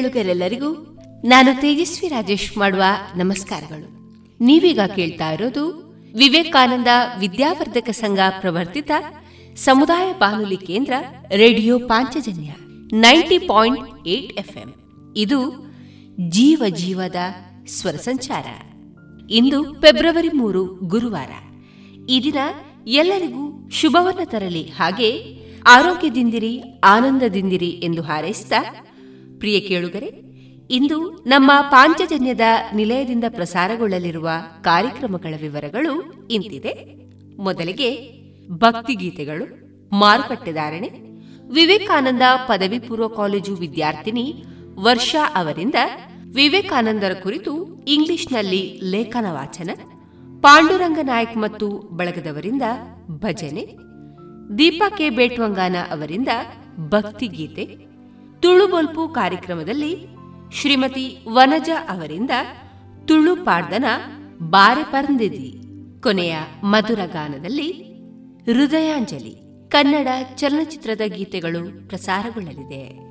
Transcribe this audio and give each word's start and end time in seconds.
ಕೇಳುಗರೆಲ್ಲರಿಗೂ 0.00 0.98
ನಾನು 1.24 1.60
ತೇಜಸ್ವಿ 1.60 2.08
ರಾಜೇಶ್ 2.08 2.58
ಮಾಡುವ 2.58 2.82
ನಮಸ್ಕಾರಗಳು. 3.16 3.88
ನೀವೀಗ 4.44 4.80
ಕೇಳ್ತಾ 4.96 5.30
ಇರೋದು 5.30 5.64
ವಿವೇಕಾನಂದ 6.16 6.86
ವಿದ್ಯಾವರ್ಧಕ 7.18 7.90
ಸಂಘ 7.90 8.18
ಪ್ರವರ್ತಿತ 8.40 8.90
ಸಮುದಾಯ 9.56 10.12
ಬಾನುಲಿ 10.12 10.56
ಕೇಂದ್ರ 10.56 10.92
radio 11.32 11.78
Panchajanya 11.78 12.50
ninety 12.92 13.38
point 13.38 14.08
eight 14.08 14.32
FM. 14.32 14.74
ಇದು 15.16 15.66
ಜೀವ 16.28 16.62
ಜೀವದ 16.68 17.16
ಸ್ವರ 17.66 17.92
ಸಂಚಾರ. 17.92 18.46
ಇಂದು 19.30 19.74
ಫೆಬ್ರವರಿ 19.80 20.28
ಮೂರು, 20.28 20.64
ಗುರುವಾರ. 20.64 21.30
ಈ 22.08 22.20
ದಿನ 22.24 22.36
ಎಲ್ಲರಿಗೂ 22.86 23.68
ಶುಭವನ್ನ 23.70 24.20
ತರಲಿ. 24.24 24.62
ಹಾಗೆ 24.62 25.40
ಆರೋಗ್ಯದಿಂದಿರಿ, 25.68 26.62
ಆನಂದದಿಂದಿರಿ 26.84 27.68
ಎಂದು 27.68 28.02
ಹಾರೈಸಿದ 28.02 28.52
ಪ್ರಿಯ 29.40 29.60
ಕೇಳುಗರೆ, 29.60 30.06
ಇಂದು 30.70 30.98
ನಮ್ಮ 31.26 31.50
ಪಾಂಚಜನ್ಯದ 31.70 32.40
ನಿಲಯದಿಂದ 32.74 33.24
ಪ್ರಸಾರಗೊಳ್ಳಲಿರುವ 33.28 34.28
ಕಾರ್ಯಕ್ರಮಗಳ 34.60 35.34
ವಿವರಗಳು 35.42 35.92
ಇಂತಿದೆ. 36.30 36.74
ಮೊದಲಿಗೆ 37.36 37.90
ಭಕ್ತಿಗೀತೆಗಳು 38.50 39.46
ಮಾರುಕಟ್ಟೆದಾರಣೆ 39.92 40.90
ವಿವೇಕಾನಂದ 41.52 42.22
ಪದವಿ 42.48 42.78
ಪೂರ್ವ 42.78 43.08
ಕಾಲೇಜು 43.08 43.54
ವಿದ್ಯಾರ್ಥಿನಿ 43.54 44.44
ವರ್ಷಾ 44.78 45.32
ಅವರಿಂದ 45.34 45.74
ವಿವೇಕಾನಂದರ 46.34 47.12
ಕುರಿತು 47.22 47.84
ಇಂಗ್ಲಿಷ್ನಲ್ಲಿ 47.88 48.80
ಲೇಖನ 48.82 49.26
ವಾಚನ, 49.28 49.70
ಪಾಂಡುರಂಗ 50.40 50.98
ನಾಯಕ್ 51.02 51.36
ಮತ್ತು 51.36 51.68
ಬಳಗದವರಿಂದ 51.68 52.62
ಭಜನೆ, 53.08 53.64
ದೀಪಾ 54.58 54.88
ಕೆ. 54.88 55.10
ಬೇಟ್ವಂಗಾನ 55.10 55.76
ಅವರಿಂದ 55.90 56.28
ಭಕ್ತಿಗೀತೆ 56.88 57.89
ತುಳುಬೊಲ್ಪು 58.40 59.08
ಕಾರ್ಯಕ್ರಮದಲ್ಲಿ 59.08 60.06
ಶ್ರೀಮತಿ 60.52 61.26
ವನಜ 61.32 61.70
ಅವರಿಂದ 61.88 62.30
ತುಳು 63.04 63.44
ಪಾಡ್ದನ 63.44 63.84
ಬಾರೆ 64.48 64.82
ಪರ್ಂದಿದಿ, 64.82 65.48
ಕೊನೆಯ 66.00 66.36
ಮಧುರ 66.64 67.00
ಗಾನದಲ್ಲಿ 67.06 67.72
ಹೃದಯಾಂಜಲಿ, 68.44 69.34
ಕನ್ನಡ 69.68 70.08
ಚಲನಚಿತ್ರದ 70.36 71.00
ಗೀತೆಗಳು 71.06 71.88
ಪ್ರಸಾರಗೊಳ್ಳಲಿದೆ. 71.88 73.10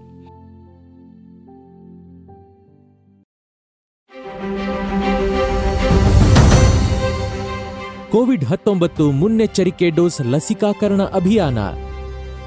ಕೋವಿಡ್ 8.11 8.45
ಹತ್ತೊಂಬತ್ತು 8.45 9.11
ಮುನ್ನೆಚ್ಚರಿಕೆ 9.11 9.89
ಡೋಸ್ 9.89 10.21
ಲಸಿಕಾಕರಣ 10.21 11.01
ಅಭಿಯಾನ 11.03 11.57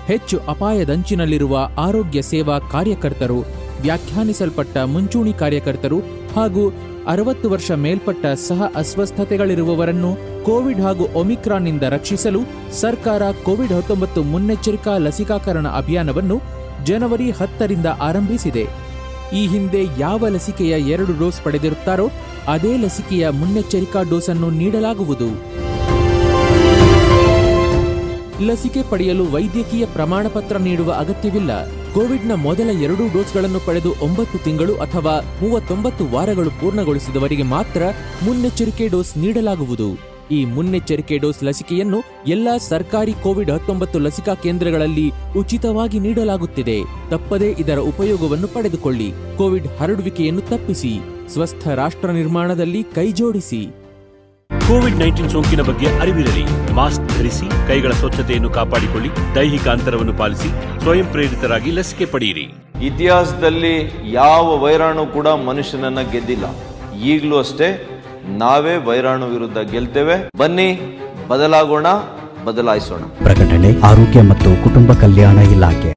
ಹೆಚ್ಚು 0.07 0.39
ಅಪಾಯದಂಚಿನಲ್ಲಿರುವ 0.49 1.71
ಆರೋಗ್ಯ 1.79 2.23
ಸೇವಾ 2.23 2.59
ಕಾರ್ಯಕರ್ತರು, 2.59 3.39
ವ್ಯಾಖ್ಯಾನಿಸಲ್ಪಟ್ಟ 3.83 4.77
ಮುಂಚೂಣಿ 4.77 5.33
ಕಾರ್ಯಕರ್ತರು 5.33 5.99
ಹಾಗೂ 6.37 6.73
ಅರವತ್ತು 7.07 7.51
ವರ್ಷ 7.51 7.71
ಮೇಲ್ಪಟ್ಟ 7.71 8.27
ಸಹ 8.27 8.63
ಅಸ್ವಸ್ಥತೆಗಳಿರುವವರನ್ನು 8.77 10.43
ಕೋವಿಡ್ 10.45 10.81
ಹಾಗೂ 10.81 11.05
ಒಮಿಕ್ರಾನ್ನಿಂದ 11.15 11.83
ರಕ್ಷಿಸಲು 11.83 12.41
ಸರ್ಕಾರ 12.81 13.23
ಕೋವಿಡ್ 13.31 13.73
ಹತ್ತೊಂಬತ್ತು 13.73 14.23
ಮುನ್ನೆಚ್ಚರಿಕಾ 14.23 14.99
ಲಸಿಕಾಕರಣ 14.99 15.69
ಅಭಿಯಾನವನ್ನು 15.69 16.43
ಜನವರಿ 16.85 17.31
ಹತ್ತರಿಂದ 17.31 17.87
ಆರಂಭಿಸಿದೆ. 17.87 18.65
ಈ 19.33 19.47
ಹಿಂದೆ 19.47 19.83
ಯಾವ 19.99 20.29
ಲಸಿಕೆಯ 20.29 20.71
ಎರಡು 20.71 21.19
ಡೋಸ್ 21.19 21.41
ಪಡೆದಿರುತ್ತಾರೋ, 21.41 22.11
ಅದೇ 22.49 22.77
ಲಸಿಕೆಯ 22.77 23.29
ಮುನ್ನೆಚ್ಚರಿಕಾ 23.29 24.03
ಡೋಸನ್ನು 24.03 24.51
ನೀಡಲಾಗುವುದು. 24.51 25.29
ಲಸಿಕೆ 28.47 28.83
ಪಡೆಯಲು 28.91 29.25
ವೈದ್ಯಕೀಯ 29.33 29.87
ಪ್ರಮಾಣ 29.87 30.27
ಪತ್ರ 30.27 30.57
ನೀಡುವ 30.57 30.93
ಅಗತ್ಯವಿಲ್ಲ. 30.93 31.67
ಕೋವಿಡ್ನ 31.67 32.35
ಮೊದಲ 32.35 32.71
ಎರಡೂ 32.83 33.07
ಡೋಸ್ಗಳನ್ನು 33.13 33.61
ಪಡೆದು 33.67 33.95
ಒಂಬತ್ತು 34.03 34.39
ತಿಂಗಳು 34.39 34.75
ಅಥವಾ 34.75 35.39
ಮೂವತ್ತೊಂಬತ್ತು 35.43 36.07
ವಾರಗಳು 36.07 36.51
ಪೂರ್ಣಗೊಳಿಸಿದವರಿಗೆ 36.51 37.43
ಮಾತ್ರ 37.43 37.83
ಮುನ್ನೆಚ್ಚರಿಕೆ 38.25 38.89
ಡೋಸ್ 38.89 39.19
ನೀಡಲಾಗುವುದು. 39.19 40.13
ಈ 40.31 40.45
ಮುನ್ನೆಚ್ಚರಿಕೆ 40.45 41.19
ಡೋಸ್ 41.19 41.45
ಲಸಿಕೆಯನ್ನು 41.45 42.03
ಎಲ್ಲಾ 42.27 42.59
ಸರ್ಕಾರಿ 42.59 43.13
ಕೋವಿಡ್ 43.13 43.51
ಹತ್ತೊಂಬತ್ತು 43.51 43.99
ಲಸಿಕಾ 43.99 44.35
ಕೇಂದ್ರಗಳಲ್ಲಿ 44.35 45.13
ಉಚಿತವಾಗಿ 45.37 45.99
ನೀಡಲಾಗುತ್ತಿದೆ. 45.99 46.79
ತಪ್ಪದೇ 47.11 47.57
ಇದರ 47.59 47.79
ಉಪಯೋಗವನ್ನು 47.79 48.49
ಪಡೆದುಕೊಳ್ಳಿ. 48.49 49.13
ಕೋವಿಡ್ 49.39 49.67
ಹರಡುವಿಕೆಯನ್ನು 49.67 50.41
ತಪ್ಪಿಸಿ. 50.41 50.99
ಸ್ವಸ್ಥ 51.33 51.69
ರಾಷ್ಟ್ರ 51.69 52.11
ನಿರ್ಮಾಣದಲ್ಲಿ 52.11 52.83
ಕೈಜೋಡಿಸಿ. 52.83 53.67
ಕೋವಿಡ್ 54.69 54.97
ನೈನ್ಟೀನ್ 54.97 55.31
ಸೋಂಕಿನ 55.31 55.61
ಬಗ್ಗೆ 55.61 55.87
ಅರಿವಿರಲಿ. 55.87 56.73
ಮಾಸ್ಕ್ 56.73 57.12
ಧರಿಸಿ 57.23 57.47
ಕೈಗಳ 57.69 57.93
ಸ್ವಚ್ಛತೆಯನ್ನು 58.01 58.51
ಕಾಪಾಡಿಕೊಳ್ಳಿ 58.57 59.11
ದೈಹಿಕ 59.37 59.67
ಅಂತರವನ್ನು 59.73 60.15
ಪಾಲಿಸಿ 60.21 60.49
ಸ್ವಯಂ 60.83 61.07
ಪ್ರೇರಿತರಾಗಿ 61.15 61.71
ಲಸಿಕೆ 61.77 62.07
ಪಡೆಯಿರಿ. 62.13 62.47
ಇತಿಹಾಸದಲ್ಲಿ 62.89 63.75
ಯಾವ 64.21 64.47
ವೈರಾಣು 64.65 65.03
ಕೂಡ 65.17 65.29
ಮನುಷ್ಯನನ್ನ 65.49 66.01
ಗೆದ್ದಿಲ್ಲ. 66.13 66.47
ಈಗಲೂ 67.11 67.37
ಅಷ್ಟೇ 67.45 67.69
ನಾವೇ 68.41 68.75
ವೈರಾಣು 68.89 69.27
ವಿರುದ್ಧ 69.35 69.59
ಗೆಲ್ತೇವೆ. 69.73 70.17
ಬನ್ನಿ 70.41 70.69
ಬದಲಾಗೋಣ 71.31 71.87
ಬದಲಾಯಿಸೋಣ. 72.49 73.03
ಪ್ರಕಟಣೆ 73.25 73.71
ಆರೋಗ್ಯ 73.91 74.23
ಮತ್ತು 74.31 74.51
ಕುಟುಂಬ 74.65 74.93
ಕಲ್ಯಾಣ 75.05 75.39
ಇಲಾಖೆ. 75.55 75.91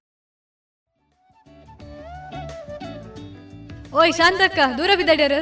ಓಯ್ 4.02 4.14
ಶಾಂತಕ್ಕ 4.22 4.60
ದೂರ 4.80 4.92
ಬಿದ್ದಾಡ್ಯಾರ? 5.02 5.36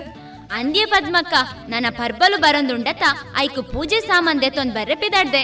ಅಂದ್ಯ 0.59 0.81
ಪದ್ಮಕ್ಕ 0.93 1.35
ನನ್ನ 1.71 1.87
ಪರ್ಬಲು 1.99 2.37
ಬರಂದುಂಡತ 2.41 3.03
ಐಕು 3.43 3.61
ಪೂಜೆ 3.73 3.99
ಸಾಮಾನ್ 4.09 4.41
ದೆತ್ತೊಂದ್ 4.43 4.75
ಬರ್ರೆ 4.75 4.95
ಪಿದಾಡ್ದೆ 5.03 5.43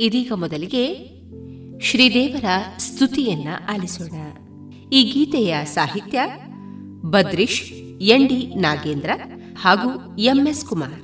ಇದೀಗ 0.00 0.32
ಮೊದಲಿಗೆ 0.34 0.84
ಶ್ರೀದೇವರ 1.82 2.48
ಸ್ತುತಿಯನ್ನ 2.78 3.48
ಆಲಿಸೋಣ 3.68 4.16
ಈ 4.92 5.00
ಗೀತೆಯ 5.12 5.54
ಸಾಹಿತ್ಯ 5.74 6.18
ಬದ್ರಿಶ್ 7.10 7.62
ಎನ್ 8.08 8.28
ಡಿ 8.28 8.40
ನಾಗೇಂದ್ರ 8.56 9.10
ಹಾಗೂ 9.62 9.90
ಎಂಎಸ್ 10.24 10.64
ಕುಮಾರ್ 10.66 11.00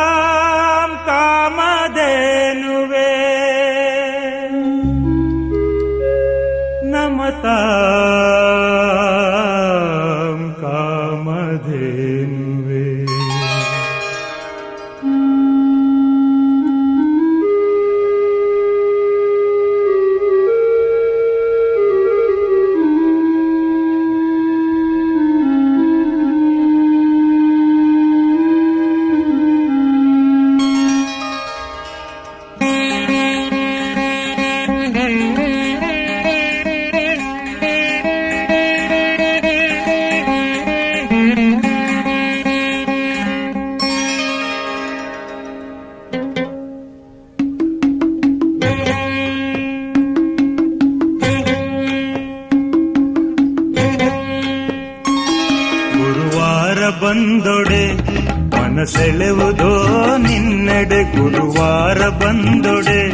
ಮನಸೆಳೆವುದೋ 58.82 59.98
ನಿನ್ನೆಡೆ 60.18 61.04
ಗುರುವಾರ 61.04 62.10
ಬಂದೊಡೆ. 62.10 63.14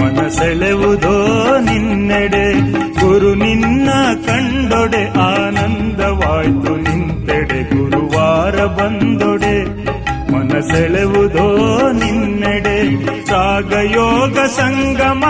ಮನಸೆಳೆವುದೋ 0.00 1.36
ನಿನ್ನೆಡೆ 1.58 2.70
ಗುರು 3.00 3.34
ನಿನ್ನ 3.34 3.90
ಕಂಡೊಡೆ. 4.26 5.18
ಆನಂದವಾಯ್ತು 5.18 6.76
ನಿಂತೆಡೆ 6.76 7.74
ಗುರುವಾರ 7.74 8.64
ಬಂದೊಡೆ. 8.64 9.86
ಮನಸೆಳೆವುದೋ 10.32 11.56
ನಿನ್ನೆಡೆ 11.92 13.04
ರಾಗಯೋಗ 13.30 14.38
ಸಂಗಮ 14.38 15.24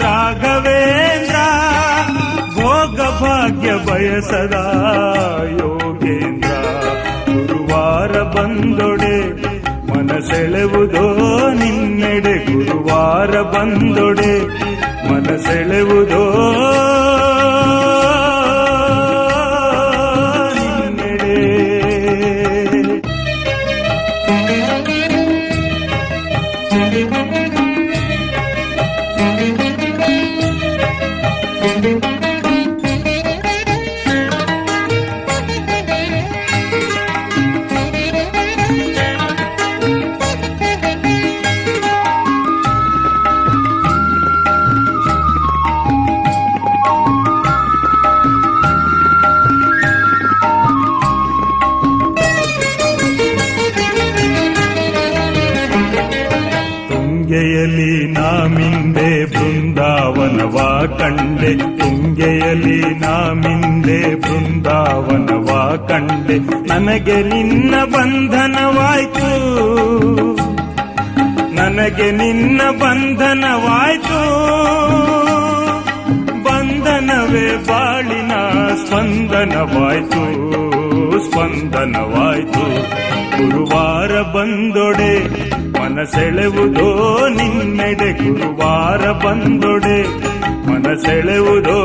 ರಾಘವೇಂದ್ರ. 0.00 1.36
ಭೋಗ 2.54 3.00
ಭಾಗ್ಯ 3.00 3.72
ಬಯಸದ 3.74 4.52
ಯೋಗೇಂದ್ರ. 5.50 6.57
ಗುರುವಾರ 7.68 8.18
ಬಂದೊಡೆ 8.34 9.16
ಮನಸೆಳೆವುದೋ 9.88 11.02
ನಿನ್ನೆಡೆ 11.58 12.32
ಗುರುವಾರ 12.46 13.32
ಬಂದೊಡೆ 13.52 14.30
ಮನಸೆಳೆವುದೋ 15.08 16.22
ಬೃಂದಾವನವ 59.58 60.56
ಕಂಡೆ 60.98 61.54
ತುಂಗೆಯಲಿ 61.78 62.98
ನಾಮಿಂದೆ 62.98 64.14
ಬೃಂದಾವನವ 64.14 65.76
ಕಂಡೆ. 65.88 66.38
ನನಗೆ 66.68 67.22
ನಿನ್ನ 67.22 67.74
ಬಂಧನವಾಯ್ತು, 67.84 69.32
ನನಗೆ 71.54 72.10
ನಿನ್ನ 72.10 72.60
ಬಂಧನವಾಯ್ತು. 72.70 74.20
ಬಂಧನವೇ 76.44 77.56
ಬಾಳಿನ 77.68 78.32
ಸ್ಪಂದನವಾಯ್ತು. 78.86 80.77
ಸ್ಪಂದನವಾಯ್ತು. 81.18 82.62
ಗುರುವಾರ 83.38 84.22
ಬಂದೊಡೆ 84.22 85.28
ಮನಸೆಳೆವುದೋ 85.80 87.28
ನಿನ್ನೆಡೆ. 87.28 88.12
ಗುರುವಾರ 88.12 89.12
ಬಂದೊಡೆ 89.12 90.06
ಮನಸೆಳೆವುದೋ 90.70 91.84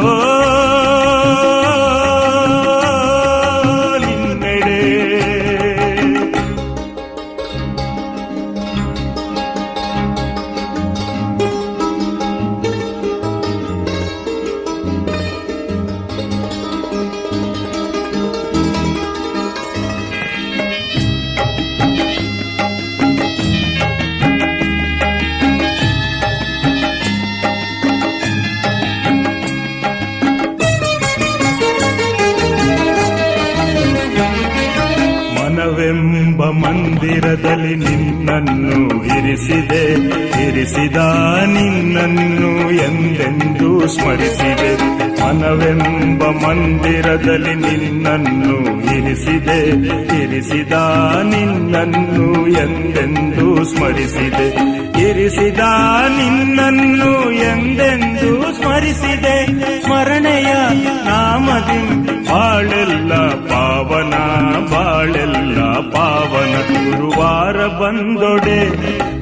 ನಿನ್ನನ್ನು 38.39 39.05
ಇರಿಸಿದೆ, 39.05 39.83
ಇರಿಸಿದ 40.47 40.95
ನಿನ್ನನ್ನು 41.45 42.71
ಎಂದೆಂದೂ 42.71 43.87
ಸ್ಮರಿಸಿದೆ. 43.87 44.71
ಮನವೆಂಬ 45.21 46.23
ಮಂದಿರದಲ್ಲಿ 46.23 47.55
ನಿನ್ನನ್ನು 47.55 48.57
ಇರಿಸಿದೆ, 48.97 49.59
ಇರಿಸಿದ 50.23 50.73
ನಿನ್ನನ್ನು 51.23 52.47
ಎಂದೆಂದೂ 52.47 53.63
ಸ್ಮರಿಸಿದೆ. 53.63 54.47
ಇರಿಸಿದ 55.09 55.59
ನಿನ್ನನ್ನು 56.17 57.31
ಎಂದೆಂದು 57.31 58.61
ಸ್ಮರಿಸಿದೆ. 58.61 59.45
ಸ್ಮರಣೆಯ 59.81 60.53
ನಾಮದಿ 61.05 62.07
ಬಾಳೆಲ್ಲ 62.29 63.13
ಪಾವನ 63.29 64.12
ಪಾವನ 66.53 66.91
ಗುರುವಾರ 66.91 67.57
ಬಂದೊಡೆ 67.81 68.59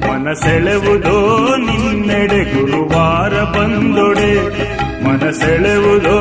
ಮನಸೆಳೆವುದೋ 0.06 1.16
ನಿನ್ನೆಡೆ. 1.56 2.40
ಗುರುವಾರ 2.52 3.34
ಬಂದೊಡೆ 3.56 4.32
ಮನಸೆಳೆವುದೋ 5.04 6.18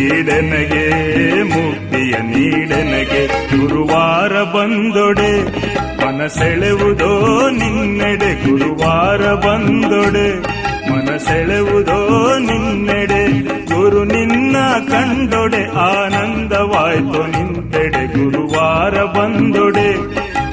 ನೀಡೆನಗೆ 0.00 0.84
ಮುಕ್ತಿಯ 1.42 2.12
ನೀಡನಗೆ, 2.12 3.26
ಗುರುವಾರ 3.26 4.42
ಬಂದೊಡೆ, 4.42 5.32
ಮನಸೆಳೆವುದೋ 6.04 7.12
ನಿನ್ನೆಡೆ, 7.50 8.50
ಗುರುವಾರ 8.50 9.34
ಬಂದೊಡೆ, 9.34 10.40
ಮನಸೆಳೆವುದೋ 10.92 11.98
ನಿನ್ನೆಡೆ, 12.38 13.40
ಗುರು 13.74 14.04
ನಿನ್ನ 14.04 14.56
ಕಂಡೊಡೆ, 14.88 15.64
ಆನಂದವಾಯ್ತು 15.66 17.26
ನಿಂತೆಡೆ, 17.26 18.06
ಗುರುವಾರ 18.06 19.02
ಬಂದೊಡೆ, 19.02 19.96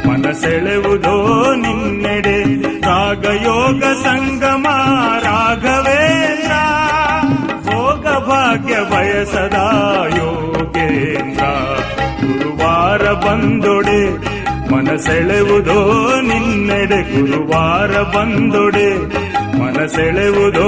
ಮನಸೆಳೆವುದೋ 0.09 1.55
ನಿನ್ನೆಡೆ, 1.55 2.61
ರಾಗಯೋಗ 2.81 3.83
ಸಂಗಮ 3.83 4.67
ಬಯಸದ 8.83 9.55
ಯೋಗೇಂದ್ರ. 10.17 11.43
ಗುರುವಾರ 12.25 13.11
ಬಂದೊಡೆ 13.13 14.09
ಮನಸೆಳೆವುದೋ 14.71 16.11
ನಿನ್ನೆಡೆ. 16.21 17.01
ಗುರುವಾರ 17.01 18.01
ಬಂದೊಡೆ 18.01 18.97
ಮನಸೆಳೆವುದೋ 19.59 20.67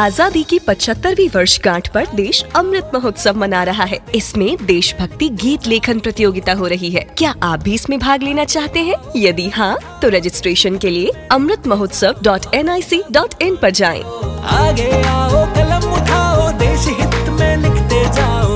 आजादी 0.00 0.42
की 0.42 0.58
75वीं 0.60 1.28
वर्षगांठ 1.34 1.88
पर 1.88 2.06
देश 2.14 2.42
अमृत 2.56 2.90
महोत्सव 2.94 3.36
मना 3.36 3.62
रहा 3.64 3.84
है 3.84 3.98
इसमें 4.14 4.66
देशभक्ति 4.66 5.28
गीत 5.42 5.66
लेखन 5.66 5.98
प्रतियोगिता 5.98 6.52
हो 6.52 6.66
रही 6.66 6.90
है 6.90 7.02
क्या 7.18 7.34
आप 7.42 7.62
भी 7.62 7.74
इसमें 7.74 7.98
भाग 7.98 8.22
लेना 8.22 8.44
चाहते 8.46 8.80
हैं 8.80 8.96
यदि 9.16 9.48
हाँ 9.50 9.74
तो 10.02 10.08
रजिस्ट्रेशन 10.08 10.78
के 10.78 10.90
लिए 10.90 11.12
Amrit 11.32 11.66
Mahotsav 11.66 12.22
dot 12.22 12.54
N 12.54 12.68
I 12.68 12.82
C 12.82 13.02
dot 13.12 13.42
in 13.42 13.56
पर 13.62 13.70
जाएं। 13.72 14.02
आगे 14.56 14.90
आओ 15.08 15.44
कलम 15.54 15.92
उठाओ 15.92 16.50
देश 16.58 16.86
हित 16.90 17.30
में 17.38 17.56
लिखते 17.58 18.04
जाओ 18.12 18.54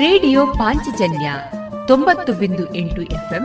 ರೇಡಿಯೋ 0.00 0.40
ಪಾಂಚಜನ್ಯ 0.58 1.28
ತೊಂಬತ್ತು 1.88 2.32
ಬಿಂದು 2.32 2.64
ಎಂಟು 2.74 3.00
ಎಫ್ಎಂ 3.16 3.44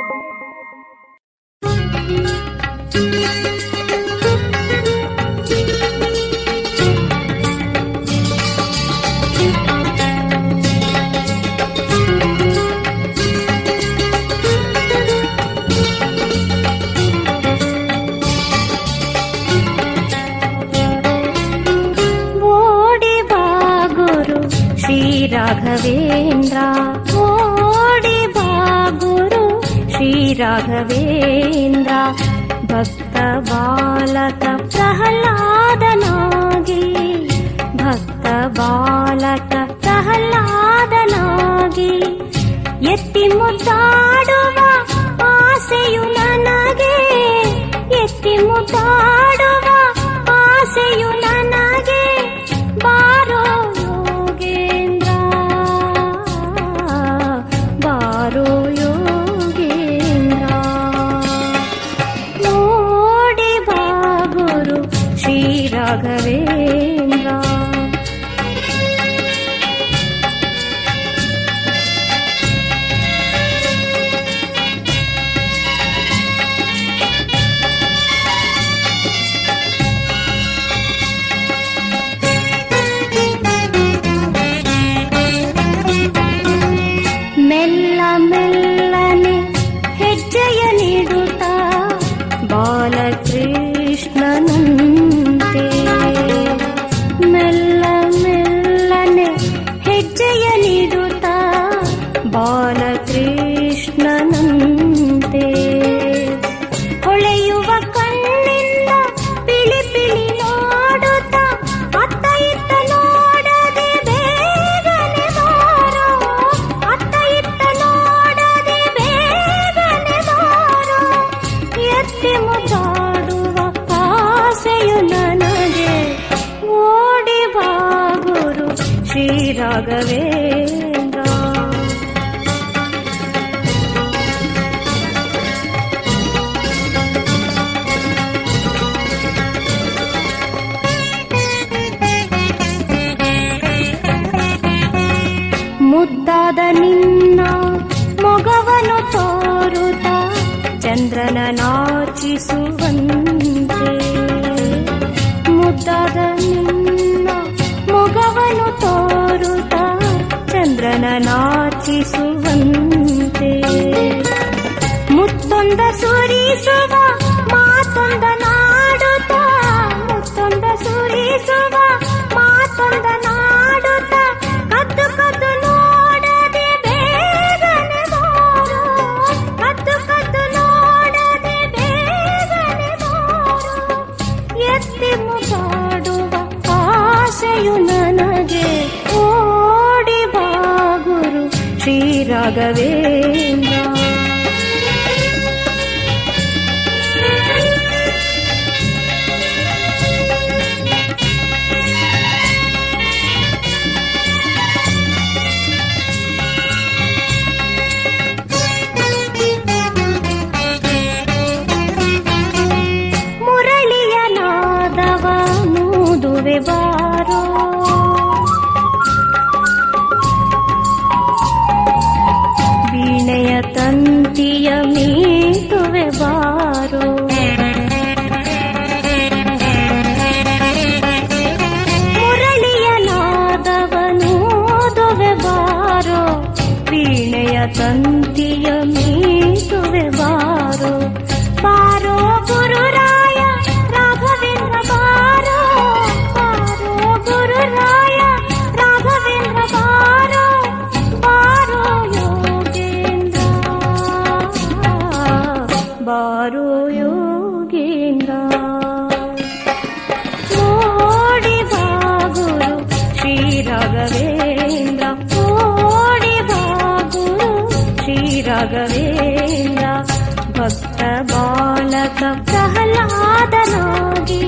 ಭಕ್ತ 271.01 271.33
ಬಾಲಕ 271.33 272.21
ಪ್ರಹ್ಲಾದನಾಗಿ 272.45 274.43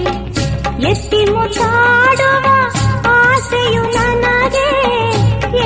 ಎತ್ತಿ 0.92 1.22
ಮುತ್ತಾಡುವ 1.32 2.48
ಆಸೆಯು 3.10 3.84
ನನಗೆ, 3.84 4.68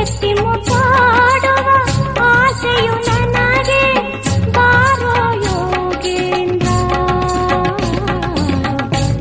ಎತ್ತಿ 0.02 0.32
ಮುತ್ತಾಡುವ 0.34 1.68
ಆಸೆಯು 2.24 2.96
ನನಗೆ 3.08 3.84
ಬಾರೋ 4.52 5.16
ಯೋಗೇಂದ್ರ. 5.48 6.70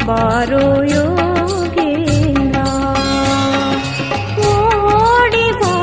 ಬಾರೋ 0.06 0.64
ಯೋಗೇಂದ್ರ. 0.94 2.60
ಓಡಿ 4.52 5.46
ಬಾ 5.60 5.74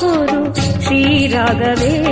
ಗುರು 0.00 0.40
ಶ್ರೀ 0.84 1.02
ರಾಘವೇಂದ್ರ. 1.26 2.11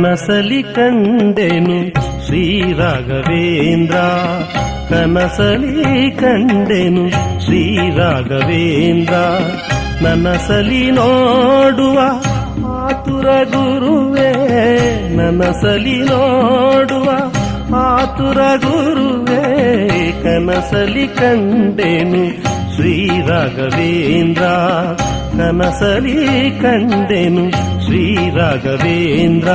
ಕನಸಲಿ 0.00 0.62
ಕಂಡೆನು 0.62 1.90
ಶ್ರೀ 2.26 2.72
ರಾಘವೇಂದ್ರ. 2.72 3.94
ಕನಸಲಿ 4.88 6.10
ಕಂಡೆನು 6.10 7.10
ಶ್ರೀ 7.44 7.76
ರಾಘವೇಂದ್ರ. 7.96 9.14
ನನಸಲಿ 10.04 10.90
ನೋಡುವ 10.90 11.98
ಆತುರ 12.66 13.24
ಗುರುವೇ, 13.24 14.32
ನನಸಲಿ 15.16 15.98
ನೋಡುವ 15.98 17.10
ಆತುರ 17.76 18.38
ಗುರುವೇ, 18.38 19.66
ಕನಸಲಿ 20.22 21.08
ಕಂಡೆನು 21.08 22.42
ಶ್ರೀ 22.76 23.06
ರಾಘವೇಂದ್ರ. 23.06 24.42
ಕನಸಲಿ 25.38 26.50
ಕಂಡೆನು 26.62 27.50
ಶ್ರೀ 27.84 28.30
ರಾಘವೇಂದ್ರ. 28.30 29.48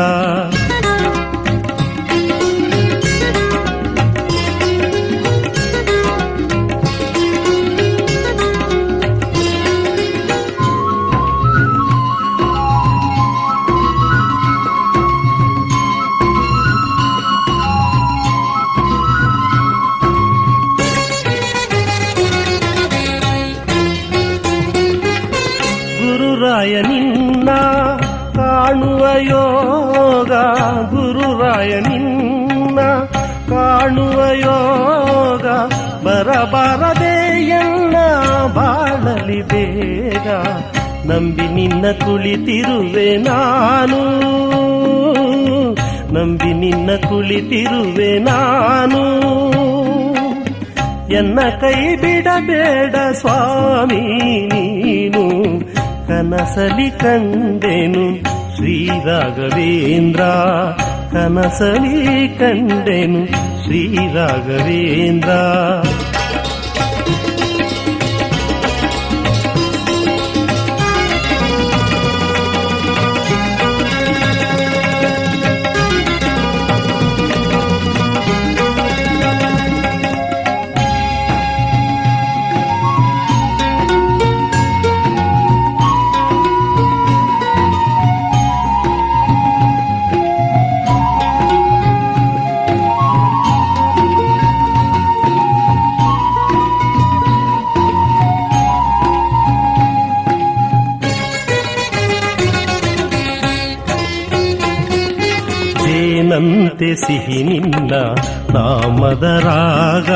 ನಂಬಿ 41.08 41.54
ನಿನ್ನ 41.54 41.86
ಕುಳಿತಿರುವೆ 41.92 43.18
ನಾನು. 43.18 44.00
ನಂಬಿ 46.14 46.54
ನಿನ್ನ 46.54 46.90
ಕುಳಿತಿರುವೆ 47.10 48.20
ನಾನು. 48.20 49.26
ಎನ್ನ 51.14 51.40
ಕೈ 51.62 51.96
ಬಿಡಬೇಡ 51.96 52.96
ಸ್ವಾಮಿ 53.12 54.02
ನೀನು. 54.48 55.46
ಕನಸಲಿ 56.08 56.90
ಕಂಡೆನು 56.90 58.24
ಶ್ರೀ 58.56 58.88
ರಾಘವೇಂದ್ರ 58.88 60.22
ಕನಸಲಿ 61.12 62.28
ಕಂಡೆನು 62.28 63.26
ಶ್ರೀ 63.64 63.96
ರಾಘವೇಂದ್ರ 63.96 65.30
ಜೇನಂತೆ 106.26 106.96
ಸಿಹಿ 106.96 107.44
ನಿನ್ನ 107.44 107.94
ನಾಮದ 108.54 109.24
ರಾಗ? 109.24 110.10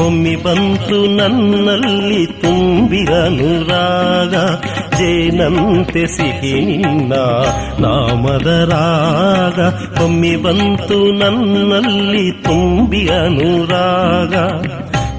ಒಮ್ಮಿ 0.00 0.36
ಬಂತು 0.36 1.16
ನನ್ನಲ್ಲಿ 1.16 2.26
ತುಂಬಿರನುರಾಗ 2.26 4.34
ಜೇನಂತೆ 4.96 6.06
ಸಿಹಿ 6.06 6.64
ನಿನ್ನ 6.64 7.12
ನಾಮದ 7.86 8.46
ರಾಗ? 8.46 9.74
ಒಮ್ಮಿ 10.04 10.36
ಬಂತು 10.36 11.18
ನನ್ನಲ್ಲಿ 11.18 12.32
ತುಂಬಿ 12.32 13.08
ಅನುರಾಗ. 13.08 14.34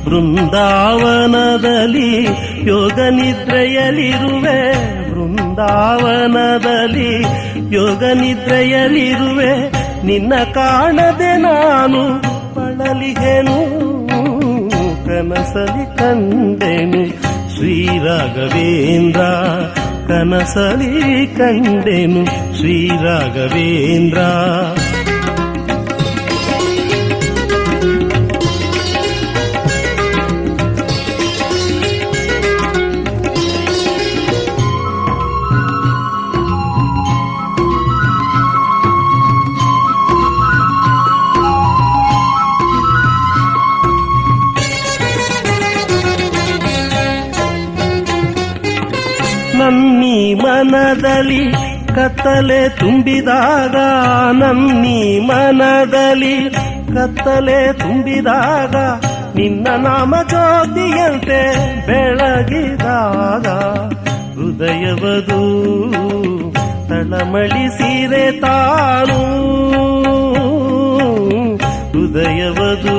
ಬೃಂದಾವನದಲ್ಲಿ 0.05 2.27
ಯೋಗ 2.69 2.91
ನಿದ್ರೆಯಲಿರುವೆ 2.91 4.73
ಬೃಂದಾವನದಲ್ಲಿ 5.11 7.25
ಯೋಗ 7.75 8.03
ನಿನ್ನ 10.03 10.33
ಕಾಣದೆ 10.53 11.37
ನಾನು 11.37 12.19
ಬಳಲಿಗೆನು 12.55 13.57
ಕನಸಲಿ 15.05 15.97
ಕಂಡೆನು. 15.97 17.09
ಶ್ರೀ 17.55 17.87
ರಾಘವೇಂದ್ರ 17.87 19.21
ಕನಸಲಿ 20.07 21.27
ಕಂಡೆನು. 21.27 22.25
ಶ್ರೀ 22.57 22.89
ರಾಘವೇಂದ್ರ 23.03 24.17
ಮನದಲ್ಲಿ 50.33 51.51
ಕತ್ತಲೆ 51.95 52.69
ತುಂಬಿದಾಗ, 52.69 53.75
ನನ್ನಿ 54.33 55.19
ಮನದಲ್ಲಿ 55.19 56.49
ಕತ್ತಲೆ 56.95 57.73
ತುಂಬಿದಾಗ, 57.73 58.75
ನಿನ್ನ 59.35 59.67
ನಾಮ 59.75 60.15
ಜ್ಯೋತಿಯಂತೆ 60.29 61.41
ಬೆಳಗಿದಾಗ, 61.87 63.47
ಹೃದಯವದು 64.35 65.41
ತಳಮಳಿಸಿರೆ 66.89 68.39
ತಾನು 68.39 69.19
ಹೃದಯವದು 71.91 72.97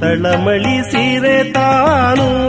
ತಳಮಳಿಸಿರೆ 0.00 1.52
ತಾನು 1.52 2.48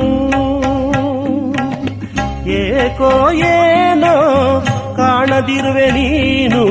ಏಕೋ 2.79 3.11
ಏನೋ 3.49 4.13
ಕಾಣದಿರುವೆ 4.97 5.87
ನೀನು 5.91 6.63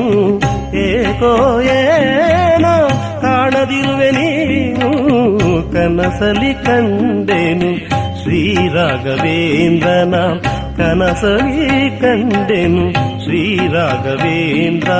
ಏಕೋ 0.83 1.31
ಏನೋ 1.75 2.73
ಕಾಣದಿರುವೆ 3.21 4.09
ನೀನು, 4.11 4.89
ಕನಸಲಿ 5.73 6.53
ಕಂಡೆನು 6.65 7.71
ಶ್ರೀರಾಘವೇಂದ್ರನ 8.21 10.15
ಕನಸಲಿ 10.77 11.67
ಕಂಡೆನು 12.01 12.85
ಶ್ರೀರಾಘವೇಂದ್ರ 13.23 14.91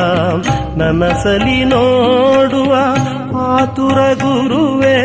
ನನಸಲಿ 0.77 1.65
ನೋಡುವ 1.65 2.73
ಆತುರ 3.49 3.99
ಗುರುವೇ, 4.21 4.97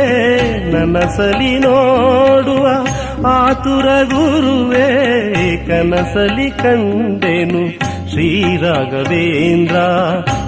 ನನಸಲಿ 0.73 1.53
ನೋಡುವ 1.59 2.67
ಆತುರ 3.27 3.85
ಗುರುವೇ 3.85 4.87
ಕನಸಲಿ 5.67 6.51
ಕಂಡೆನು. 6.51 7.79
ಶ್ರೀರಾಘವೇಂದ್ರ 8.11 9.77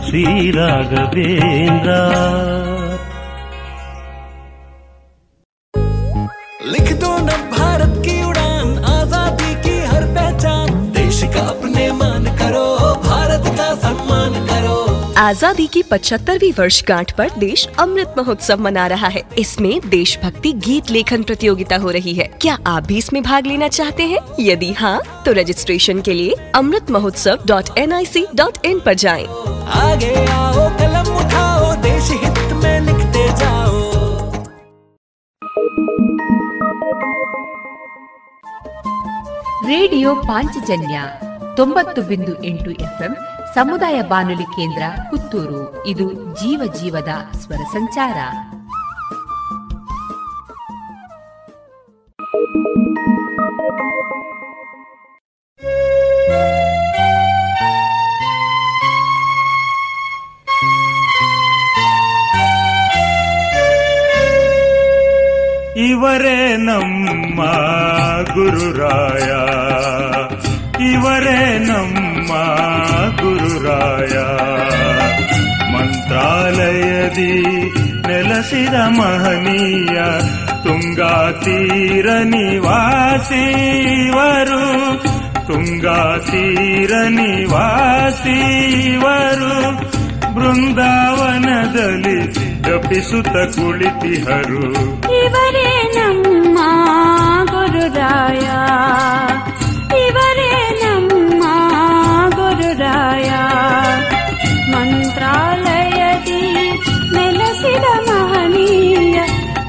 ಶ್ರೀರಾಘವೇಂದ್ರ 0.08 1.90
लिख 1.90 2.75
आजादी 15.25 15.65
की 15.67 15.81
75वीं 15.83 16.51
वर्षगांठ 16.59 17.11
पर 17.11 17.29
देश 17.39 17.67
अमृत 17.79 18.13
महोत्सव 18.17 18.61
मना 18.61 18.85
रहा 18.87 19.07
है 19.07 19.21
इसमें 19.37 19.89
देशभक्ति 19.89 20.51
गीत 20.65 20.91
लेखन 20.91 21.23
प्रतियोगिता 21.23 21.77
हो 21.77 21.91
रही 21.91 22.13
है 22.13 22.27
क्या 22.41 22.57
आप 22.67 22.87
भी 22.87 22.97
इसमें 22.97 23.21
भाग 23.23 23.47
लेना 23.47 23.67
चाहते 23.69 24.03
हैं 24.03 24.19
यदि 24.39 24.71
हाँ 24.73 24.99
तो 25.25 25.33
रजिस्ट्रेशन 25.33 26.01
के 26.01 26.13
लिए 26.13 26.35
Amrit 26.55 26.91
Mahotsav 26.91 27.43
dot 27.47 27.77
N 27.77 27.93
I 27.93 28.05
C 28.05 28.25
dot 28.35 28.65
in 28.65 28.79
पर 28.79 28.93
जाएं। 28.95 29.25
आगे 29.81 30.13
आओ 30.31 30.69
कलम 30.79 31.15
उठाओ 31.17 31.73
देश 31.81 32.11
हित 32.13 32.53
में 32.63 32.79
लिखते 32.81 33.27
जाओ 33.35 33.79
ರೇಡಿಯೋ 39.71 40.11
ಪಾಂಚಜನ್ಯ 40.27 40.95
ತೊಂಬತ್ತು 41.57 42.01
ಬಿಂದು 42.01 42.33
ಎಂಟು 42.43 42.69
ಎಫ್ಎಂ 42.81 43.13
ಸಮುದಾಯ 43.56 44.02
ಬಾನುಲಿ 44.02 44.42
ಕೇಂದ್ರ 44.42 44.82
ಪುತ್ತೂರು. 45.10 45.86
ಇದು 45.86 46.12
ಜೀವ 46.12 46.72
ಜೀವದ 46.80 47.08
ಸ್ವರ 47.36 47.56
ಸಂಚಾರ. 47.56 48.16
ಇವರೇ 65.76 66.56
ನಮ್ಮ 66.56 67.44
ಗುರುರಾಯ. 68.34 69.32
ಇವರೇ 70.80 71.58
ನಮ್ಮ 71.58 72.28
ಗುರುರಾಯ. 73.16 74.18
ಮಂತ್ರಾಲಯದಿ 75.72 77.42
ನೆಲಸಿದ 78.06 78.74
ಮಹನೀಯ 78.74 80.02
ತುಂಗಾ 80.62 81.32
ತೀರ 81.44 82.10
ನಿವಾಸಿವರು 82.22 83.06
ತುಂಗಾ 85.46 86.18
ತೀರ 86.30 86.92
ನಿವಾಸಿವರು 87.08 87.96
ಬೃಂದಾವನದಲ್ಲಿ 90.34 92.32
ಜಪಿಸುತ್ತ 92.62 93.30
ಕುಳಿತಿಹರು. 93.30 94.72
ಇವರೇ 95.22 95.92
ನಮ್ಮ 95.94 96.58
ಗುರುರಾಯ. 97.44 98.48
ಇವರೇ 100.01 100.51
ನಮ್ಮ 100.81 101.43
ಗುರುರಾಯ 102.35 103.29
ಮಂತ್ರಾಲಯದಿ 104.73 106.41
ನೆಲೆಸಿದ 107.15 107.85
ಮಹನೀಯ 108.09 109.17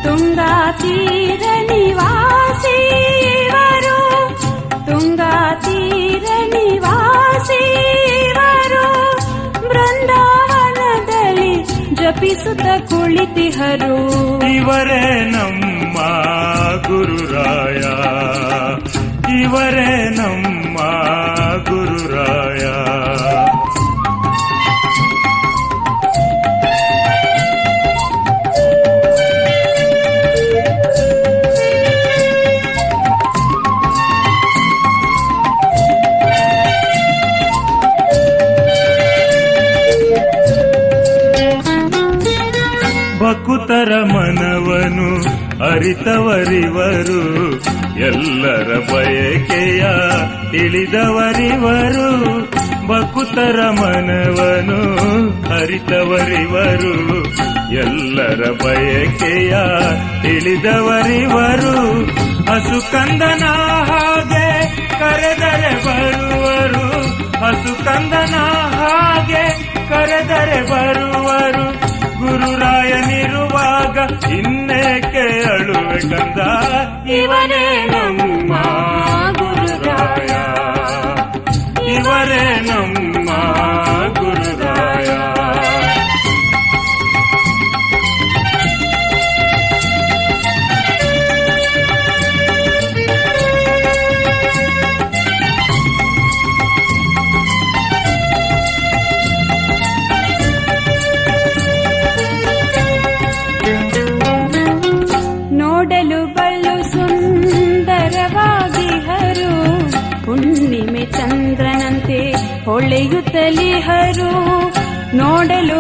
ತುಂಗಾ 0.04 0.52
ತೀರ 0.82 1.42
ನಿವಾಸಿವರು 1.70 2.78
ತುಂಗಾ 4.88 5.32
ತೀರ 5.66 6.24
ನಿವಾಸಿವರು 6.54 8.04
ಬೃಂದಾವನದಲ್ಲಿ 9.72 11.52
ಜಪಿಸುತ್ತ 12.00 12.66
ಕುಳಿತಿಹರು 12.90 13.96
ಇವರೇ 14.54 15.04
ನಮ್ಮ 15.34 15.96
ಗುರುರಾಯ 15.98 16.55
ಇವರೇ 19.47 20.09
ನಮ್ಮ 20.09 20.77
ಗುರುರಾಯ. 21.63 22.67
ಬಕುತರ 43.19 43.91
ಮನವನು 44.03 45.09
ಅರಿತವರಿವರು. 45.71 47.56
ಎಲ್ಲರ 48.07 48.93
ಬಯಕೆಯ 48.93 49.83
ತಿಳಿದವರಿವರು, 50.51 52.11
ಬಕುತರ 52.87 53.69
ಮನವನು 53.69 54.79
ಅರಿತವರಿವರು. 55.59 57.23
ಎಲ್ಲರ 57.71 58.51
ಬಯಕೆಯ 58.63 59.57
ತಿಳಿದವರಿವರು 60.21 62.05
ಹಸು 62.51 62.91
ಕಂದನ 62.91 63.43
ಹಾಗೆ 63.85 64.75
ಕರೆದರೆ 64.99 65.71
ಬರುವರು. 65.85 66.87
ಹಸು 67.45 67.85
ಕಂದನ 67.85 68.35
ಹಾಗೆ 68.75 69.43
ಕರೆದರೆ 69.89 70.61
ಬರುವರು. 70.61 71.87
ಗುರುರಾಯನಿರುವಾಗ 73.87 73.99
ಇನ್ನೇಕೆ 74.37 75.23
ಅಳುವೆ 75.49 75.99
ಕಂದ 76.09 76.39
ಇವರೇ 77.11 77.63
ನಮ್ಮ 77.87 78.51
ಗುರುರಾಯ. 79.39 80.31
ಇವರೇ 81.95 82.43
ನಮ್ಮ 82.61 83.29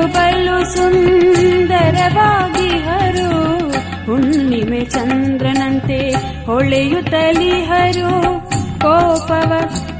ನೋಡಲು 0.07 0.57
ಸುಂದರವಾಗಿ 0.75 2.67
ಹರು. 2.85 3.29
ಹುಣ್ಣಿಮೆ 4.05 4.81
ಚಂದ್ರನಂತೆ 4.85 5.99
ಹೊಳೆಯುತ್ತಲಿಹರು 6.45 8.11
ಕೋಪವ 8.83 9.51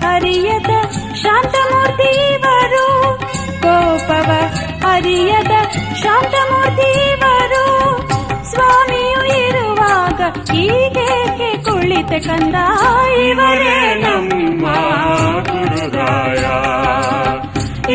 ಅರಿಯದ 0.08 0.72
ಶಾಂತಮೂರ್ತಿವರು 1.16 2.86
ಕೋಪವ 3.64 4.30
ಅರಿಯದ 4.92 5.54
ಶಾಂತಮೂರ್ತಿವರು 6.04 7.66
ಸ್ವಾಮಿಯು 8.52 9.24
ಇರುವಾಗ 9.42 10.22
ಹೀಗೇಕೆ 10.52 11.64
ಕುಳಿತ 11.64 12.14
ಕಂದ 12.28 12.56
ಇವರೇ 13.22 13.78
ನಮ್ಮ 14.04 14.64
ಗುರುರಾಯ. 15.50 16.44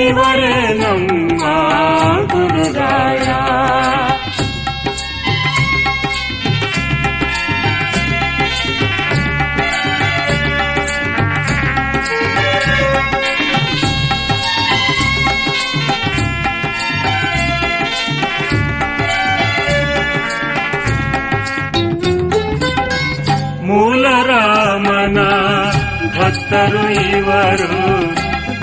ಇವರೇ 0.03 0.53
ನಮ್ಮ 0.79 1.41
ಗುರುರಾಯ 2.31 3.27
ಮೂಲ 23.67 24.03
ರಾಮನ 24.29 25.19
ಭಕ್ತರು 26.15 26.83
ಇವರು 27.09 27.70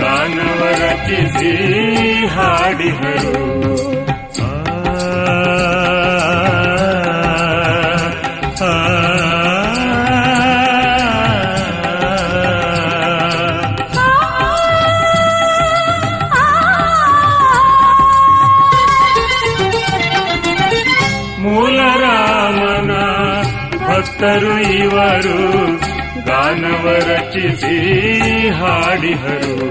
ಗಾನವ 0.09 0.63
ರಚಿಸಿ 0.81 1.53
ಹಾಡಿದರು 2.27 3.35
ಆ, 4.41 4.51
ಆ, 8.63 8.73
ಮೂಲ 21.39 21.79
ರಾಮನ 22.01 22.93
ಭಕ್ತರು 23.79 24.53
ಇವರು 24.79 25.39
ಗಾನವ 26.50 26.96
ರಚಿಸಿ 26.96 27.90
ಹಾಡಿಹರು. 28.50 29.70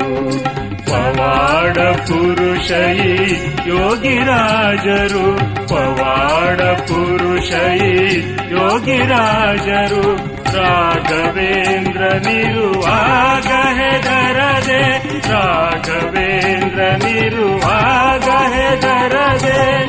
ಪವಾಡ 0.87 1.79
ಪುರುಷಯಿ 1.79 3.33
ಯೋಗಿರಾಜರು. 3.69 5.37
ಪವಾಡ 5.69 6.61
ಪುರುಷಯಿ 6.61 8.19
ಯೋಗಿರಾಜರು. 8.51 10.17
ರಾಘವೇಂದ್ರ 10.57 12.01
ನಿರುವಾಗ 12.01 13.79
ಹೆದರದೆ, 13.79 14.99
ರಾಘವೇಂದ್ರ 15.33 17.07
ನಿರುವಾಗ 17.07 18.53
ಹೆದರದೆ. 18.53 19.85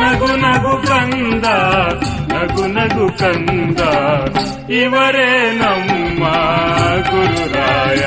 ನಗು 0.00 0.26
ನಗು 0.26 0.86
ಕಂದ, 0.86 1.44
ನಗು 2.32 2.66
ನಗು 2.66 3.18
ಕಂದ, 3.18 3.80
ಇವರೇ 4.70 5.60
ನಮ್ಮ 5.62 6.11
ಗುರುರಾಯ. 7.10 8.02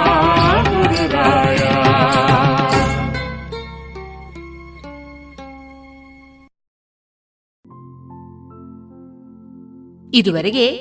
ಇದುವರೆಗೆ 10.13 10.75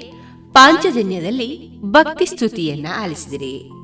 ಪಾಂಚಜನ್ಯದಲ್ಲಿ 0.53 1.81
ಭಕ್ತಿ 1.81 2.27
ಸ್ತುತಿಯನ್ನ 2.27 2.87
ಆಲಿಸಿದಿರಿ. 3.03 3.84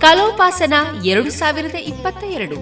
ಕಲೋಪಾಸನ 0.00 0.74
ಎರಡು 1.04 1.30
ಸಾವಿರದ 1.30 1.74
ಇಪ್ಪತ್ತ 1.74 2.24
ಎರಡು 2.24 2.56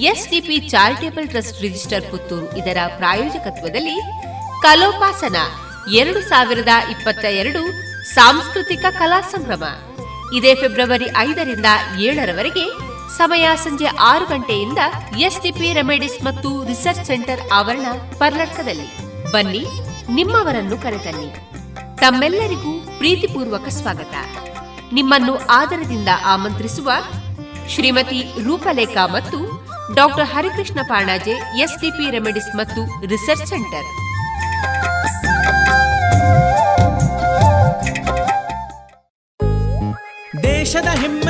SDP 0.00 0.56
charitable 0.68 1.28
trust 1.28 1.62
register 1.62 2.10
Puttur 2.10 2.58
ಇದರ 2.58 2.76
ಪ್ರಾಯೋಜಕತ್ವದಲ್ಲಿ 2.96 3.96
ಕಲೋಪಾಸನ 4.62 5.36
ಎರಡು 5.94 6.20
ಸಾವಿರದ 6.20 6.68
ಇಪ್ಪತ್ತ 6.90 7.24
ಎರಡು 7.24 7.62
ಸಾಂಸ್ಕೃತಿಕ 8.14 8.84
ಕಲಾ 8.98 9.20
ಸಂಭ್ರಮ. 9.20 9.64
ಇದೇ 10.36 10.54
ಫೆಬ್ರವರಿ 10.54 11.08
ಐದರಿಂದ 11.16 11.66
ಏಳರವರೆಗೆ 12.00 12.66
ಸಮಯ 13.16 13.48
ಸಂಜೆ 13.56 13.86
ಆರು 13.86 14.26
ಗಂಟೆಯಿಂದ 14.26 14.78
ಎಸ್ಡಿಪಿ 15.18 15.72
ರೆಮಿಡಿಸ್ 15.72 16.24
ಮತ್ತು 16.24 16.66
ರಿಸರ್ಚ್ 16.66 17.06
ಸೆಂಟರ್ 17.06 17.40
ಆವರಣ 17.52 17.86
ಪರ್ಲಕ್ಕದಲ್ಲಿ. 18.18 18.90
ಬನ್ನಿ, 19.32 19.64
ನಿಮ್ಮವರನ್ನು 20.10 20.78
ಕರೆತನ್ನಿ. 20.78 21.30
ತಮ್ಮೆಲ್ಲರಿಗೂ 21.96 22.98
ಪ್ರೀತಿಪೂರ್ವಕ 22.98 23.68
ಸ್ವಾಗತ. 23.68 24.14
ನಿಮ್ಮನ್ನು 24.92 25.34
ಆದರದಿಂದ 25.50 26.08
ಆಮಂತ್ರಿಸುವ 26.26 26.90
ಶ್ರೀಮತಿ 27.68 28.20
ರೂಪಲೇಖಾ 28.42 29.06
ಮತ್ತು 29.06 29.38
doctor 29.94 30.26
Harikrishna 30.26 30.80
Panaje 30.88 31.34
SDP 31.58 32.10
remedies 32.10 32.50
ಮತ್ತು 32.56 32.82
ರಿಸರ್ಚ್ 33.06 33.46
ಸೆಂಟರ್. 33.46 33.88
ದೇಶದ 40.42 40.88
ಹೆಮ್ಮೆಯ 41.02 41.29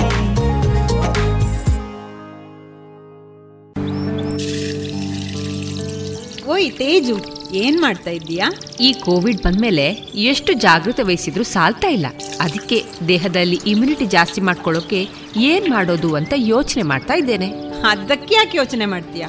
ಓಯ್ 6.51 6.71
ತೇಜು 6.71 7.15
ಏನ್ 7.53 7.81
ಮಾಡ್ತಾ 7.81 8.11
ಇದ್ದೀಯಾ? 8.11 8.47
ಈ 8.79 8.93
ಕೋವಿಡ್ 8.93 9.41
ಬಂದ್ಮೇಲೆ 9.41 9.85
ಎಷ್ಟು 10.31 10.53
ಜಾಗೃತಿ 10.53 11.01
ವಹಿಸಿದ್ರು 11.01 11.43
ಸಾಲ್ತಾ 11.43 11.87
ಇಲ್ಲ. 11.87 12.05
ಅದಕ್ಕೆ 12.39 12.83
ದೇಹದಲ್ಲಿ 13.07 13.59
ಇಮ್ಯುನಿಟಿ 13.67 14.05
ಜಾಸ್ತಿ 14.05 14.41
ಮಾಡ್ಕೊಳ್ಳೋಕೆ 14.41 15.07
ಏನ್ 15.37 15.69
ಮಾಡೋದು 15.69 16.15
ಅಂತ 16.15 16.33
ಯೋಚನೆ 16.37 16.83
ಮಾಡ್ತಾ 16.83 17.13
ಇದ್ದೇನೆ. 17.13 17.49
ಅದಕ್ಕೆ 17.89 18.35
ಯಾಕೆ 18.35 18.57
ಯೋಚನೆ 18.57 18.85
ಮಾಡ್ತೀಯಾ? 18.85 19.27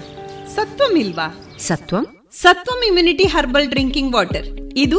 ಸತ್ವಂ 0.55 0.97
ಇಲ್ವಾ? 0.99 1.29
Sathvam? 1.59 2.07
Sathvam 2.33 2.81
immunity 2.87 3.25
herbal 3.25 3.69
drinking 3.69 4.15
water 4.15 4.47
ಇದು 4.77 4.99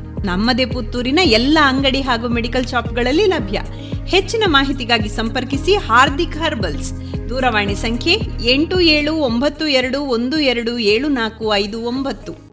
ನಮ್ಮದೇ 0.25 0.65
ಪುತ್ತೂರಿನ 0.65 1.19
ಎಲ್ಲ 1.23 1.57
ಅಂಗಡಿ 1.63 2.01
ಹಾಗೂ 2.01 2.27
ಮೆಡಿಕಲ್ 2.27 2.67
ಶಾಪ್ಗಳಲ್ಲಿ 2.67 3.25
ಲಭ್ಯ. 3.25 3.61
ಹೆಚ್ಚಿನ 4.07 4.43
ಮಾಹಿತಿಗಾಗಿ 4.47 5.09
ಸಂಪರ್ಕಿಸಿ 5.09 5.75
ಹಾರ್ದಿಕ್ 5.75 6.37
ಹರ್ಬಲ್ಸ್. 6.37 6.93
ದೂರವಾಣಿ 7.29 7.75
ಸಂಖ್ಯೆ 7.75 8.19
ಎಂಟು 8.51 8.79
ಏಳು 8.79 9.15
ಒಂಬತ್ತು 9.15 9.67
ಎರಡು 9.67 10.01
ಒಂದು 10.01 10.39
ಎರಡು 10.39 10.77
ಏಳು 10.77 11.07
ನಾಲ್ಕು 11.07 11.55
ಐದು 11.55 11.81
ಒಂಬತ್ತು. 11.81 12.51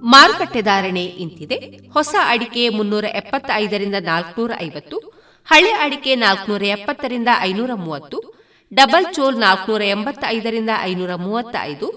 ಮಾರುಕಟ್ಟೆ 0.00 0.62
ಧಾರಣೆ 0.62 1.04
ಇಂತಿದೆ. 1.04 1.54
ಹೊಸ 1.92 2.14
ಅಡಿಕೆ 2.26 2.68
ಮುನ್ನೂರ 2.68 3.04
ಎಪ್ಪತ್ತೈದರಿಂದ 3.04 3.94
ನಾಲ್ಕನೂರ 4.00 4.50
ಐವತ್ತು 4.62 4.98
ಹಳೆ 5.46 5.70
ಅಡಿಕೆ 5.70 6.14
ನಾಲ್ಕನೂರ 6.14 6.62
ಎಪ್ಪತ್ತರಿಂದ 6.62 7.28
ಐನೂರ 7.40 7.70
ಮೂವತ್ತು 7.74 8.35
ಡಬಲ್ 8.72 9.06
ಚೋಲ್ 9.14 9.36
ನಾಲ್ಕನೂರ 9.36 9.82
ಎಂಬತ್ತೈದರಿಂದ 9.82 10.70
ಐನೂರ 10.82 11.14
ಮೂವತ್ತ 11.14 11.56
ಐದು 11.62 11.88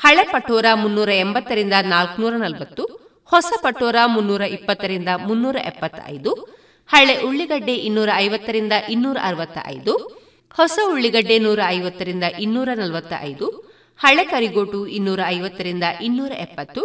ಹಳೆ 0.00 0.24
ಪಟೋರ 0.32 0.66
ಮುನ್ನೂರ 0.74 1.08
ಎಂಬತ್ತರಿಂದ 1.08 1.72
ನಾಲ್ಕನೂರ 1.84 2.34
ನಲವತ್ತು, 2.36 2.84
ಹೊಸ 3.32 3.52
ಪಟೋರ 3.62 3.96
ಮುನ್ನೂರ 4.06 4.40
ಇಪ್ಪತ್ತರಿಂದ 4.40 5.08
ಮುನ್ನೂರ 5.16 5.56
ಎಪ್ಪತ್ತೈದು, 5.64 6.32
ಹಳೆ 6.90 7.14
ಉಳ್ಳಿಗಡ್ಡೆ 7.22 7.74
ಇನ್ನೂರ 7.74 8.10
ಐವತ್ತರಿಂದ 8.16 8.72
ಇನ್ನೂರ 8.88 9.18
ಅರವತ್ತ 9.22 9.58
ಐದು 9.66 9.94
ಹೊಸ 10.58 10.78
ಉಳ್ಳಿಗಡ್ಡೆ 10.92 11.38
ನೂರ 11.38 11.60
ಐವತ್ತರಿಂದ 11.68 12.24
ಇನ್ನೂರ 12.38 12.68
ನಲವತ್ತ 12.74 13.12
ಐದು 13.20 13.46
ಹಳೆ 14.00 14.24
ಕರಿಗೋಟು 14.24 14.86
ಇನ್ನೂರ 14.86 15.20
ಐವತ್ತರಿಂದ 15.26 15.84
ಇನ್ನೂರ 16.00 16.32
ಎಪ್ಪತ್ತು, 16.46 16.82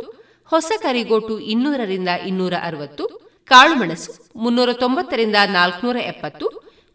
ಹೊಸ 0.51 0.71
ಕರಿಗೋಟು 0.81 1.39
ಇನ್ನೂರರಿಂದ 1.39 2.09
ಇನ್ನೂರ 2.27 2.53
ಅರವತ್ತು 2.63 3.05
ಕಾಳುಮೆಣಸು 3.51 4.11
ಮುನ್ನೂರ 4.35 4.73
ತೊಂಬತ್ತರಿಂದ 4.73 5.35
ನಾಲ್ಕನೂರ 5.49 5.95
ಎಪ್ಪತ್ತು 5.95 6.47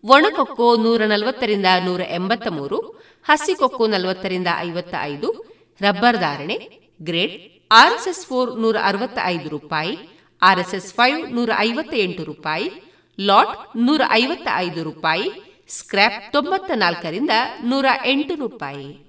ಒಣಕೊಕ್ಕೋ 0.05 0.76
ನೂರ 0.76 1.03
ನಲವತ್ತರಿಂದ 1.07 1.66
ನೂರ 1.84 2.01
ಎಂಬತ್ತ 2.01 2.46
ಮೂರು 2.49 2.78
ಹಸಿಕೊಕ್ಕೋ 3.24 3.86
ನಲವತ್ತರಿಂದ 3.86 4.46
ಐವತ್ತ 4.59 4.94
ಐದು 5.03 5.28
ರಬ್ಬರ್ 5.80 6.18
ಧಾರಣೆ, 6.18 6.57
ಗ್ರೇಡ್, 7.03 7.34
ಆರ್ಎಸ್ಎಸ್ 7.70 8.26
ಫೋರ್ 8.26 8.61
ನೂರ 8.61 8.76
ಅರವತ್ತ 8.82 9.18
ಐದು 9.24 9.49
ರೂಪಾಯಿ, 9.49 9.99
ಆರ್ಎಸ್ಎಸ್ 10.42 10.94
ಫೈವ್ 10.94 11.32
ನೂರ 11.32 11.51
ಐವತ್ತ 11.59 11.94
ಎಂಟು 11.94 12.24
ರೂಪಾಯಿ, 12.24 12.70
ಲಾಟ್ 13.18 13.76
ನೂರ 13.76 14.01
ಐವತ್ತ 14.11 14.49
ಐದು 14.55 14.82
ರೂಪಾಯಿ, 14.82 15.30
ಸ್ಕ್ರ್ಯಾಪ್ 15.68 16.32
ತೊಂಬತ್ತ 16.32 16.70
ನಾಲ್ಕರಿಂದ 16.74 17.30
ನೂರ 17.64 17.86
ಎಂಟು 18.05 18.34
ರೂಪಾಯಿ. 18.34 19.09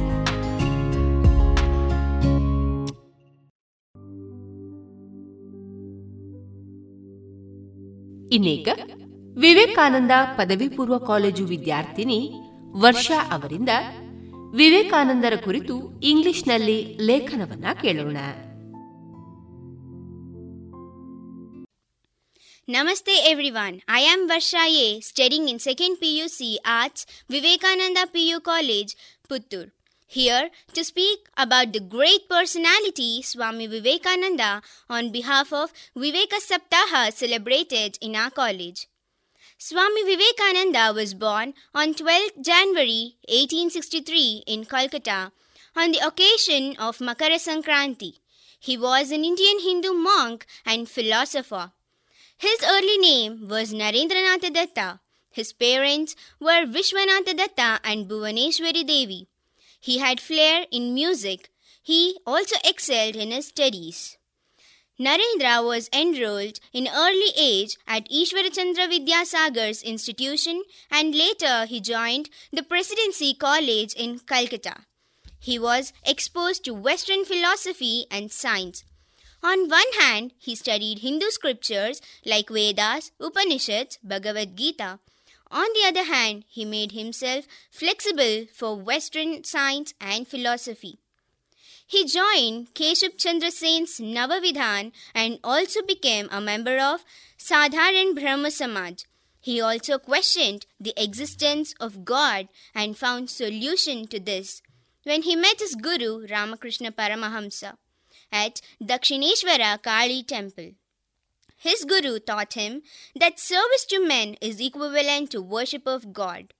ಇನ್ನೀಗ 8.31 8.69
ವಿವೇಕಾನಂದ 9.37 10.11
ಪದವಿ 10.37 10.67
ಪೂರ್ವ 10.67 10.97
ಕಾಲೇಜು 10.97 11.45
ವಿದ್ಯಾರ್ಥಿನಿ 11.45 12.19
ವರ್ಷಾ 12.79 13.17
ಅವರಿಂದ 13.31 13.69
ವಿವೇಕಾನಂದರ 14.55 15.33
ಕುರಿತು 15.43 15.75
ಇಂಗ್ಲಿಷ್ನಲ್ಲಿ 16.03 16.79
ಲೇಖನವನ್ನ 17.01 17.65
ಕೇಳೋಣ 17.81 18.17
Namaste 22.67 23.13
everyone. 23.25 23.81
I 23.89 24.01
am 24.01 24.29
Varsha 24.29 24.65
Ye, 24.67 25.01
studying 25.01 25.49
in 25.49 25.57
2nd 25.57 25.93
PUC 26.01 26.37
Arts, 26.65 27.05
Vivekananda 27.29 28.03
PU 28.07 28.39
College, 28.41 28.91
Puttur. 29.29 29.65
Here 30.11 30.49
to 30.73 30.83
speak 30.83 31.29
about 31.37 31.71
the 31.71 31.79
great 31.79 32.27
personality 32.27 33.21
Swami 33.21 33.65
Vivekananda 33.65 34.61
on 34.89 35.09
behalf 35.09 35.53
of 35.53 35.71
Viveka 35.95 36.39
Saptaha 36.45 37.13
celebrated 37.13 37.97
in 38.01 38.17
our 38.17 38.29
college. 38.29 38.89
Swami 39.57 40.03
Vivekananda 40.03 40.91
was 40.93 41.13
born 41.13 41.53
on 41.73 41.93
12th 41.93 42.43
January 42.43 43.15
1863 43.29 44.43
in 44.47 44.65
Kolkata 44.65 45.31
on 45.77 45.93
the 45.93 46.05
occasion 46.05 46.75
of 46.77 46.97
Makara 46.97 47.39
Sankranti. 47.39 48.15
He 48.59 48.77
was 48.77 49.11
an 49.11 49.23
Indian 49.23 49.59
Hindu 49.61 49.93
monk 49.93 50.45
and 50.65 50.89
philosopher. 50.89 51.71
His 52.37 52.59
early 52.69 52.97
name 52.97 53.47
was 53.47 53.73
Narendranath 53.73 54.53
Datta. 54.53 54.99
His 55.31 55.53
parents 55.53 56.17
were 56.37 56.65
Vishwanatha 56.65 57.37
Datta 57.37 57.79
and 57.85 58.09
Bhuvaneshwari 58.09 58.85
Devi. 58.85 59.29
He 59.81 59.97
had 59.97 60.21
flair 60.21 60.65
in 60.71 60.93
music. 60.93 61.49
He 61.81 62.19
also 62.25 62.55
excelled 62.63 63.15
in 63.15 63.31
his 63.31 63.47
studies. 63.47 64.17
Narendra 64.99 65.65
was 65.65 65.89
enrolled 65.91 66.59
in 66.71 66.87
early 66.87 67.31
age 67.35 67.75
at 67.87 68.07
Ishwarachandra 68.09 68.87
Vidyasagar's 68.87 69.81
institution 69.81 70.61
and 70.91 71.15
later 71.15 71.65
he 71.65 71.81
joined 71.81 72.29
the 72.53 72.61
Presidency 72.61 73.33
College 73.33 73.93
in 73.95 74.19
Calcutta. 74.19 74.75
He 75.39 75.57
was 75.57 75.91
exposed 76.05 76.63
to 76.65 76.75
Western 76.75 77.25
philosophy 77.25 78.05
and 78.11 78.31
science. 78.31 78.83
On 79.41 79.67
one 79.67 79.91
hand, 79.99 80.33
he 80.37 80.55
studied 80.55 80.99
Hindu 80.99 81.31
scriptures 81.31 81.99
like 82.23 82.49
Vedas, 82.49 83.11
Upanishads, 83.19 83.97
Bhagavad 84.03 84.55
Gita. 84.55 84.99
On 85.51 85.67
the 85.73 85.85
other 85.85 86.05
hand, 86.05 86.45
he 86.47 86.63
made 86.63 86.93
himself 86.93 87.45
flexible 87.69 88.45
for 88.53 88.75
Western 88.77 89.43
science 89.43 89.93
and 89.99 90.25
philosophy. 90.25 90.99
He 91.85 92.05
joined 92.05 92.73
Keshav 92.73 93.17
Chandra 93.17 93.51
Sen's 93.51 93.99
Navavidhan 93.99 94.93
and 95.13 95.39
also 95.43 95.81
became 95.81 96.29
a 96.31 96.39
member 96.39 96.77
of 96.79 97.03
Sadharan 97.37 98.15
Brahma 98.15 98.49
Samaj. 98.49 99.03
He 99.41 99.59
also 99.59 99.97
questioned 99.97 100.65
the 100.79 100.93
existence 100.95 101.73
of 101.81 102.05
God 102.05 102.47
and 102.73 102.97
found 102.97 103.29
solution 103.29 104.07
to 104.07 104.21
this 104.21 104.61
when 105.03 105.23
he 105.23 105.35
met 105.35 105.59
his 105.59 105.75
guru 105.75 106.27
Ramakrishna 106.27 106.93
Paramahamsa 106.93 107.73
at 108.31 108.61
Dakshineshwara 108.81 109.81
Kali 109.81 110.23
temple. 110.23 110.71
His 111.63 111.85
guru 111.85 112.17
taught 112.17 112.53
him 112.53 112.81
that 113.15 113.39
service 113.39 113.85
to 113.89 114.03
men 114.03 114.35
is 114.41 114.59
equivalent 114.59 115.29
to 115.29 115.43
worship 115.43 115.85
of 115.85 116.11
God. 116.11 116.53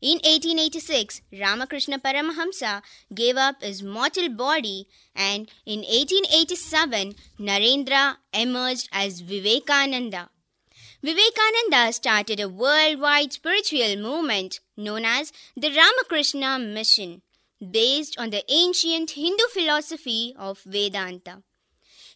In 0.00 0.18
1886, 0.18 1.22
Ramakrishna 1.40 1.98
Paramahamsa 1.98 2.82
gave 3.12 3.36
up 3.36 3.62
his 3.62 3.82
mortal 3.82 4.28
body, 4.28 4.86
and 5.16 5.50
in 5.66 5.80
1887, 5.80 7.14
Narendra 7.40 8.18
emerged 8.32 8.88
as 8.92 9.22
Vivekananda. 9.22 10.28
Vivekananda 11.02 11.92
started 11.92 12.38
a 12.38 12.48
worldwide 12.48 13.32
spiritual 13.32 13.96
movement 13.96 14.60
known 14.76 15.04
as 15.04 15.32
the 15.56 15.70
Ramakrishna 15.70 16.60
Mission, 16.60 17.22
based 17.60 18.14
on 18.18 18.30
the 18.30 18.44
ancient 18.48 19.10
Hindu 19.10 19.48
philosophy 19.52 20.32
of 20.38 20.60
Vedanta. 20.64 21.42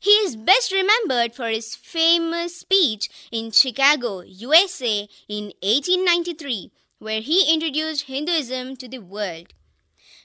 He 0.01 0.11
is 0.11 0.37
best 0.37 0.71
remembered 0.73 1.35
for 1.35 1.49
his 1.49 1.75
famous 1.75 2.61
speech 2.61 3.09
in 3.33 3.51
Chicago, 3.51 4.21
USA 4.21 5.09
in 5.29 5.47
1893, 5.63 6.71
where 6.99 7.21
he 7.21 7.53
introduced 7.53 8.03
Hinduism 8.03 8.77
to 8.77 8.89
the 8.89 9.01
world. 9.01 9.53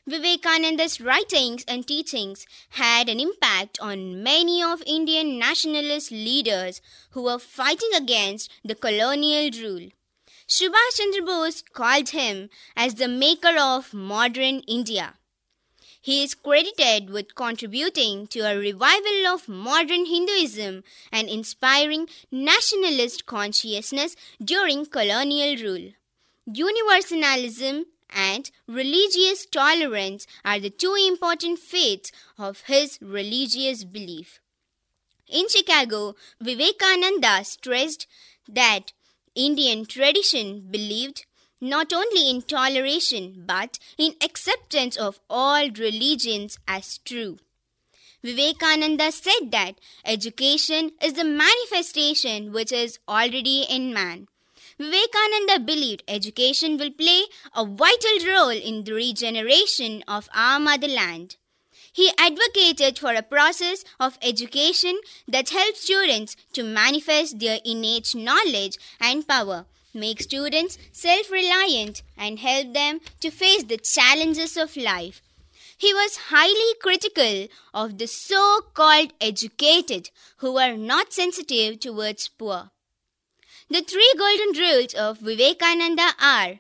Vivekananda's 0.06 1.00
writings 1.00 1.64
and 1.68 1.88
teachings 1.88 2.46
had 2.72 3.08
an 3.08 3.20
impact 3.20 3.80
on 3.80 4.22
many 4.22 4.62
of 4.62 4.84
Indian 4.86 5.40
nationalist 5.40 6.12
leaders 6.12 6.82
who 7.12 7.24
were 7.24 7.40
fighting 7.40 7.92
against 7.96 8.52
the 8.66 8.76
colonial 8.76 9.50
rule. 9.62 9.90
Subhash 10.46 10.98
Chandra 10.98 11.22
Bose 11.22 11.62
called 11.62 12.10
him 12.10 12.50
as 12.76 12.96
the 12.96 13.08
maker 13.08 13.56
of 13.58 13.94
modern 13.94 14.60
India. 14.68 15.16
He 16.04 16.22
is 16.22 16.36
credited 16.36 17.12
with 17.12 17.34
contributing 17.34 18.28
to 18.28 18.42
a 18.42 18.58
revival 18.58 19.26
of 19.28 19.48
modern 19.48 20.06
Hinduism 20.06 20.84
and 21.14 21.30
inspiring 21.30 22.10
nationalist 22.30 23.26
consciousness 23.26 24.18
during 24.44 24.86
colonial 24.86 25.56
rule. 25.64 25.94
Universalism 26.46 27.86
and 28.10 28.52
religious 28.68 29.46
tolerance 29.46 30.28
are 30.44 30.60
the 30.60 30.70
two 30.70 30.94
important 31.08 31.60
faiths 31.60 32.12
of 32.38 32.64
his 32.68 33.00
religious 33.02 33.86
belief. 33.86 34.42
In 35.30 35.48
Chicago, 35.48 36.16
Vivekananda 36.42 37.46
stressed 37.46 38.08
that 38.50 38.92
Indian 39.36 39.86
tradition 39.86 40.68
believed 40.70 41.26
not 41.64 41.94
only 41.94 42.30
in 42.30 42.42
toleration 42.42 43.44
but 43.48 43.80
in 43.98 44.14
acceptance 44.22 44.98
of 44.98 45.20
all 45.30 45.70
religions 45.70 46.58
as 46.68 46.98
true. 47.00 47.38
Vivekananda 48.24 49.12
said 49.12 49.52
that 49.52 49.80
education 50.06 50.92
is 51.02 51.14
the 51.14 51.24
manifestation 51.24 52.52
which 52.52 52.72
is 52.72 53.00
already 53.08 53.66
in 53.70 53.94
man. 53.94 54.28
Vivekananda 54.78 55.60
believed 55.60 56.04
education 56.08 56.78
will 56.78 56.92
play 56.92 57.24
a 57.56 57.66
vital 57.66 58.18
role 58.28 58.50
in 58.50 58.84
the 58.84 58.94
regeneration 58.94 60.04
of 60.08 60.30
our 60.34 60.60
motherland. 60.60 61.38
He 61.94 62.12
advocated 62.18 62.98
for 62.98 63.14
a 63.14 63.22
process 63.22 63.84
of 64.00 64.18
education 64.22 65.00
that 65.28 65.50
helps 65.50 65.84
students 65.84 66.36
to 66.54 66.64
manifest 66.64 67.40
their 67.40 67.60
innate 67.64 68.16
knowledge 68.16 68.78
and 69.00 69.28
power 69.28 69.66
make 69.94 70.22
students 70.22 70.78
self 70.92 71.32
reliant, 71.32 72.02
and 72.18 72.40
help 72.40 72.74
them 72.74 73.00
to 73.22 73.30
face 73.30 73.64
the 73.64 73.78
challenges 73.78 74.58
of 74.58 74.76
life. 74.76 75.22
He 75.78 75.94
was 75.94 76.30
highly 76.30 76.76
critical 76.82 77.48
of 77.74 77.98
the 77.98 78.08
so 78.08 78.62
called 78.74 79.14
educated 79.20 80.12
who 80.38 80.54
were 80.54 80.76
not 80.78 81.12
sensitive 81.12 81.80
towards 81.80 82.28
poor. 82.28 82.72
The 83.70 83.82
three 83.82 84.14
golden 84.18 84.60
rules 84.60 84.94
of 84.94 85.20
Vivekananda 85.20 86.14
are 86.22 86.60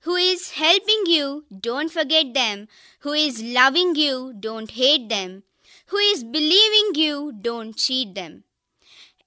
Who 0.00 0.16
is 0.16 0.52
helping 0.52 1.04
you, 1.06 1.44
don't 1.60 1.90
forget 1.90 2.34
them. 2.34 2.68
Who 3.00 3.12
is 3.12 3.42
loving 3.42 3.94
you, 3.94 4.34
don't 4.38 4.70
hate 4.70 5.08
them. 5.08 5.44
Who 5.86 5.96
is 5.96 6.22
believing 6.22 6.94
you, 6.94 7.32
don't 7.32 7.76
cheat 7.76 8.14
them. 8.14 8.44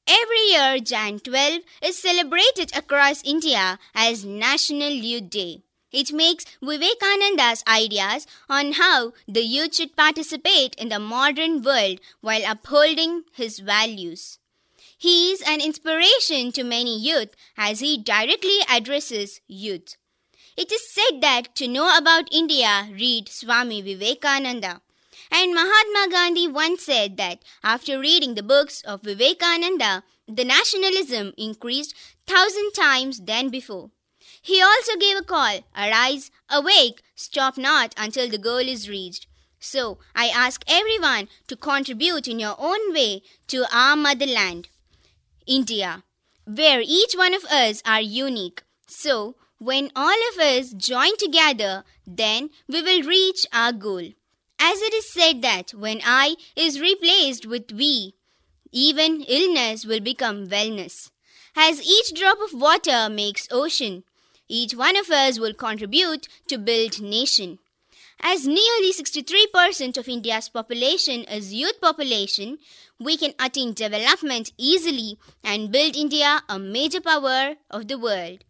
Every 0.09 0.39
year, 0.51 0.79
Jan 0.79 1.19
12 1.19 1.63
is 1.81 2.01
celebrated 2.01 2.71
across 2.73 3.21
India 3.25 3.77
as 3.93 4.23
National 4.23 4.89
Youth 4.89 5.29
Day. 5.29 5.63
It 5.91 6.13
makes 6.13 6.45
Vivekananda's 6.61 7.61
ideas 7.67 8.25
on 8.49 8.73
how 8.73 9.11
the 9.27 9.41
youth 9.41 9.75
should 9.75 9.97
participate 9.97 10.75
in 10.75 10.87
the 10.87 10.99
modern 10.99 11.61
world 11.61 11.99
while 12.21 12.41
upholding 12.45 13.23
his 13.33 13.59
values. 13.59 14.39
He 14.97 15.31
is 15.33 15.41
an 15.41 15.59
inspiration 15.59 16.53
to 16.53 16.63
many 16.63 16.97
youth 16.97 17.35
as 17.57 17.81
he 17.81 17.97
directly 17.97 18.59
addresses 18.69 19.41
youth. 19.47 19.97
It 20.55 20.71
is 20.71 20.89
said 20.89 21.19
that 21.21 21.53
to 21.55 21.67
know 21.67 21.97
about 21.97 22.33
India, 22.33 22.87
read 22.91 23.27
Swami 23.27 23.81
Vivekananda. 23.81 24.81
And 25.31 25.53
Mahatma 25.53 26.07
Gandhi 26.09 26.47
once 26.47 26.83
said 26.83 27.17
that 27.17 27.43
after 27.63 27.99
reading 27.99 28.35
the 28.35 28.43
books 28.43 28.81
of 28.81 29.01
Vivekananda, 29.01 30.03
the 30.27 30.45
nationalism 30.45 31.33
increased 31.37 31.93
thousand 32.25 32.71
times 32.73 33.21
than 33.21 33.49
before. 33.49 33.91
He 34.41 34.61
also 34.61 34.95
gave 34.97 35.17
a 35.17 35.23
call 35.23 35.59
arise, 35.75 36.31
awake, 36.49 37.01
stop 37.15 37.57
not 37.57 37.93
until 37.97 38.29
the 38.29 38.37
goal 38.37 38.57
is 38.57 38.89
reached. 38.89 39.27
So 39.59 39.97
I 40.15 40.27
ask 40.27 40.63
everyone 40.67 41.27
to 41.47 41.55
contribute 41.55 42.27
in 42.27 42.39
your 42.39 42.55
own 42.57 42.93
way 42.93 43.23
to 43.47 43.65
our 43.75 43.95
motherland, 43.95 44.69
India, 45.45 46.03
where 46.45 46.81
each 46.81 47.13
one 47.15 47.33
of 47.33 47.43
us 47.45 47.81
are 47.85 48.01
unique. 48.01 48.63
So 48.87 49.35
when 49.59 49.91
all 49.95 50.15
of 50.33 50.39
us 50.39 50.71
join 50.71 51.17
together, 51.17 51.83
then 52.05 52.49
we 52.67 52.81
will 52.81 53.03
reach 53.03 53.45
our 53.51 53.73
goal. 53.73 54.09
As 54.59 54.81
it 54.81 54.93
is 54.93 55.11
said 55.11 55.41
that 55.43 55.73
when 55.73 56.01
I 56.03 56.35
is 56.55 56.81
replaced 56.81 57.45
with 57.45 57.71
we, 57.71 58.15
even 58.71 59.21
illness 59.21 59.85
will 59.85 59.99
become 59.99 60.47
wellness. 60.47 61.09
As 61.55 61.81
each 61.81 62.13
drop 62.13 62.37
of 62.41 62.59
water 62.59 63.09
makes 63.09 63.47
ocean, 63.51 64.03
each 64.47 64.75
one 64.75 64.95
of 64.95 65.09
us 65.09 65.39
will 65.39 65.53
contribute 65.53 66.27
to 66.47 66.57
build 66.57 67.01
nation. 67.01 67.59
As 68.19 68.47
nearly 68.47 68.91
63% 68.91 69.97
of 69.97 70.07
India's 70.07 70.49
population 70.49 71.23
is 71.23 71.53
youth 71.53 71.79
population, 71.79 72.57
we 72.99 73.15
can 73.15 73.33
attain 73.39 73.73
development 73.73 74.51
easily 74.57 75.17
and 75.43 75.71
build 75.71 75.95
India 75.95 76.41
a 76.49 76.57
major 76.57 76.99
power 76.99 77.55
of 77.69 77.87
the 77.87 77.97
world. 77.99 78.43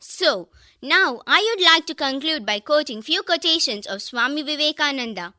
So, 0.00 0.48
now 0.80 1.22
I 1.26 1.46
would 1.50 1.64
like 1.64 1.86
to 1.86 1.94
conclude 1.94 2.46
by 2.46 2.60
quoting 2.60 3.02
few 3.02 3.22
quotations 3.22 3.86
of 3.86 4.02
Swami 4.02 4.42
Vivekananda. 4.42 5.34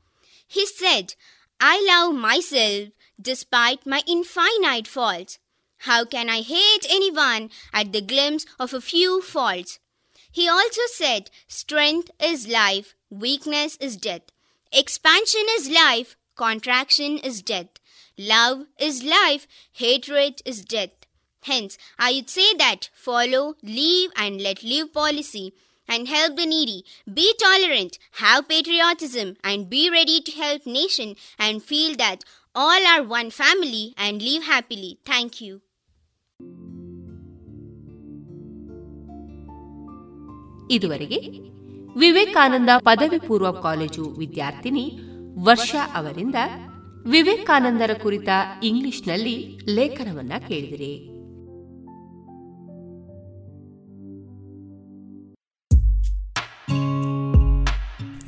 He 0.47 0.65
said, 0.65 1.15
I 1.59 1.83
love 1.87 2.15
myself 2.15 2.89
despite 3.21 3.85
my 3.85 4.01
infinite 4.07 4.87
faults. 4.87 5.39
How 5.83 6.03
can 6.03 6.29
I 6.29 6.41
hate 6.41 6.85
anyone 6.89 7.49
at 7.73 7.93
the 7.93 8.01
glimpse 8.01 8.45
of 8.59 8.73
a 8.73 8.81
few 8.81 9.21
faults? 9.21 9.79
He 10.31 10.47
also 10.47 10.81
said, 10.93 11.31
Strength 11.47 12.11
is 12.21 12.47
life, 12.47 12.95
weakness 13.09 13.77
is 13.79 13.95
death. 13.95 14.23
Expansion 14.71 15.45
is 15.51 15.69
life, 15.69 16.17
contraction 16.35 17.17
is 17.17 17.41
death. 17.41 17.67
Love 18.17 18.65
is 18.77 19.03
life, 19.03 19.47
hatred 19.71 20.41
is 20.45 20.63
death. 20.65 20.98
Hence, 21.49 21.73
I 21.99 22.13
would 22.13 22.29
say 22.29 22.53
that 22.55 22.89
follow, 22.95 23.55
leave, 23.63 24.11
and 24.15 24.41
let 24.41 24.63
live 24.63 24.93
policy 24.93 25.45
and 25.89 26.07
help 26.07 26.35
the 26.35 26.45
needy. 26.45 26.79
Be 27.13 27.27
tolerant, 27.37 27.93
have 28.13 28.47
patriotism, 28.47 29.29
and 29.43 29.69
be 29.69 29.89
ready 29.89 30.17
to 30.21 30.31
help 30.43 30.65
nation 30.65 31.15
and 31.39 31.63
feel 31.63 31.95
that 31.95 32.19
all 32.55 32.83
are 32.85 33.03
one 33.03 33.31
family 33.31 33.85
and 33.97 34.21
live 34.21 34.43
happily. 34.43 34.91
Thank 35.05 35.41
you. 35.41 35.53
ಇದುವರೆಗೆ 40.71 41.19
ವಿವೇಕಾನಂದ 41.95 42.69
ಪದವಿ 42.79 43.19
ಪೂರ್ವ 43.27 43.51
college 43.61 44.03
ವಿದ್ಯಾರ್ಥಿನಿ 44.17 44.83
ವರ್ಷಾ 45.43 45.81
ಅವರಿಂದ 45.95 46.35
ವಿವೇಕಾನಂದರ 47.05 47.91
ಕುರಿತ 48.03 48.29
ಇಂಗ್ಲಿಷ್ನಲ್ಲಿ 48.63 49.35
ಲೇಖನವನ್ನ 49.77 50.33
ಕೇಳಿದಿರಿ 50.47 50.93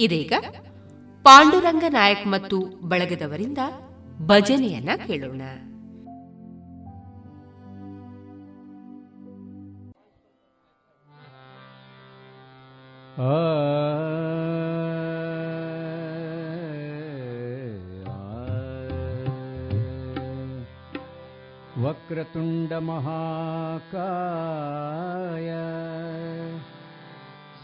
ಇದೀಗ 0.00 0.32
ಪಾಂಡುರಂಗ 1.24 1.84
ನಾಯಕ್ 1.88 2.26
ಮತ್ತು 2.26 2.58
ಬಳಗದವರಿಂದ 2.88 3.58
ಭಜನೆಯನ್ನ 4.26 4.90
ಕೇಳೋಣ 5.06 5.42
वक्रतुण्डमहाकाय 23.82 25.48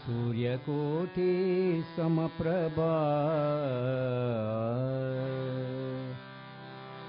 सूर्यकोटि 0.04 1.84
समप्रभा 1.96 2.94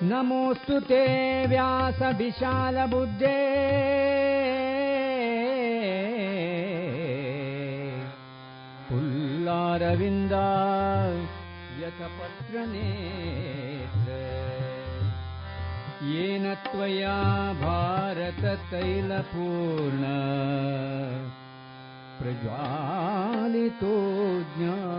नमोऽस्तु 0.08 0.80
ते 0.80 1.02
व्यासविशालबुद्धे 1.46 3.38
पुल्लारविन्दा 9.52 10.44
यतपत्रनेत्र 11.80 12.78
येन 16.12 16.44
त्वया 16.64 17.16
भारततैलपूर्ण 17.60 18.44
प्रज्वालितो 22.20 23.94
ज्ञानमयप्रदीपः 24.54 24.96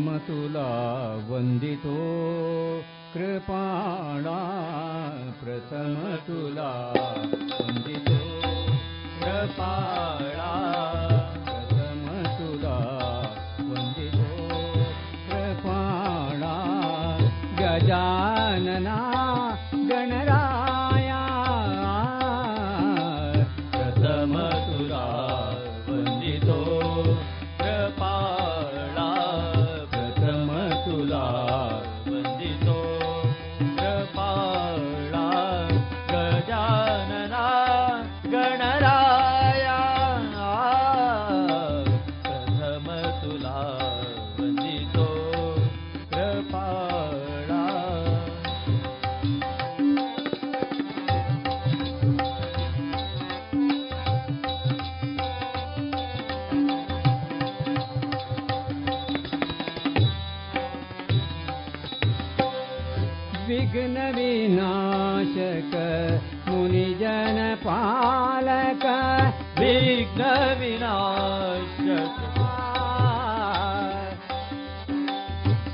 प्रथमतुला 0.00 0.68
वन्दितो 1.28 1.96
कृपाणा 3.12 4.38
प्रथमतुला 5.40 6.70
वन्दितो 7.50 8.18
कृपाणा 9.20 9.89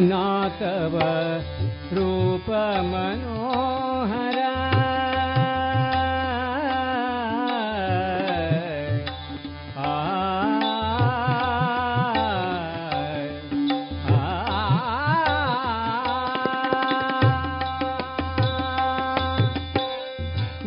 नाप 0.00 0.58
मनोहरा 2.90 4.54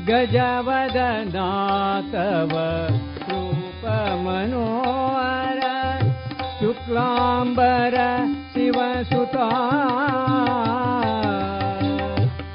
गजवदनातव 0.09 2.53
रूपमनोहर। 3.29 5.61
शुक्लाम्बर 6.59 7.95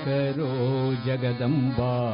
करो 0.06 0.96
जगदम्बा। 1.06 2.12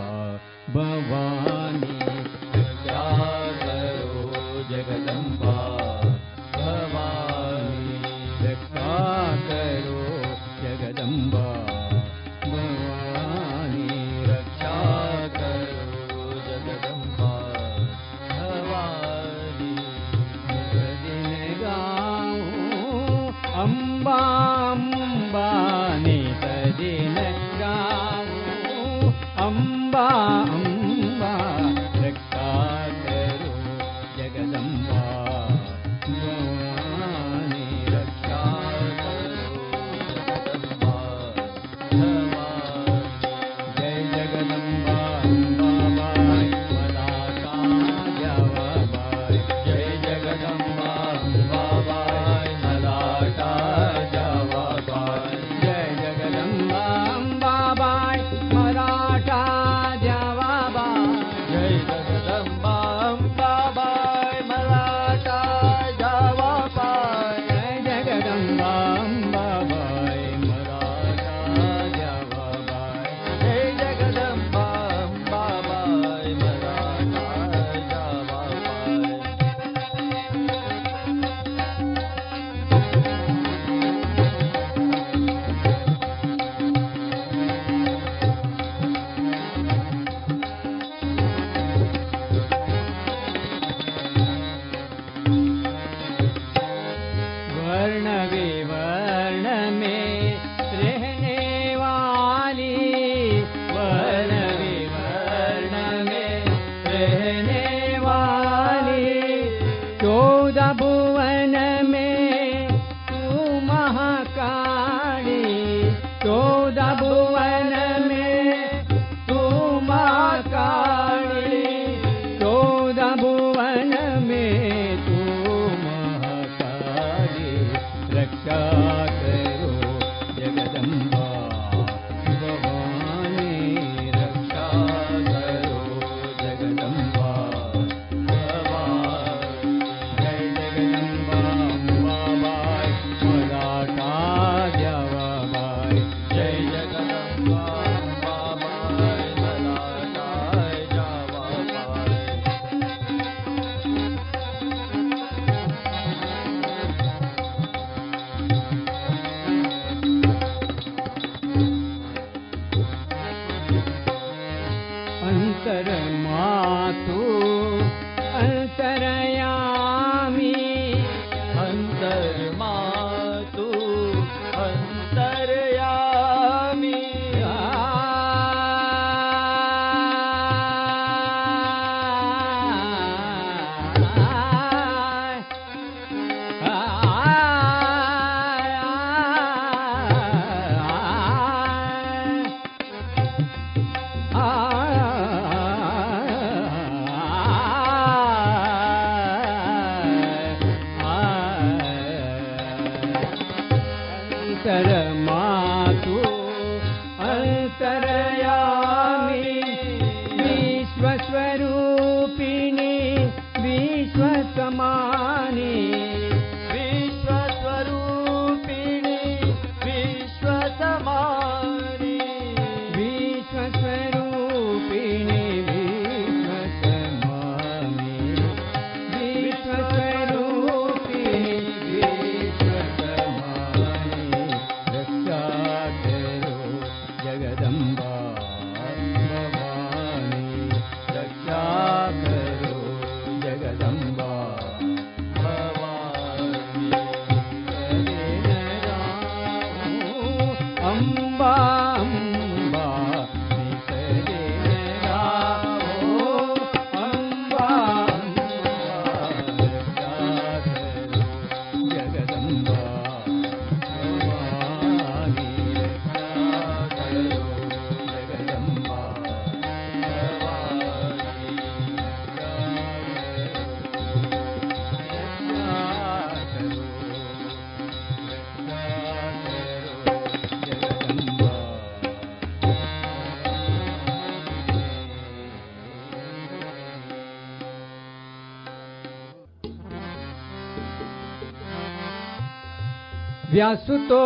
व्यासुतो 293.60 294.18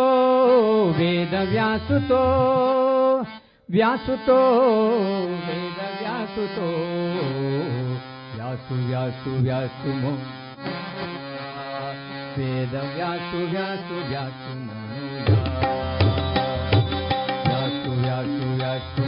वेदव्यासुतो 0.96 2.18
व्यासुतो 3.74 4.36
वेदव्यासुतो 5.46 6.68
वेद 7.06 7.88
व्यासु 8.36 8.74
व्यासु 8.88 9.30
व्यासु 9.46 9.94
वेदव्यासु 12.36 13.40
व्यासु 13.54 13.96
व्यासु 14.10 14.54
व्यासु 18.04 18.44
व्यासु 18.52 18.52
व्यासु 18.54 19.04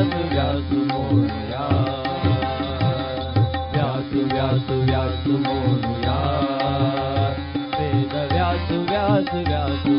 व्यास 0.00 0.72
मोनया 0.72 1.64
व्यास 3.74 4.12
व्यास 4.32 4.70
व्यास 4.70 5.26
मोनया 5.26 6.18
व्यासव्यास 8.32 9.34
व्यास 9.34 9.97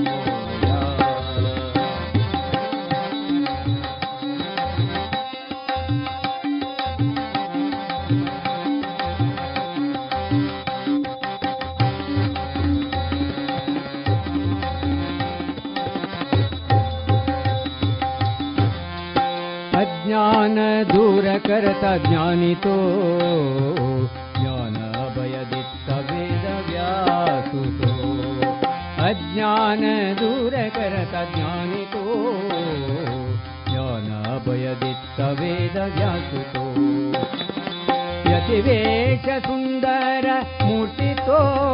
ज्ञानदूरकरत 20.09 21.83
ज्ञानितो। 22.07 22.77
ज्ञान 24.39 24.75
अवयदित्तवेद 24.95 26.45
व्यासुतो। 26.69 27.91
अज्ञानदूरकरत 29.05 31.13
ज्ञानितो। 31.35 32.03
ज्ञान 33.69 34.07
अवयदित्तवेद 34.25 35.73
ज्ञातु 35.73 36.63
यतिवेक 38.29 39.27
सुन्दर 39.45 40.25
मूर्तितो। 40.63 41.68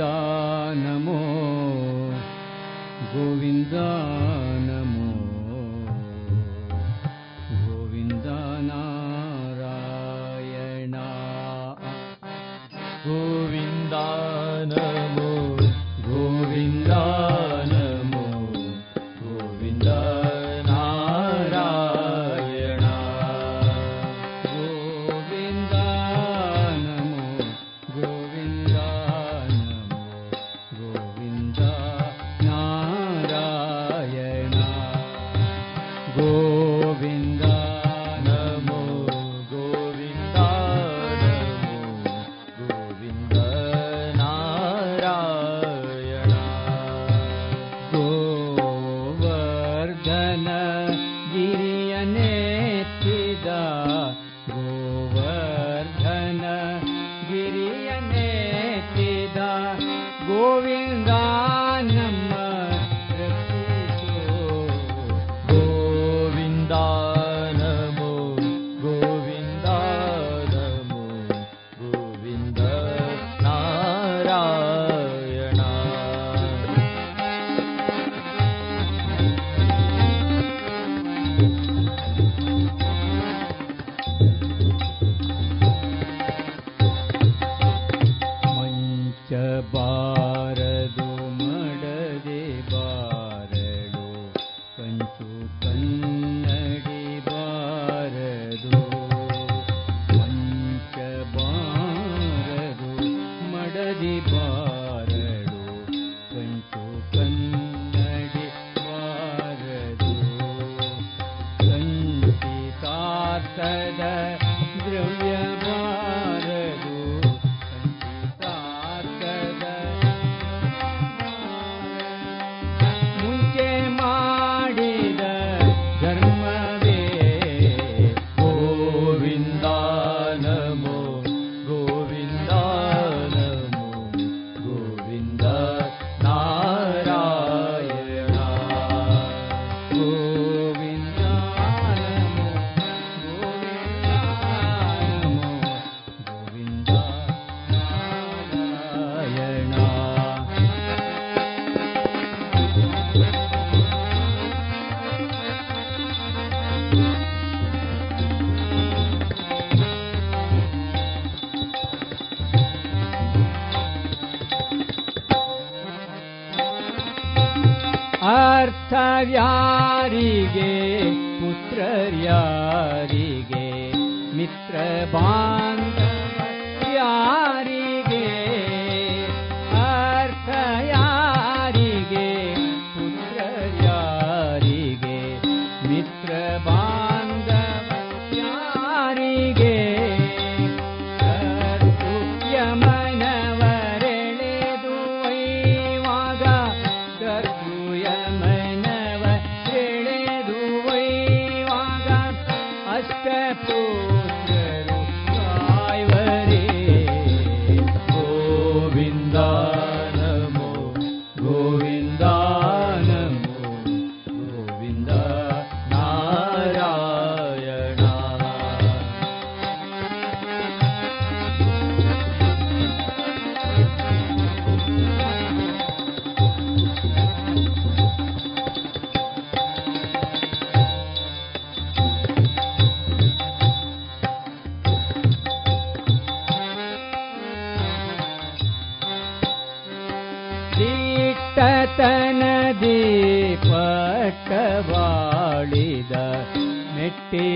and 0.00 0.37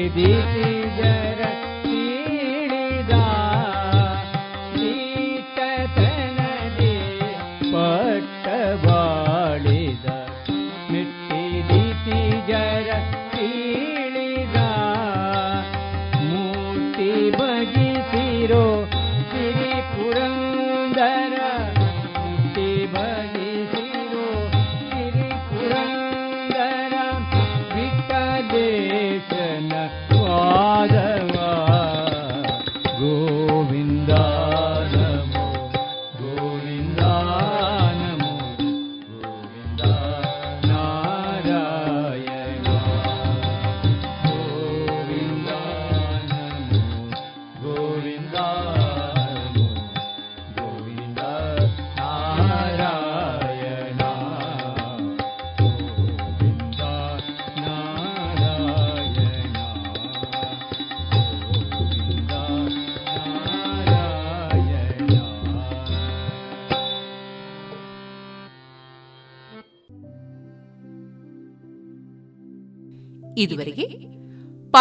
Baby. 0.09 0.82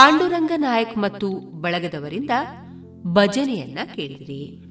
ಪಾಂಡುರಂಗ 0.01 0.51
ನಾಯಕ್ 0.55 0.97
ಮತ್ತು 0.97 1.27
ಬಳಗದವರಿಂದ 1.61 2.31
ಭಜನೆಯನ್ನ 3.13 3.79
ಕೇಳಿದಿರಿ. 3.95 4.70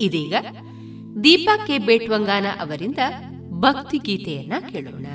ಇದೀಗ 0.00 0.34
ದೀಪಾ 1.24 1.66
ಕೆ 1.66 1.78
ಬೇಟ್ವಂಗಾನ 1.78 2.46
ಅವರಿಂದ 2.60 2.98
ಭಕ್ತಿ 3.60 3.98
ಗೀತೆಯನ್ನ 3.98 4.52
ಕೇಳೋಣ. 4.72 5.06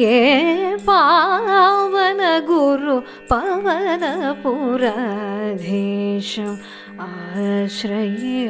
ये 0.00 0.76
पावन 0.86 2.20
गुरु 2.46 2.98
पवन 3.30 4.04
आश्रये 7.06 8.46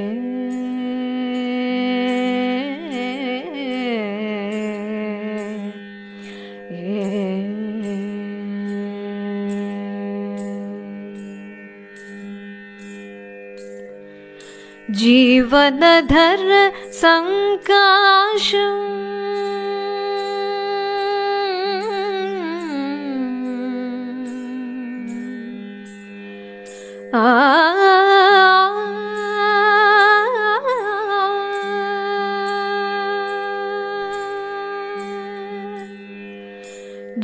जीवनधर 15.01 16.47
सङ्काशम् 17.01 19.00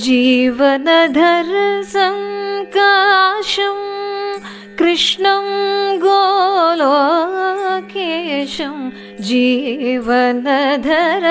जीवनधर 0.04 1.50
सङ्काशम् 1.92 3.84
कृष्णं 4.78 5.46
गोलोकेशं 6.02 6.76
जीवनधर 9.28 11.24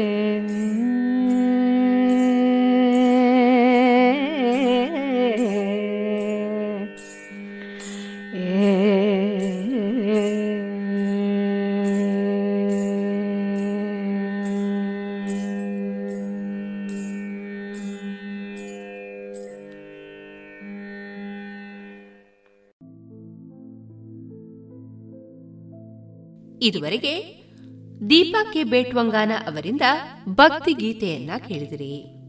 ಇದುವರೆಗೆ 26.64 27.12
ದೀಪಕ್ಕೆ 28.10 28.64
ಬೇಟ್ವಂಗಾನ 28.64 29.32
ಅವರಿಂದ 29.46 29.82
ಭಕ್ತಿ 30.28 30.72
ಗೀತೆಯನ್ನ 30.72 31.30
ಕೇಳಿದಿರಿ. 31.48 32.21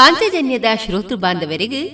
ಪಾಂಚಜನ್ಯದ 0.00 0.64
ಶ್ರೋತೃ 0.84 1.16
ಬಾಂಧವರಿಗೆ 1.16 1.88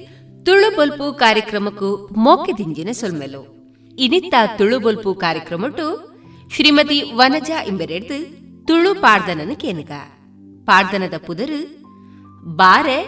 ತುಳು 0.44 0.76
ಬೊಲ್ಪು 0.76 1.14
ಕಾರ್ಯಕ್ರಮಕ್ಕೂ 1.14 2.08
ಮೋಕೆದಿಂಜಿನ 2.16 2.88
ಸೊಲ್ಮೆಲು. 2.92 3.56
ಇನಿತ್ತ 3.98 4.34
ತುಳು 4.58 4.80
ಬೊಲ್ಪು 4.80 5.14
ಕಾರ್ಯಕ್ರಮ 5.14 5.64
ಶ್ರೀಮತಿ 6.54 7.12
ವನಜಾ 7.14 7.62
ಇಂಬೆರೆಡ್ದು 7.62 8.36
ತುಳು 8.66 8.94
ಪಾಡ್ದನನ 8.94 9.52
ಕೇನುಗ. 9.54 9.90
ಪಾರ್ದನದ 10.64 11.14
ಪುದರು 11.26 11.82
ಬಾರೆ 12.56 13.02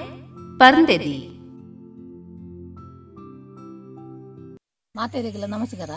ಪರ್ಂದೆದಿ. 0.59 1.29
ಮಾತೇರಿಗೆಲ್ಲ 4.97 5.47
ನಮಸ್ಕಾರ. 5.47 5.91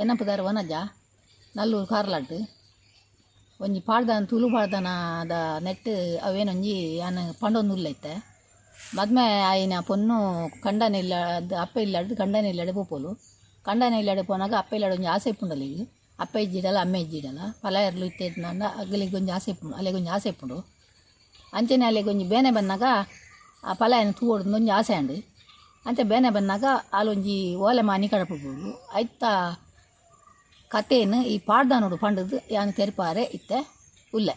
ಏನಪ್ಪದಾರ 0.00 0.40
ವನಜಾ? 0.42 0.96
ನಲ್ಲೂರು 1.56 1.86
ಕಾರ್ಲಾಟ್. 1.86 2.63
ಒಂಜಿ 3.60 3.80
ಪಾಡ್ದಾನ 3.88 4.24
ತುಳು 4.30 4.48
ಅದ 4.62 5.32
ನೆಟ್ 5.66 5.90
ಅವೇನೊಂಜಿ 6.28 6.76
ಅನ್ನ 7.08 7.18
ಪಂಡೊಂದು 7.42 7.74
ಉಲ್ಲೈತೆ 7.74 8.14
ಮದ್ಮೆ 8.98 9.26
ಆಯಿನ 9.50 9.74
ಪೊನ್ನು 9.88 10.16
ಕಂಡನ 10.64 10.94
ಇಲ್ಲ 10.94 11.14
ಅಪ್ಪ 11.64 11.76
ಇಲ್ಲಾಡ್ 11.86 12.10
ಕಂಡನ 12.20 12.46
ಇಲ್ಲಾಡೆ 12.52 12.72
ಪೋಪೋಲು 12.72 13.10
ಕಂಡನ 13.64 13.94
ಇಲ್ಲಾಡೆ 14.02 14.22
ಪೋನಾಗ 14.30 14.54
ಅಪ್ಪ 14.62 14.72
ಇಲ್ಲಾಡೆ 14.78 14.94
ಒಂಜಿ 14.96 15.10
ಆಸೆ 15.16 15.30
ಪುಂಡಲ್ಲ 15.40 15.64
ಈಗ 15.72 15.82
ಅಪ್ಪ 16.18 16.34
ಇಜ್ಜಿಡಲ್ಲ, 16.44 16.78
ಅಮ್ಮ 16.86 16.96
ಇಜ್ಜಿಡಲ್ಲ. 16.96 17.40
ಪಲ 17.62 17.76
ಇತ್ತೆ 17.86 18.06
ಇತ್ತೇದ್ನಂದ 18.06 18.64
ಅಗ್ಲಿಗೆ 18.80 19.16
ಒಂಜಿ 19.18 19.32
ಆಸೆ 19.36 19.52
ಪುಂಡು, 19.58 19.74
ಅಲ್ಲಿಗೆ 19.78 19.96
ಒಂಜಿ 20.00 20.10
ಆಸೆ 20.16 20.30
ಪುಂಡು. 20.40 20.58
ಅಂಚನೆ 21.58 21.84
ಅಲ್ಲಿಗೆ 21.88 22.10
ಒಂಜಿ 22.12 22.26
ಬೇನೆ 22.32 22.50
ಬಂದಾಗ 22.58 22.84
ಆ 23.64 23.72
ಪಲ 23.80 23.92
ಏನು 24.02 24.12
ತೂವಡ್ದು 24.12 24.54
ಒಂಜಿ 24.58 24.72
ಆಸೆ 24.78 24.94
ಅಂಡು. 25.00 25.16
ಅಂಚೆ 25.86 26.04
ಬೇನೆ 26.12 26.30
ಬಂದಾಗ 26.36 26.64
ಅಲ್ಲೊಂಜಿ 26.98 27.38
ಓಲೆ 27.66 27.82
ಮಾನಿ 27.90 28.08
ಕಡಪಬಹುದು 28.14 28.70
ಐತ 29.00 29.24
ಕಥೆಯನ್ನು 30.73 31.23
ಈ 31.23 31.37
ಪಾಡ್ದಾನೋಡು 31.37 31.97
ಪಂಡದು 31.97 32.37
ಯಾನು 32.51 32.71
ತೆರಪಾರೆ 32.71 33.23
ಇತ್ತೆ 33.23 33.59
ಉಲ್ಲೆ 34.13 34.35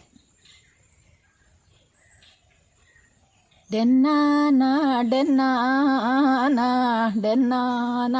ಡೆನ್ನಾನ 3.71 4.63
ಡೆನ್ನಾನ 5.09 6.59
ಡೆನ್ನಾನ 7.21 8.15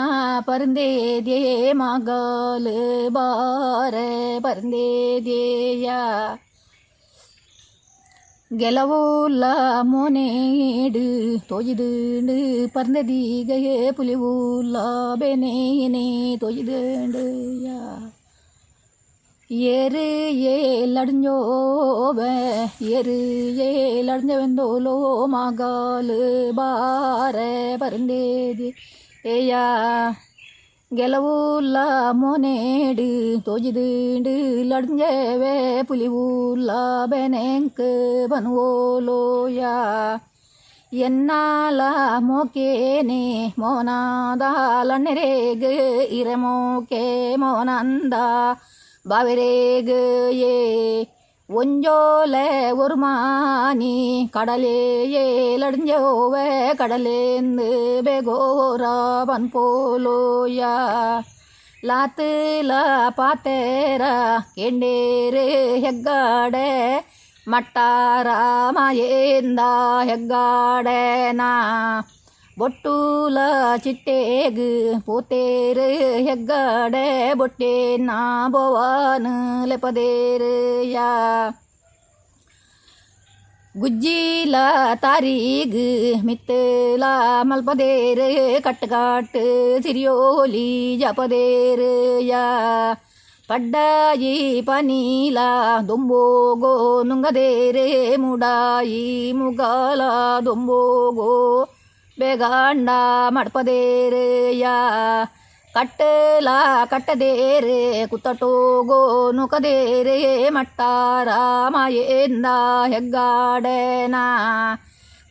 ಪರಂದೇದ್ಯೇ 0.46 1.74
ಮಗಲು 1.74 3.10
ಬಾರೆ 3.10 4.40
ಪರಂದೇದ್ಯೇಯ 4.40 5.90
ಗೆಲವೋಲ್ಲ 8.52 9.44
ಮೋನೇಡು 9.84 11.04
ತೋಜಿದುಂಡು 11.48 12.36
ಪರ್ನದಿಗಯೇ 12.74 13.78
ಪುಲಿವೂಲ್ಲ 13.92 14.78
ಬೆನೇನೆ 15.20 16.04
ತೋಜಿದುಂಡು 16.42 17.24
ಯಾ 17.66 17.80
ஏறு 19.72 20.06
ஏலடிஞ்சோவ 20.52 22.20
ஏறு 22.90 23.18
ஏலடிஞ்சவெந்தோலோ 23.68 24.96
மகாலு 25.28 26.20
பார 26.56 27.38
பருந்தேதி 27.82 28.70
ஏயா 29.26 29.66
ಗೆಲವುಲ್ಲ 30.91 31.77
ಮೊನೇಡು 32.13 33.07
ತೋಜಿದಿಂಡು 33.41 34.33
ಲಡ್ಂಜೇವೆ 34.63 35.55
ಪುಲಿವುಲ್ಲ 35.83 36.71
ಬೆನೆಂಕ್ 37.07 37.83
ಬನುವೋಲೋಯ 38.29 39.61
ಎನ್ನಾಲ 40.93 41.81
ಮೋಕೇನೆ 42.21 43.21
ಮೋನಾದ 43.59 44.43
ಲಣ್ಣೆರೇಗ 44.83 45.65
ಇರಮೋಕೆ 46.13 47.05
ಮೋನಂದ 47.37 48.15
ಬಾವಿರೇಗ 49.05 49.91
ಏ 50.47 50.57
ஒஞ்சோல 51.49 52.35
ஒரு 52.77 52.97
மானி 52.97 53.93
கடலே 54.31 54.81
ஏலடிஞ்சோவ 55.21 56.35
கடலேந்து 56.81 57.69
பேகோராபன் 58.07 59.47
போலோயா 59.55 60.75
லாத்துல 61.83 62.73
பாத்தேர 63.17 64.03
கேண்டேரு 64.57 65.47
ஹெக்காடே 65.85 66.69
மட்டாராம 67.47 68.77
ஏந்தா 69.09 69.73
ஹெக்காடேனா. 70.11 71.53
ಬೊಟ್ಟೂಲ 72.58 73.38
ಚಿಟ್ಟೇಗ್ 73.84 74.66
ಪೋತೇರು 75.06 75.88
ಹೆಗ್ಗಡೆ 76.28 77.08
ಬೊಟ್ಟೆ 77.34 77.74
ನಾ 78.00 78.20
ಬೋವಾನ 78.48 79.28
ಲೆಪದೇರು 79.66 80.54
ಯಾ 80.92 81.08
ಗುಜ್ಜಿಲ 83.76 84.56
ತಾರೀಗ್ 84.96 85.80
ಮಿತ್ತಲ 86.26 87.04
ಮಲ್ಪದೇರ್ 87.44 88.26
ಕಟ್ಟಗಾಟ್ 88.64 89.40
ಸಿರಿಯೋಲಿ 89.84 90.68
ಜಪದೇರ್ 90.98 91.88
ಯಾ 92.28 92.44
ಪಡ್ಡಾಯಿ 93.50 94.34
ಪನೀಲ 94.62 95.40
ದೊಂಬೋಗೋ 95.88 96.74
ನುಂಗದೇರೆ 97.04 97.88
ಮುಡಾಯಿ 98.18 99.02
ಮುಗಾಲ 99.32 100.02
ದೊಂಬೋಗೋ 100.46 101.32
ಬೇಗಾಂಡ 102.19 102.89
ಮಡ್ಪದೇರೆಯ 103.29 104.67
ಕಟ್ಟಲ 105.75 106.49
ಕಟ್ಟದೇರೆ 106.85 108.07
ಕುತ್ತಟೋಗೋ 108.07 109.33
ನುಕದೇರೆ 109.33 110.49
ಮಟ್ಟಾರ 110.49 111.29
ಮಾಯೇಂದ 111.69 112.47
ಹೆಗ್ಗಾಡೇನ. 112.89 114.15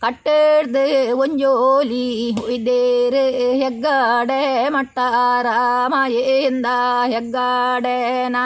ಕಟ್ಟಡ್ದೆ 0.01 1.11
ಒಂಜೋಲಿ 1.11 2.31
ಹುಯ್ದೇರೆ, 2.31 3.25
ಹೆಗ್ಗಾಡೆ 3.59 4.69
ಮಟ್ಟಾರ 4.69 5.45
ಮಾಯೇಂದ 5.87 6.65
ಹೆಗ್ಗಾಡೆನ. 7.07 8.37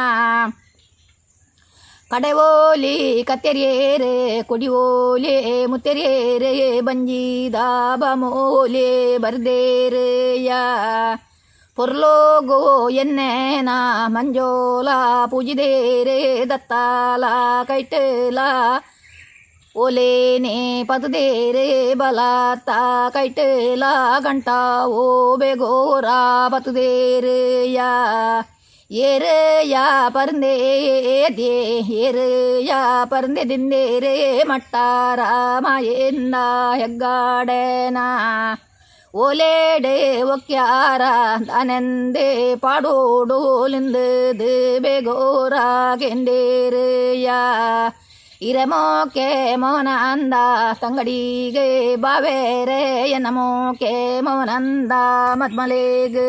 ಕಡೆವೋಲಿ 2.11 2.97
ಕತ್ತೆರಿಯೇರೆ 3.23 4.43
ಕೊಡಿವೋಲೆ 4.43 5.37
ಮುತ್ತೆರಿಯೇರೆ 5.67 6.53
ಬಂಜಿದ 6.81 7.55
ಬಮೋಲೆ 7.97 8.91
ಬರ್ದೇರೆಯ 9.19 10.51
ಪೊರ್ಲೋಗೋ 11.79 12.61
ಎನ್ನೇನ 12.89 13.71
ಮಂಜೋಲ 14.07 14.89
ಪೂಜಿದೇರೆ 15.31 16.19
ದತ್ತಾಲ 16.47 17.25
ಕೈಟಲ 17.69 18.39
ಓಲೇನೆ 19.77 20.85
ಪತದೇರೆ 20.85 21.67
ಬಲಾತ 21.95 22.71
ಕೈಟಲ 23.15 23.85
ಗಂಟ 24.19 24.49
ಓ 24.87 25.37
ಬೇಗೋರ 25.37 26.09
ಪತದೇರೆಯ 26.49 27.81
ಏರೆಯ 28.91 29.77
ಪರಂದೆ 30.09 30.55
ದೇ 31.37 31.55
ಏರೆಯ 31.91 32.73
ಪರಂದೆ 33.05 33.49
ದಿಂದೇರೆ 33.49 34.43
ಮಟ್ಟಾರ 34.43 35.21
ಮಾಯೇಂದ 35.59 36.35
ಹೆಗ್ಗಾಡೆನ 36.77 37.97
ಓಲೇಡೆ 39.15 40.23
ಒಕ್ಯಾರ 40.23 41.03
ದನೆಂದೆ 41.41 42.55
ಪಾಡೋಡೋಲಿಂದದು 42.55 44.51
ಬೇಗೋರ 44.81 45.55
ಕೆಂಡೇರೆಯ 45.99 47.29
ಇರಮೋಕೆ 48.43 49.57
ಮೌನಂದ 49.57 50.35
ತಂಗಡಿಗೆ 50.81 51.97
ಬಾವೇರೆ 51.97 52.83
ಎನ್ನಮೋಕೆ 53.09 54.21
ಮೌನಂದ 54.21 54.93
ಮದ್ಮಲೆಗೆ 55.35 56.29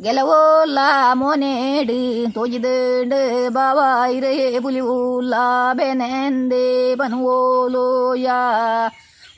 ಗೆಲವೋಲ್ಲ 0.00 0.78
ಮೋನೇಡು 1.12 2.32
ತೋಜಿದಡು 2.32 3.50
ಬಾವಾಯಿರೆ 3.52 4.60
ಪುಲಿವೂಲ 4.60 5.34
ಬೆನೆಂದೆ 5.72 6.94
ಬನುವೋಲೋಯ 6.94 8.26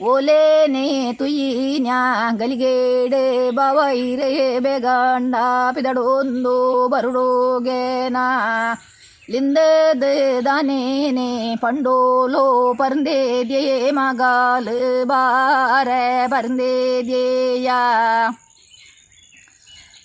ಓಲೇನೆ 0.03 1.13
ತುಯ್ಯಿನ್ಯಾ 1.13 2.31
ಗಲಿಗೇಡೆ 2.39 3.51
ಬಾವಾಯಿರೆ 3.51 4.59
ಬೇಗಾಂಡ 4.59 5.35
ಪಿದಡೊಂದು 5.75 6.87
ಬರುಡೋಗೆನಾ 6.87 8.25
ಲಿಂದದ 9.31 10.03
ದಾನೇನೆ 10.45 11.55
ಪಂಡೋಲೋ 11.55 12.73
ಪರಂದೇದ್ಯೆ 12.73 13.91
ಮಗಾಲು 13.91 15.05
ಬಾರೆ 15.05 16.27
ಪರಂದೇದ್ಯೆಯ 16.27 17.69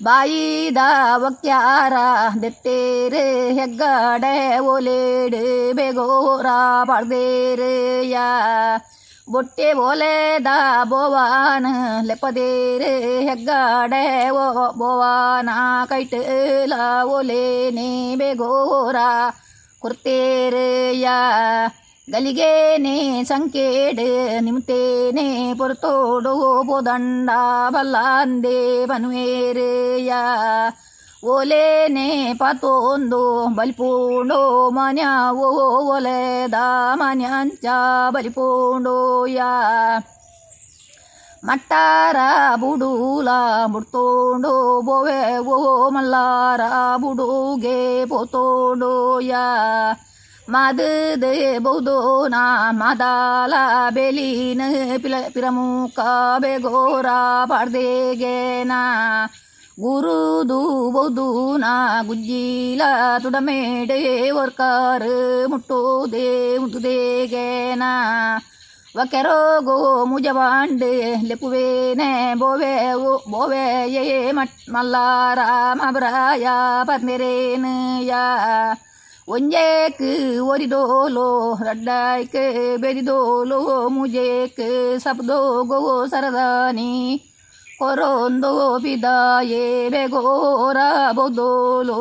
ಬಾಯಿದ 0.03 0.81
ಒಕ್ಯಾರ 1.23 1.95
ದೆತ್ತೇರೆ 2.43 3.25
ಹೆಗ್ಗಾಡೆ 3.55 4.35
ಓಲೇಡು 4.65 5.41
ಬೇಗೋರ 5.77 6.47
ಪಡ್ದೇರೆಯ 6.89 8.17
ಬೊಟ್ಟೆ 9.29 9.69
ಓಲೆದ 9.81 10.51
ಬೋವಾನ 10.89 11.67
ಲೆಪ್ಪದೇರೆ 12.07 12.93
ಹೆಗ್ಗಾಡೆ 13.27 14.05
ಓ 14.35 14.45
ಬೋವಾನ 14.79 15.51
ಕೈಟಲ 15.89 16.75
ಓಲೇನೆ 17.09 17.91
ಬೇಗೋರ 18.17 18.97
ಕುರ್ತೇರೆಯ 19.83 21.09
ಗಲಿಗೇನೆ 22.09 23.25
ಸಂಕೇಡ್ 23.25 24.05
ನಿಮ್ತೇನೆ 24.41 25.27
ಪೊರ್ತೋಡು 25.55 26.35
ಬೋದಂಡ 26.67 27.31
ಬಲ್ಲಾಂದೆ 27.69 28.59
ಬನ್ವೇರೆಯ 28.87 30.13
ಓಲೇನೆ 31.25 32.09
ಪಾತೋಂದು 32.35 33.23
ಬಲಿಪೂಂಡೋ 33.49 34.71
ಮನ್ಯಾವೋ 34.71 35.49
ಒಲೆದ 35.87 36.55
ಮನ್ಯಾಂಚ 36.95 37.67
ಬಲಿಪೂಂಡೋಯ 38.11 39.41
ಮಟ್ಟಾರ 41.45 42.17
ಬುಡೂಲ 42.57 43.29
ಮುಡ್ತೋಂಡೋ 43.67 44.55
ಬೋವೆ 44.83 45.21
ಓ 45.49 45.59
ಮಲ್ಲಾರ 45.91 46.61
ಬುಡುಗೆ 46.97 47.79
ಪೋತೋಂಡೋಯ 48.07 49.33
ಮಾದದೆ 50.49 51.33
ಬೌದೋನ 51.59 52.37
ಮಾದಾಲ 52.73 53.55
ಬೆಲಿನ 53.91 54.63
ಪಿಲ 55.03 55.15
ಪಿರಮುಖ 55.35 55.99
ಬೇಗೋರ 56.39 57.09
ಪಾಡ್ದೇಗೆನಾ 57.51 58.81
ಗುರುದು 59.79 60.61
ಬೌದೂನ 60.91 61.65
ಗುಜ್ಜಿಲ 62.07 62.83
ತುಡಮೇಡೆ 63.23 63.99
ವರ್ಕಾರ 64.31 65.03
ಮುಟ್ಟೋದೆ 65.49 66.29
ಮುಟ್ಟುದೇಗೆನಾ 66.59 67.93
ವಕೆರೋಗೋ 68.95 69.77
ಮುಜವಾಂಡೆ 70.05 70.93
ಲೆಪುವೇನೆ 71.23 72.11
ಬೋವೆ 72.35 72.73
ಓ 73.03 73.13
ಬೋವೆ 73.31 73.65
ಯೇ 73.87 74.05
ಮಟ್ 74.33 74.57
ಮಲ್ಲಾರ 74.69 75.41
ಮಬ್ರಾಯ 75.75 76.47
ಪರ್ನೆರೇನಯ 76.87 78.13
ಒಂಜೇಕ್ 79.29 80.05
ಒರಿದೋಲೋ 80.43 81.29
ರಡ್ಡಾಯ್ಕ್ 81.61 82.39
ಬೆರಿದೋಲೋ 82.81 83.61
ಮುಜೇಕ್ 83.89 84.63
ಸಬ್ದೋಗೋ 84.99 85.81
ಸರದಾನಿ 86.07 86.93
ಕೊರೊಂದೋ 87.79 88.53
ಬಿದಾಯೇ 88.79 89.65
ಬೆಗೋರ 89.89 90.79
ಬೊದೋಲೋ 91.13 92.01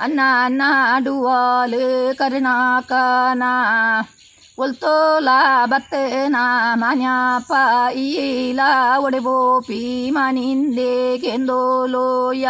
ಅನ್ನ 0.00 0.20
ನಾಡುವಾಲು 0.50 1.82
ಕರ್ನಾಕನ 2.14 3.42
ಒಲ್ತೋಲ 4.58 5.28
ಬತ್ತನ 5.66 6.36
ಮಾನ್ಯಪ್ಪ 6.74 7.52
ಈಲ 8.02 8.60
ಒಡೆಬೋಪಿ 8.98 9.80
ಮನಿಂದೆ 10.10 10.92
ಕೆಂದೋಲೋಯ 11.18 12.46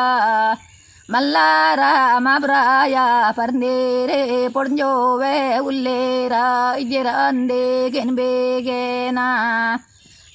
மல்லாராமராயா 1.13 3.05
பரந்தேரே 3.37 4.19
பொடிஞ்சோவே 4.55 5.35
உள்ளேரா 5.59 6.43
இஜிராந்தே 6.77 7.63
கென்பேகேனா. 7.95 9.27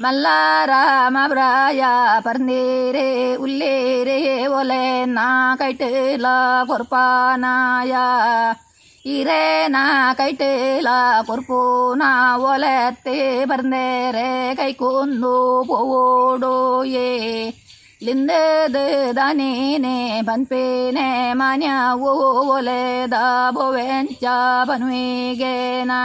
மல்லாராமராயா 0.00 1.92
பரந்தேரே 2.26 3.06
உள்ளேரே 3.36 4.18
ஒலேனா 4.58 5.28
கைட்டுலா 5.60 6.36
பொறுப்பானாயா 6.68 8.04
இரேனா 9.04 9.84
கைட்டுலா 10.18 10.98
பொறுப்போனா 11.28 12.10
ஒலத்தே 12.42 13.18
பரந்தேரே 13.46 14.28
கை 14.56 14.72
கொந்தோ 14.74 15.36
போவோடோயே. 15.68 17.10
ಪೋಡೋಯೇ 18.03 18.05
ಲಿಂದದ 18.05 18.75
ದಾನೇನೆ 19.15 20.21
ಬನ್ಪೇನೆ 20.21 21.33
ಮಾನ್ಯಾವೋ 21.33 22.11
ಒಲೆದ 22.47 23.13
ಬೊವೆಂಚ 23.51 24.23
ಬನ್ವೇಗೆನಾ 24.67 25.99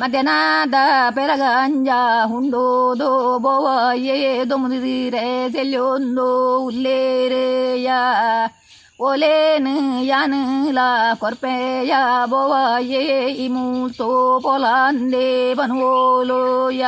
ಮಧ್ಯಾಹ್ನದ 0.00 0.74
ಪೆರಗಂಜ 1.10 1.88
ಹುಂಡೋದು 2.24 3.38
ಬೋವಯೇ 3.38 4.44
ದೊಮುದಿರೆ 4.50 5.52
ಸೆಲ್ಲೊಂದು 5.52 6.58
ಉಲ್ಲೇರೆಯ 6.64 7.90
ಓಲೇನು 9.00 10.02
ಯಾನುಲ 10.02 10.78
ಕೊರ್ಪೆಯ 11.18 11.94
ಬೋವಯೇ 12.26 13.02
ಇಮೂತೋ 13.36 14.40
ಪೊಲಾಂದೆ 14.40 15.54
ಬನ್ವೋಲೋಯ 15.54 16.84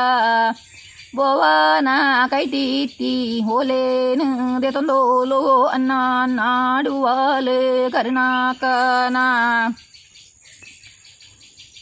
ಬೋವನ 1.16 1.88
ಕೈತೀತಿ 2.30 3.40
ಓಲೇನು 3.50 4.26
ದೆ 4.60 4.70
ತೊಂದೋಲೋ 4.70 5.40
ಅನ್ನ 5.66 5.92
ನಾಡುವಾಲೆ 6.26 7.90
ಕರುಣಾಕನ 7.90 9.16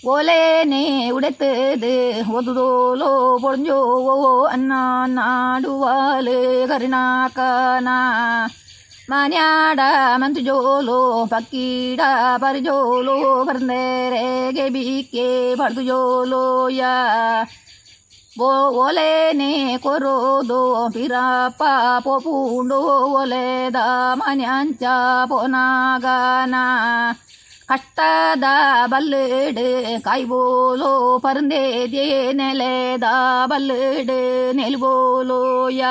ಓಲೇನೆ 0.09 1.11
ಉಡೆತದು 1.11 1.95
ಒದುದೋಲೋ 2.37 3.39
ಪೊಂಜೋ 3.39 3.79
ಅನ್ನ 4.47 4.73
ನಾಡುವಾಲು 5.07 6.69
ಕರುಣಾಕನ 6.69 7.89
ಮನ್ಯಾಡ 9.11 9.81
ಮಂತು 10.17 10.41
ಜೋಲೋ 10.41 11.27
ಪಕ್ಕೀಡ 11.27 12.01
ಪರಿಜೋಲೋ 12.37 13.45
ಪರಂದೇರೆಗೆ 13.45 14.69
ಬಿಕ್ಕೆ 14.69 15.55
ಪಡ್ದು 18.35 18.37
ಜೋಲೋಯ 18.37 18.39
ಬೋ 18.39 18.79
ಒಲೆನೆ 18.79 19.77
ಕೊರೋದು 19.77 20.91
ಪಿರಪ್ಪ 20.93 21.63
ಪೋಪುಂಡು 22.05 22.79
ಒಲೆದ 23.13 23.77
ಮನ್ಯಾಂಚ 24.15 24.83
ಪೋನಾಗನ 25.29 26.55
ಕಷ್ಟದ 27.69 28.45
ಬಲ್ಲಡು 28.87 29.67
ಕೈಬೋಲೋ 30.01 31.19
ಪರಂದೇದ್ಯೆ 31.19 32.33
ನೆಲೆದ 32.33 33.05
ಬಲ್ಲಡು 33.47 34.19
ನೆಲ್ಬೋಲೋಯ 34.53 35.83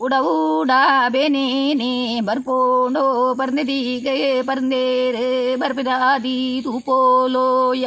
ಉಡವುಡ 0.00 0.70
ಬೇನೇನೆ 1.08 2.20
ಬರ್ಪೋಂಡೋ 2.20 3.34
ಪರಂದಿಗೆ 3.34 4.42
ಪರಂದೇರು 4.42 5.58
ಬರ್ಪಿದಾದಿ 5.58 6.60
ತೂಪೋಲೋಯ 6.64 7.86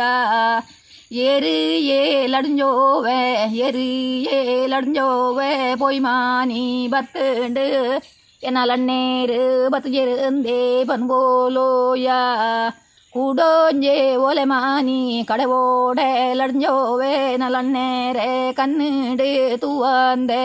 எரு 1.11 1.57
ஏலடுஞ்சோவ 1.97 3.07
எரு 3.65 3.89
ஏலடுஞ்சோவ 4.37 5.39
பொய்மானி 5.81 6.63
பத்துண்டு 6.93 7.67
എന്നാൽ 8.43 8.71
അന്നേര് 8.73 9.41
പത്ത് 9.73 9.91
ചേരുന്നേ 9.93 10.59
പൻകോലോയാ 10.89 12.19
കൂടോഞ്ചേ 13.15 13.97
ഓലെ 14.21 14.45
മാനി 14.45 14.99
കടവോടെ 15.31 16.09
ലടഞ്ഞോവേ 16.35 17.13
നല്ലന്നേരെ 17.39 18.31
കണ്ണിട് 18.59 19.29
തൂവാന്തേ 19.63 20.45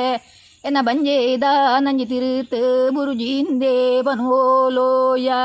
എന്ന 0.63 0.79
പഞ്ചേതാ 0.81 1.53
നഞ്ചി 1.79 2.05
തിരുത്ത് 2.05 2.61
മുരുജീന്തേ 2.91 3.75
പൻകോലോയാ 4.07 5.41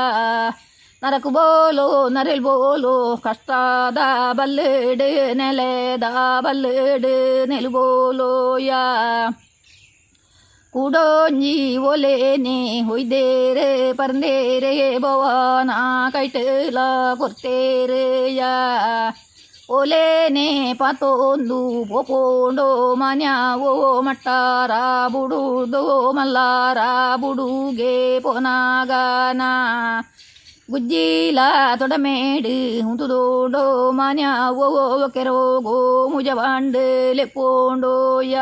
ನರಕು 1.02 1.30
ಬೋಲು 1.30 1.84
ನರಿಲ್ 2.08 2.42
ಬೋಲು 2.42 2.94
ಕಷ್ಟದ 3.16 4.00
ಬಲ್ಲಡು 4.32 5.06
ನೆಲೆದ 5.34 6.04
ಬಲ್ಲಡು 6.40 7.14
ನೆಲುಬೋಲೋಯ 7.48 8.70
ಕೂಡೋಂಜಿ 10.74 11.54
ಒಲೇನೆ 11.84 12.58
ಹೊಯ್ದೇರೆ 12.80 13.70
ಪರಂದೇರೆ 13.92 14.74
ಭವಾನ 14.98 15.70
ಕೈಟಲ 16.12 16.78
ಕೊರ್ತೇರೆಯ 17.18 18.42
ಒಲೇನೆ 19.70 20.46
ಪಾತೊಂದು 20.74 21.58
ಪೋಪೋಂಡೋ 21.88 22.68
ಮನ್ಯಾವೋ 22.94 23.72
ಮಟ್ಟಾರ 24.02 24.70
ಬುಡುದೋ 25.12 25.82
ಮಲ್ಲಾರ 26.12 26.78
ಬುಡುಗೆ 27.16 27.94
ಪೊನಾಗನ 28.20 29.42
ಗುಜ್ಜಿಲ 30.70 31.38
ತೊಡಮೇಡು 31.78 32.82
ಹುಂತುದೋಡೋ 32.82 33.90
ಮಾನ್ಯಾವೋ 33.90 34.66
ಕೆರೋಗೋ 35.08 36.08
ಮುಜವಾಂಡು 36.08 37.14
ಲೆಪ್ಪೋಂಡೋಯ 37.16 38.36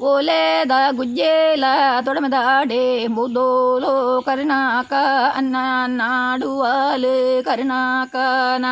ಓಲೇದ 0.00 0.70
ಗುಜ್ಜೇಲ 0.96 1.64
ತೊಡಮೆದಾಡೆ 2.04 3.08
ಬುದೋಲೋ 3.08 4.20
ಕರ್ನಾಕ 4.20 4.92
ಅನ್ನ 5.36 5.56
ನಾಡುವಾಲು 5.86 7.42
ಕರ್ನಾಕನ 7.44 8.64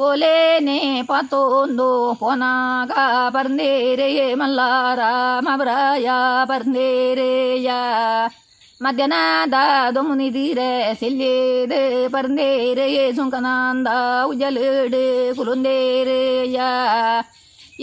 ಓಲೇನೆ 0.00 1.02
ಪಾತೊಂದು 1.02 2.14
ಪೊನಾಗ 2.14 2.90
மத்தியநாதாது 8.83 10.01
முனிதீர 10.07 10.59
செல்லேடு 11.01 11.79
பருந்தேரு 12.13 12.85
சுங்கநாந்தா 13.17 13.95
உஜலேடு 14.29 15.01
குலுந்தேரு 15.37 16.19
யா 16.55 16.69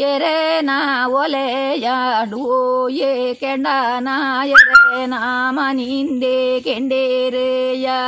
எரே 0.07 0.37
நா 0.63 0.79
ஒலே 1.21 1.47
யாடுவோ 1.85 2.59
ஏ 2.99 3.13
கெண்டா 3.41 3.77
நா 4.07 4.17
எரே 4.57 4.83
நாம 5.07 5.67
நீந்தே 5.73 6.37
கெண்டேரு 6.67 7.49
யா 7.85 7.99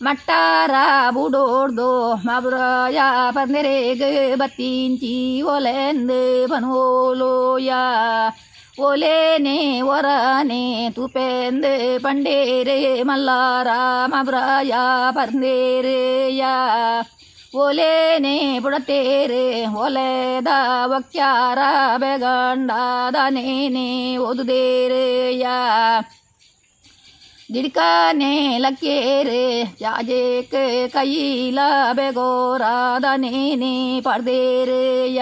மட்டாரா 0.00 0.84
புடோர்தோ 1.16 1.90
மபுராயா 2.24 3.08
பந்திரேகு 3.36 4.08
பத்தீஞ்சி 4.40 5.16
ஒலேந்து 5.48 6.22
பனோலோயா 6.52 7.82
ಒಲೇನೆ 8.81 9.81
ಒರನೆ 9.81 10.63
ತುಪೆಂದು 10.89 11.71
ಪಂಡೇರೆ 11.99 13.03
ಮಲ್ಲಾರ 13.03 13.67
ಮಬ್ರಯ 14.07 14.73
ಪಂದೇರೆಯ 15.15 16.43
ಒಲೇನೆ 17.55 18.35
ಬುಡತೇರೆ 18.59 19.45
ಒಲೆದ 19.75 20.47
ವಕ್ಯಾರ 20.85 21.59
ಬೆಗಂಡದನೇನೆ 21.97 23.89
ಓದುದೇರೆಯ 24.17 25.45
ದಿಡ್ಕನೆ 27.49 28.33
ಲಕ್ಕೇರೆ 28.57 29.43
ಜಾಜೇಕ್ 29.79 30.57
ಕೈಲ 30.93 31.59
ಬೆಗೋರಾದನೇನೆ 31.93 33.75
ಪಡ್ದೇರೆಯ 34.01 35.21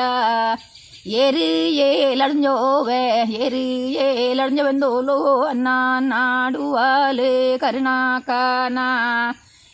ஏறு 1.04 1.46
ஏலஞ்சோவே 1.82 3.02
ஏறு 3.36 3.62
ஏலஞ்ச 3.98 4.60
வெந்தோலோ 4.62 5.16
அண்ணா 5.48 5.76
நாடுவாலு 6.00 7.30
கருணா 7.58 7.94
கானா 8.20 8.88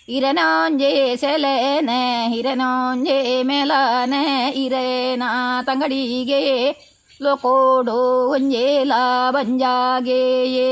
இரனோஞ்சே 0.08 0.90
செலன 1.16 1.90
இரனோஞ்சே 2.30 3.18
மேலான 3.42 4.14
இரேனா 4.54 5.30
தங்கடிகே 5.68 6.42
லோகோடோ 7.20 7.98
ஒஞ்சே 8.30 8.68
லாபஞ்சாகேயே 8.84 10.70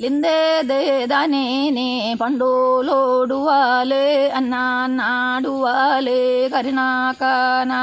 லிந்தேதானேனே 0.00 1.88
பண்டோலோடுவாலு 2.20 4.04
அண்ணா 4.32 4.64
நாடுவாலு 4.96 6.20
கருணா 6.50 6.88
கானா 7.18 7.82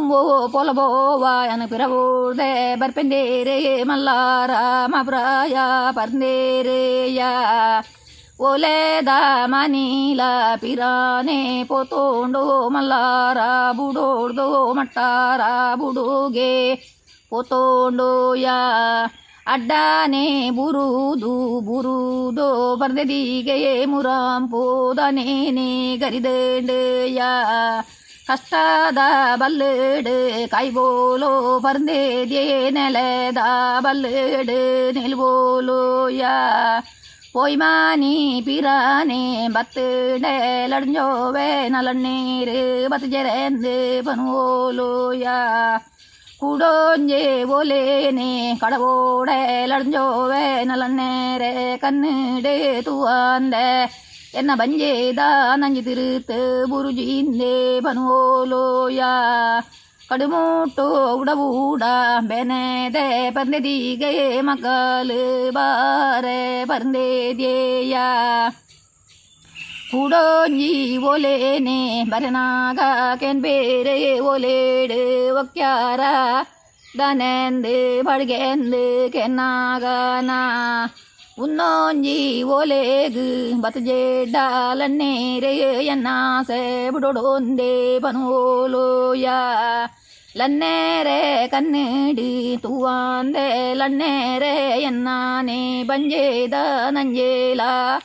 ಮೋ 0.00 0.20
ಪೊಲಬೋವ 0.48 1.24
ಅನ 1.52 1.62
ಪಿರಬೋದೆ 1.66 2.50
ಬರ್ಪೆಂದೇರೆ 2.76 3.56
ಮಲ್ಲಾರ 3.82 4.50
ಮಬ್ರಾಯ 4.86 5.56
ಪರ್ಂದೇರೆಯ 5.90 7.22
ಒಲೆದ 8.40 9.08
ಮನೀಲ 9.46 10.20
ಪಿರಾನೆ 10.60 11.38
ಪೋತೋಂಡು 11.64 12.42
ಮಲ್ಲಾರ 12.70 13.38
ಬುಡೋಡ್ದು 13.76 14.48
ಮಟ್ಟಾರ 14.72 15.40
ಬುಡುಗೆ 15.74 16.52
ಪೋತೋಂಡೋಯ 17.32 18.46
ಅಡ್ಡಾನೆ 19.46 20.26
ಬುರುದು 20.50 21.32
ಬುರುದೋ 21.60 22.48
ಬರ್ದೆದಿಗೆ 22.76 23.58
ಮುರಾಂಪೋದನೇನೆ 23.84 25.70
ಗರಿದಂಡೆಯ 25.96 27.20
ಕಷ್ಟದ 28.30 29.00
ಬಲ್ಲಡು 29.40 30.14
ಕೈಬೋಲೋ 30.50 31.32
ಪರ್ದೇದ್ಯೆ 31.64 32.44
ನೆಲೆದ 32.76 33.40
ಬಲ್ಲಡು 33.84 34.60
ನಿಲ್ಬೋಲೋಯ 34.96 36.22
பொய்மானி 37.34 38.12
பிரானே 38.46 39.22
பத்துடே 39.54 40.34
லடிஞ்சோவே 40.72 41.48
நலநீரு 41.74 42.60
பத்து 42.92 43.08
ஜெரந்து 43.08 43.74
பனுவோலோயா 44.06 45.36
கூடோஞ்சே 46.40 47.20
ஓலேனே 47.50 48.30
கடவோட 48.62 49.30
லடிஞ்சோவே 49.66 50.42
நலநேரே 50.64 51.52
கண்ணுடே 51.84 52.56
தூவாந்த 52.86 53.54
ಎನ್ನ 54.33 54.51
ಬಂಜೇದ 54.55 55.21
ನಂಜಿ 55.55 55.81
ತಿರುತ್ 55.81 56.35
ಬುರುಜಿಂದೆ 56.69 57.55
ಬನೋಲೋಯ 57.79 59.01
ಕಡುಮೂಟು 60.09 60.85
ಉಡಬೂಡ 61.15 61.83
ಬೆನೆದೆ 62.21 63.05
ಪಂದೆದೀಗೆ 63.31 64.11
ಮಕ್ಕಳು 64.41 65.19
ಬಾರೆ 65.51 66.39
ಪಂದೆದೇಯ 66.65 67.95
ಕೂಡೋಂಜಿ 69.91 70.71
ಒಲೇನೆ 71.03 71.79
ಬರನಾಗ 72.03 72.79
ಕೆನ್ 73.19 73.41
ಬೇರೆ 73.41 73.95
ಒಲೇಡು 74.25 74.99
ಒಕ್ಕ್ಯಾರ 75.35 76.01
ದನೆಂದು 76.83 77.75
ಬಡ್ಗೆಂದು 78.03 78.83
ಕೆನ್ನಾಗನಾ 79.11 80.39
உன்னோஞ்சி 81.41 82.15
ஓலேகு 82.55 83.25
பத்துஜேடாலன்னேரையன்னா 83.63 86.15
சேபுடோந்தே 86.49 87.99
பனுவோலோயா 88.03 89.39
லன்னேரே 90.35 91.47
கண்ணேடு 91.47 92.59
தூவாந்தே 92.63 93.73
லன்னேரே 93.73 94.81
என்னானே 94.81 95.87
பஞ்சேத 95.87 96.55
நஞ்சேலா 96.91 97.99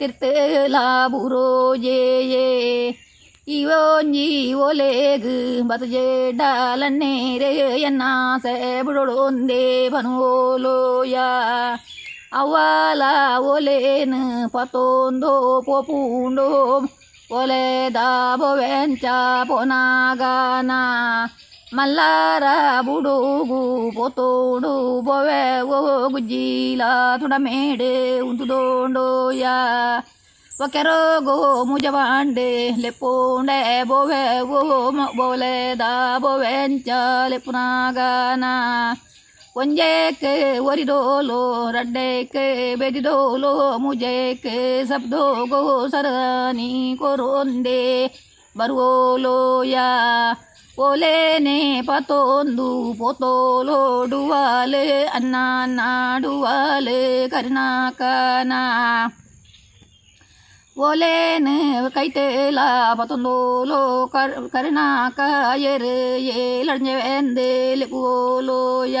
திருத்தேலா 0.00 1.08
புரோஜேயே 1.12 2.94
இவோஞ்சி 3.48 4.54
ஓலேகு 4.60 5.64
பத்துஜேடாலன்னேரையன்னா 5.68 8.38
சேபுடோந்தே 8.38 9.90
பனுவோலோயா 9.92 11.28
ಅವಲ 12.35 13.03
ಒಲೆನ್ 13.45 14.19
ಪತೊಂದೋ 14.47 15.33
ಪೋಪುಂಡೋ 15.61 16.49
ಒಲೆದ 17.33 17.99
ಬೊವೆಂಚ 18.37 19.05
ಪೊನಾಗನ 19.47 20.71
ಮಲ್ಲಾರ 21.75 22.45
ಬುಡುಗು 22.81 23.59
ಪೊತೋಡು 23.95 24.71
ಬೊವೆ 25.01 25.43
ಓ 25.69 25.79
ಗುಜ್ಜಿಲ 26.07 26.81
ತುಡಮೇಡೆ 27.21 27.93
ಉಂತುದೋಂಡೋಯ 28.21 29.45
ಒಕೆರೋಗೋ 30.51 31.37
ಮುಜವಾಂಡೆ 31.63 32.49
ಲೆಪ್ಪೋಂಡೆ 32.81 33.59
ಬೊವೆ 33.83 34.23
ಓ 34.51 34.61
ಬೊಲೆದ 35.17 35.85
ಬೊವೆಂಚ 36.17 36.89
ಲೆಪ್ಪುನಾಗನ 37.29 38.43
ಒಂಜೇಕೆ 39.55 40.33
ಒರಿದೋಲೋ 40.59 41.39
ರಡ್ಡೇಕೆ 41.71 42.45
ಬೆದಿದೋಲೋ 42.75 43.53
ಮುಜೇಕೆ 43.77 44.57
ಸಬ್ದೋಗೋ 44.83 45.61
ಸರನಿ 45.87 46.71
ಕೊರೊಂದೆ 46.99 47.81
ಬರುವೋಲೋಯ 48.55 49.75
ಓಲೇನೆ 50.77 51.57
ಪತೊಂದು 51.81 52.67
ಪೊತೋಲೋಡುವಾಲೆ 52.93 54.85
ಅನ್ನ 55.09 55.35
ನಾಡುವಾಲೆ 55.73 57.01
ಕರ್ನಾಕನ 57.27 58.53
ಓಲೇನೆ 60.77 61.55
ಕೈತೇಲ 61.93 62.59
ಪತೊಂದೋಲೋ 62.97 63.79
ಕರ್ 64.05 64.35
ಕರ್ನಾಕ 64.49 65.19
ಎರೆ 65.65 65.97
ಏಲಂಜೆಂದೆ 66.37 67.49
ಲೆಪೋಲೋಯ 67.75 68.97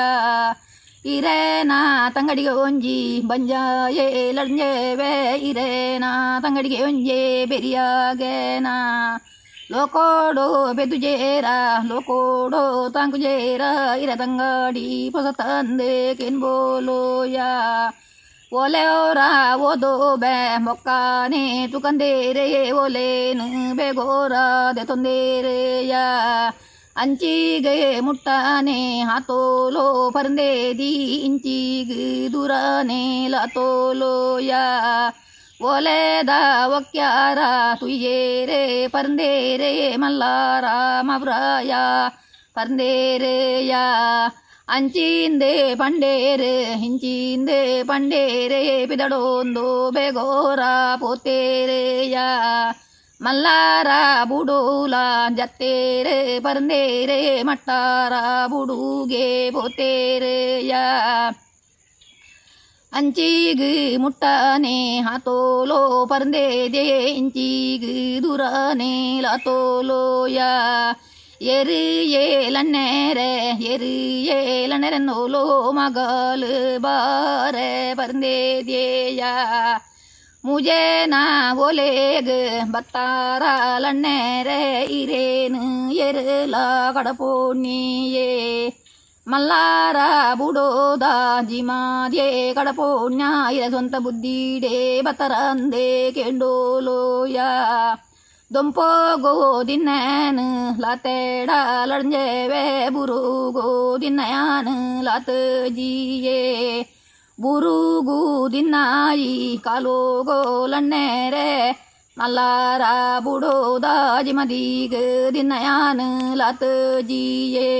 ಇರೇನ 1.05 1.73
ತಂಗಡಿಗೆ 2.13 2.53
ಒಂಜಿ 2.63 2.97
ಬಂಜ 3.21 3.51
ಏಲಂಜೆವೆ 3.99 5.13
ಇರೇನ 5.49 6.05
ತಂಗಡಿಗೆ 6.43 6.79
ಒಂಜೆ 6.83 7.21
ಬೆರಿಯಾಗೇನ 7.45 8.67
ಲೋಕೋಡೋ 9.71 10.45
ಬೆದುಜೇರ 10.73 11.47
ಲೋಕೋಡೋ 11.87 12.63
ತಾಂಕುಜೇರ 12.89 13.63
ಇರ 14.01 14.11
ತಂಗಾಡಿ 14.15 14.87
ಹೊಸ 15.09 15.27
ತಂದೆ 15.37 15.93
ಕೆನ್ಬೋಲೋಯ 16.13 17.37
ಒಲೆಯೋರ 18.51 19.17
ಓದೋ 19.61 19.91
ಬೆ 20.15 20.33
ಮೊಕ್ಕಾನೆ 20.57 21.43
ತುಕಂದೇರೆ 21.67 22.47
ಒಲೇನು 22.71 23.45
ಬೇಗೋರ 23.75 24.35
ದೆ 24.75 24.83
ತೊಂದೇರೆಯ 24.85 25.93
ಅಂಚಿಗೆ 26.97 27.75
ಮುಟ್ಟಾನೆ 27.99 28.79
ಹಾತೋಲೋ 29.01 30.11
ಪರಂದೇದಿ 30.11 30.91
ಇಂಚಿಗೆ 31.21 32.33
ದೂರನೆ 32.33 33.03
ಲಾತೋಲೋಯ 33.27 34.51
ಒಲೆದ 35.61 36.29
ಒಕ್ಯಾರ 36.67 37.39
ತುಯ್ಯೇರೆ 37.79 38.87
ಪರಂದೇರೆ 38.87 39.71
ಮಲ್ಲಾರ 39.97 40.65
ಮವ್ರಾಯ 41.01 41.71
ಪರಂದೇರೆಯ 42.53 43.73
ಅಂಚಿಂದೆ 44.67 45.75
ಪಂಡೇರೆ 45.75 46.53
ಹಿಂಚಿಂದೆ 46.75 47.83
ಪಂಡೇರೆ 47.83 48.61
ಪಿದಡೊಂದು 48.87 49.65
ಬೇಗೋರ 49.91 50.59
ಪೋತೇರೆಯ 50.99 52.17
ಮಲ್ಲಾರ 53.21 53.87
ಬುಡೂಲ 54.23 54.95
ಜತ್ತೇರೆ 55.37 56.39
ಪರಂದೇರೆ 56.39 57.19
ಮಟ್ಟಾರ 57.43 58.13
ಬುಡುಗೆ 58.47 59.27
ಪೋತೇರೆಯ 59.49 60.73
ಅಂಚಿಗ್ 62.93 63.67
ಮುಟ್ಟಾನೆ 63.97 64.77
ಹಾತೋಲೋ 64.99 66.05
ಪರಂದೇದೆ 66.05 66.85
ಇಂಚಿಗ್ 67.11 67.91
ದೂರನೆ 68.23 68.93
ಲಾತೋಲೋಯ 69.21 70.39
எரு 71.40 71.80
ஏல 72.18 72.62
நேர 72.62 73.18
எரு 73.68 73.90
ஏல 74.34 74.78
நேர 74.78 74.98
நோலோ 74.98 75.72
மகாலு 75.72 76.52
பார 76.82 77.56
பருந்தேதியா 77.98 79.32
முஜே 80.44 81.06
நா 81.06 81.20
ஒலேகு 81.58 82.38
பக்தாரால 82.72 83.92
நேர 83.92 84.48
இரேனு 84.90 85.62
எருலா 85.98 86.92
கடப்போண்ணியே 86.92 88.30
மல்லாரா 89.26 90.08
புடோதா 90.38 91.14
ஜிமாதே 91.42 92.54
கடப்போண்ணா 92.54 93.50
இர 93.50 93.70
சொந்த 93.70 94.00
புத்திடே 94.00 95.02
பத்தரந்தே 95.02 96.12
கேண்டோலோயா. 96.16 97.48
ಬುರುಗೋ 102.89 103.99
ದಿನ್ನಯಾನು 104.01 105.03
ಲಾತ 105.03 105.29
ಜಿಯೇ 105.69 106.39
ಬುರುಗು 107.39 108.51
ದಿನ್ನಾಯಿ 108.51 109.57
ಕಾಲೋಗೋ 109.57 110.67
ಲಣ್ಣೇರೆ 110.67 111.47
ಮಲ್ಲಾರ 112.17 112.81
ಬುಡೋದ 113.19 113.85
ಜಿಮದೀಗ 114.25 114.95
ದಿನ್ನಯಾನು 115.33 116.35
ಲಾತ 116.35 116.63
ಜಿಯೇ 117.01 117.71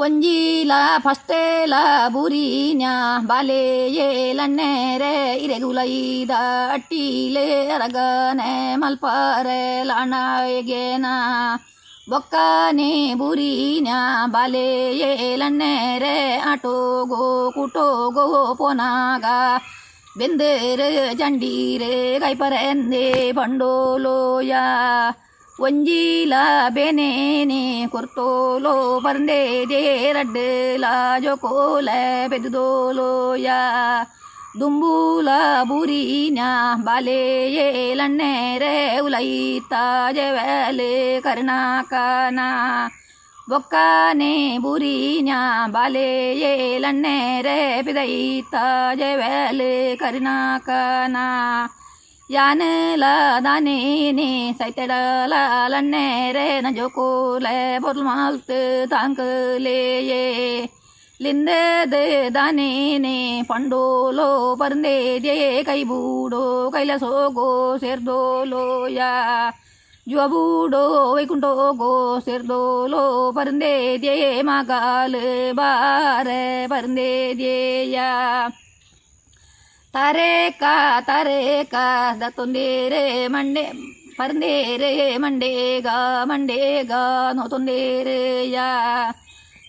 ಒಂಜೀಲ 0.00 0.72
ಫಸ್ಟೇಲ 0.98 1.74
ಬುರಿನ್ಯ 2.08 2.86
ಬಾಲೆ 3.26 3.62
ಏಲಣ್ಣೇರೆ 3.98 5.12
ಇರೆಗುಲೈದ 5.44 6.32
ಅಟ್ಟೀಲೆ 6.70 7.46
ಅರಗನೆ 7.70 8.50
ಮಲ್ಪಾರೆ 8.76 9.62
ಲಾಣಾಯಗೇನ 9.82 11.06
ಬೊಕ್ಕನೆ 12.10 12.90
ಬುರಿನ್ಯ 13.14 13.92
ಬಾಲೆ 14.26 14.66
ಏಲಣ್ಣೇರೆ 15.22 16.16
ಆಟೋಗೋ 16.44 17.22
ಕುಟೋಗೋ 17.54 18.26
ಪೊನಾಗ 18.54 19.24
ಬೆಂದೇರೆ 20.18 20.90
ಜಂಡೀರೆ 21.14 21.94
ಗೈಪರೆಂದೆ 22.18 23.06
ಬಂಡೋಲೋಯ 23.32 24.52
ಒಂಜೀಲ 25.60 26.34
ಬೆನೇನೆ 26.68 27.62
ಕೊರ್ತೋಲೋ 27.86 28.74
ಪರ್ಂದೇದೆ 29.00 29.82
ರಡ್ಡಲ 30.12 30.84
ಜೋಕೋಲ 31.22 31.88
ಬೆದುದೋಲೋಯ 32.28 33.48
ದುಂಬೂಲ 34.60 35.28
ಬುರಿನ 35.62 36.40
ಬಾಲೆಯೇ 36.84 37.66
ಲಣ್ಣೇರೆ 37.94 38.74
ಉಲೈತ 39.00 39.72
ಜವೆಲೆ 40.12 40.92
ಕರ್ನಾಕನ 41.20 42.40
ಬೊಕ್ಕನೆ 43.48 44.32
ಬುರಿನ 44.58 45.32
ಬಾಲೆಯೇ 45.68 46.54
ಲಣ್ಣೇರೆ 46.78 47.58
ಪಿದೈತ 47.82 48.54
ಜವೆಲೆ 48.94 49.72
ಕರ್ನಾಕನ 52.30 52.34
ಯಾನೆಲ 52.34 53.04
ದಾನೇನೆ 53.44 54.52
ಸೈತೆಡಲ 54.58 55.34
ಲಣ್ಣೇರೆ 55.68 56.60
ನ 56.60 56.66
ಜೋಕೋಲೆ 56.76 57.78
ಬೊರ್ಲ್ 57.78 58.02
ಮಾಲ್ತ್ 58.02 58.56
ತಾಂಕಲೇಯೇ 58.90 60.22
ಲಿಂದೆದೆ 61.20 62.32
ದಾನೇನೆ 62.34 63.42
ಪಂಡೋಲೋ 63.42 64.54
ಪರ್ಂದೇದೆ 64.54 65.36
ಕೈಬೂಡೋ 65.62 66.70
ಕೈಲಸೋಗೋ 66.70 67.76
ಸೇರ್ದೋಲೋಯ 67.78 69.00
ಜುವಬೂಡೋ 70.06 71.14
ವೈಕುಂಠೋಗೋ 71.14 72.18
ಸೇರ್ದೋಲೋ 72.18 73.32
ಪರ್ಂದೇದೆ 73.32 74.14
തരേക്ക 79.93 80.63
തരേക്ക 81.07 81.75
ദത്തൊന്തേരെ 82.19 83.03
മണ്ടേ 83.27 83.65
പരന്തേരെ 84.19 84.91
മണ്ടേക 85.17 85.87
മണ്ടേക 86.29 86.91
നോത്തൊന്തേരയാ 87.33 88.69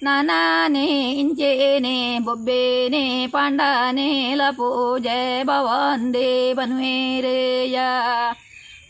നനാനെ 0.02 0.86
ഇഞ്ചേനെ 1.14 1.96
ബൊബ്ബേനെ 2.26 3.04
പാണ്ടാനെ 3.34 4.08
ലപോ 4.40 4.70
ജയ 4.98 5.42
ഭവാന്തേ 5.44 6.28
ബനുവേരേയ 6.58 7.76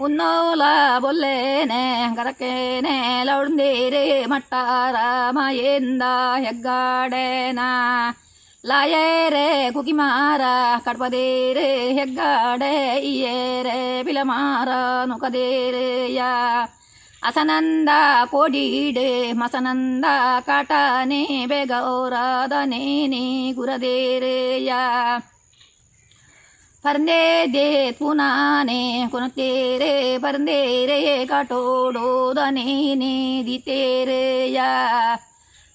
ഉന്നോല 0.00 0.62
ബൊല്ലേനെ 0.98 1.84
കറക്കേനെ 2.16 2.96
ലൗണ്ടേരെ 3.24 4.04
മട്ടാരാമയെന്താ 4.32 6.14
ഹെഗാടേനാ 6.44 7.70
ಮಟ್ಟಾರ 8.64 8.64
ಮಾಯೇಂದ 8.64 8.64
ಹೆಗ್ಗಾಡೆನ 8.64 8.64
ಲಾಯೇರೆ 8.64 9.72
ಕುಕಿಮಾರ 9.72 10.41
ಕಡ್ಪದೇರೆ 10.85 11.68
ಹೆಗ್ಗಾಡೆ 11.93 12.73
ಇಯೇರೆ 13.03 14.03
ಬಿಲಮಾರ 14.03 14.69
ನುಕದೇರೆಯ 15.05 16.22
ಅಸನಂದ 17.23 17.89
ಕೋಡೀಡೆ 18.26 19.31
ಮಸನಂದ 19.31 20.05
ಕಾಟಾನೆ 20.39 21.22
ಬೇಗೌರಾದನೇನೆ 21.47 23.23
ಗುರದೇರೆಯ 23.51 24.72
ಪರ್ಂದೇದೆ 26.84 27.91
ಪುನಾನೆ 27.91 29.07
ಕುನತೇರೆ 29.07 30.18
ಪರ್ಂದೇರೆ 30.18 31.26
ಕಾಟೋಡೋದನೇನೆ 31.26 33.14
ದಿತೇರೆಯ 33.45 34.59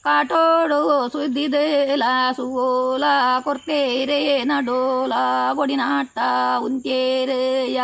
ಕಾಟೋಡು 0.06 0.78
ಸುದ್ದಿದೇಲ 1.08 2.04
ಸುಗೋಲ 2.36 3.04
ಕೊರ್ತೇರೆ 3.44 4.20
ನಡೋಲ 4.44 5.12
ಗೊಡಿನಾಟ 5.52 6.18
ಉಂತೇರೆಯ 6.62 7.80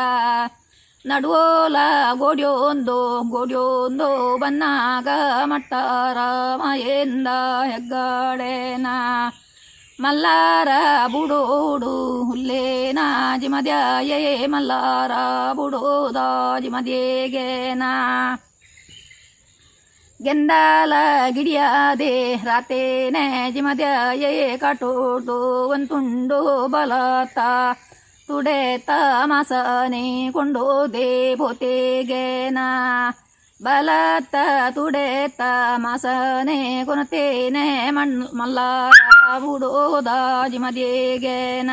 ನಡುವೋಲ 1.05 1.77
ಗೋಡ್ಯೋಂದೋ 2.19 2.97
ಗೋಡ್ಯೋಂದೋ 3.31 4.09
ಬನ್ನಾಗ 4.39 5.09
ಮಟ್ಟಾರ 5.45 6.19
ಮಾಯೇಂದ 6.57 7.29
ಹೆಗ್ಗಾಡೆನ 7.65 8.89
ಮಲ್ಲಾರ 9.99 10.71
ಬುಡೋಡು 11.13 11.93
ಹುಲ್ಲೇನ 12.23 13.01
ಜಿಮದ್ಯಾಯೇ 13.41 14.21
ಮಲ್ಲಾರ 14.47 15.13
ಬುಡೋದ 15.53 16.21
ಜಿಮದ್ಯೇಗೇನ 16.63 17.85
ಗೆಂದಾಲ 20.23 20.93
ಗಿಡಿಯಾದೆ 21.35 22.13
ರಾತೇನೆ 22.45 23.25
ಜಿಮದ್ಯಾಯೇ 23.53 24.33
ಕಾಟೋಡ್ದು 24.57 25.37
ಒಂತುಂಡು 25.69 26.41
ಬಲತ 26.69 27.39
ತುಡೆತ 28.29 28.91
ಮಾಸನೆ 29.25 30.05
ಕೊಂಡೋದೆ 30.33 31.09
ಪೋತೆಗೇನ 31.37 32.59
ಬಲತ 33.61 34.35
ತುಡೆತ 34.75 35.41
ಮಾಸನೆ 35.77 36.59
ಕೊನತೇನೆ 36.85 37.65
ಮಣ್ಣು 37.91 38.27
ಮಲ್ಲಾರ 38.33 39.39
ಬುಡೋದ 39.39 40.11
ಜಿಮದೇಗೇನ 40.49 41.71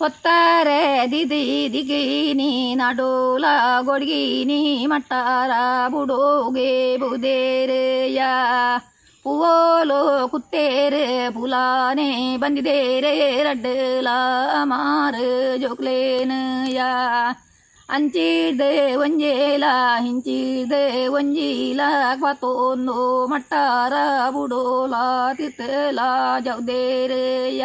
ಹೊತ್ತಾರೆ 0.00 0.80
ದಿದಿ 1.10 1.42
ದಿಗಿನಿ 1.72 2.50
ನಡೋಲ 2.74 3.44
ಗೊಡ್ಗಿನಿ 3.82 4.86
ಮಟ್ಟಾರ 4.86 5.50
ಬುಡೋಗೆ 5.88 6.96
ಬುದೇರೆಯ 6.96 8.20
ಪುವೋಲು 9.24 10.28
ಕುತ್ತೇರೆ 10.28 11.04
ಪುಲಾನೆ 11.30 12.08
ಬಂದಿದೇರೆ 12.36 13.14
ರಡ್ಡಲ 13.42 14.08
ಮಾರು 14.64 15.30
ಜೋಕ್ಲೇನಯ 15.60 16.80
ಅಂಚಿದೆ 17.88 18.70
ಒಂಜೇಲ 18.96 19.64
ಹಿಂಚಿದೆ 20.00 20.84
ಒಂಜೀಲ 21.08 21.80
ಕ್ವತೋಂದು 22.14 23.26
ಮಟ್ಟಾರ 23.26 23.94
ಬುಡೋಲ 24.30 24.94
ತಿತ್ತಲ 25.32 26.00
ಜೌದೇರೆಯ 26.40 27.64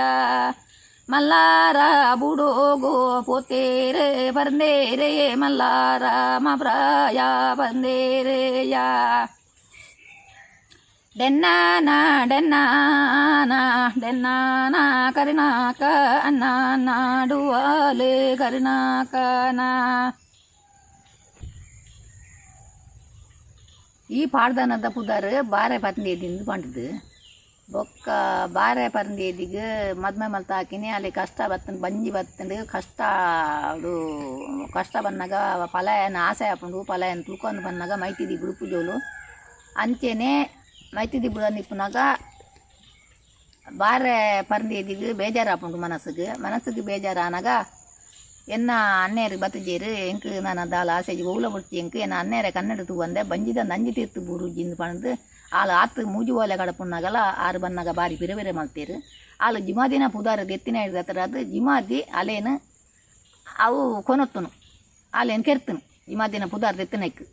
ಮಲ್ಲಾರ 1.10 1.78
ಬುಡೋಗೋ 2.16 2.92
ಪೋತೇರೆ 3.22 4.08
ಬಂದೇರೆ 4.32 5.12
ಮಲ್ಲಾರ 5.36 6.04
ಮಬ್ರಾಯ 6.38 7.20
ಬಂದೇರೆಯ 7.54 8.76
ಡೆನ್ನಾನ 11.16 11.90
ಡೆನ್ನಾನ 12.30 13.54
ಡೆನ್ನಾನ 14.02 14.76
ಕರುಣಾಕ 15.16 15.82
ಅನ್ನ 16.24 16.44
ನಾಡುವಾಲೆ 16.80 18.14
ಕರುಣಾಕನ 18.36 19.62
ಈ 24.10 24.22
ಪಾಡ್ದನದ 24.26 24.88
ಪುದರ್ 24.94 25.32
ಬಾರೆ 25.50 25.78
ಪತ್ನಿಯದಿಂದ 25.78 26.42
ಪಂಡದು 26.48 26.86
ಬೊಕ್ಕ 27.70 28.10
ಬಾರೆ 28.54 28.86
ಪರಂದಿಯದಿಗ 28.90 29.58
ಮದ್ಮೆ 30.04 30.28
ಮಲ್ತ 30.28 30.52
ಹಾಕಿನಿ 30.52 30.88
ಅಲ್ಲಿ 30.90 31.12
ಕಷ್ಟ 31.18 31.42
ಬತ್ತಂಡು 31.52 31.82
ಬಂಜಿ 31.82 32.12
ಬತ್ತಂಡು 32.12 32.56
ಕಷ್ಟ 32.72 33.00
ಅದು 33.66 33.92
ಕಷ್ಟ 34.74 34.96
ಬಂದಾಗ 35.02 35.34
ಪಲಾಯನ 35.74 36.18
ಆಸೆ 36.24 36.48
ಹಾಕೊಂಡು 36.50 36.80
ಪಲಾಯನ 36.84 37.22
ತುಳ್ಕೊಂಡು 37.28 37.62
ಬಂದಾಗ 37.62 37.94
ಮೈತಿದಿ 38.02 38.38
ಬಿಡುಪು 38.42 38.68
ಜೋಲು 38.72 38.96
ಅಂಚೆನೆ 39.76 40.32
ಮೈತಿದಿ 40.94 41.30
ಬಿಡೋನ್ 41.30 41.60
ಇಪ್ಪನಾಗ 41.62 41.98
ಬಾರೆ 43.68 44.16
ಪರಂದಿಯದಿಗ 44.50 45.12
ಬೇಜಾರು 45.20 45.50
ಹಾಕೊಂಡು 45.50 45.80
ಮನಸ್ಸಿಗೆ 45.80 46.28
ಮನಸ್ಸಿಗೆ 46.46 46.84
ಬೇಜಾರು 46.88 47.22
ಆನಾಗ 47.26 47.50
ಎನ್ನ 48.48 48.72
ಅನ್ನೇರು 49.04 49.36
ಬತ್ತಜೇರು 49.42 49.92
ಎಂಕ್ 50.06 50.28
ನಾನು 50.46 50.64
ದಾಲ 50.72 50.90
ಆಸೆಜಿ 50.96 51.24
ಓಲ 51.32 51.48
ಬಿಡ್ತಿ 51.54 51.76
ಎಂಕ್ 51.78 51.98
ಎನ್ನ 51.98 52.16
ಅನ್ನೇರೆ 52.20 52.50
ಕನ್ನಡ 52.52 52.84
ತು 52.88 52.96
ಬಂದೆ 52.96 53.24
ಬಂಜಿದ 53.32 53.64
ನಂಜಿ 53.72 53.92
ತೀರ್ತು 53.98 54.22
ಬೂರು 54.28 54.48
ಜಿಂದು 54.56 54.78
ಆಳು 55.61 55.73
ಆತು 55.83 56.07
ಮೂಜು 56.15 56.35
ಕಡಪುನ್ನಾಗಲ 56.63 57.17
ಆರು 57.47 57.59
ಬನ್ನಾಗ 57.65 57.91
ಬಾರಿ 58.01 58.17
ಬಿರೆ 58.23 58.35
ಬಿರೆ 58.41 58.53
ಮಲ್ತೇರು 58.59 58.97
ಆಲ 59.47 59.57
ಜಿಮಾದಿನ 59.69 60.05
ಪುದಾರ 60.17 60.41
ಎತ್ತಿನ 60.57 60.77
ಹಿಡ್ದತ್ರ 60.85 61.19
ಅದು 61.27 61.39
ಜಿಮಾದಿ 61.55 61.99
ಅಲೇನು 62.21 62.53
ಅವು 63.65 63.81
ಕೊನೊತ್ತನು 64.09 64.51
ಆಲೇನು 65.13 65.45
ಕೆರ್ತನು. 65.49 65.81
ಜಿಮಾದಿನ 66.11 66.45
ಪುದಾರ 66.53 66.81
ಎತ್ತಿನಕ್ಕೆ 66.85 67.25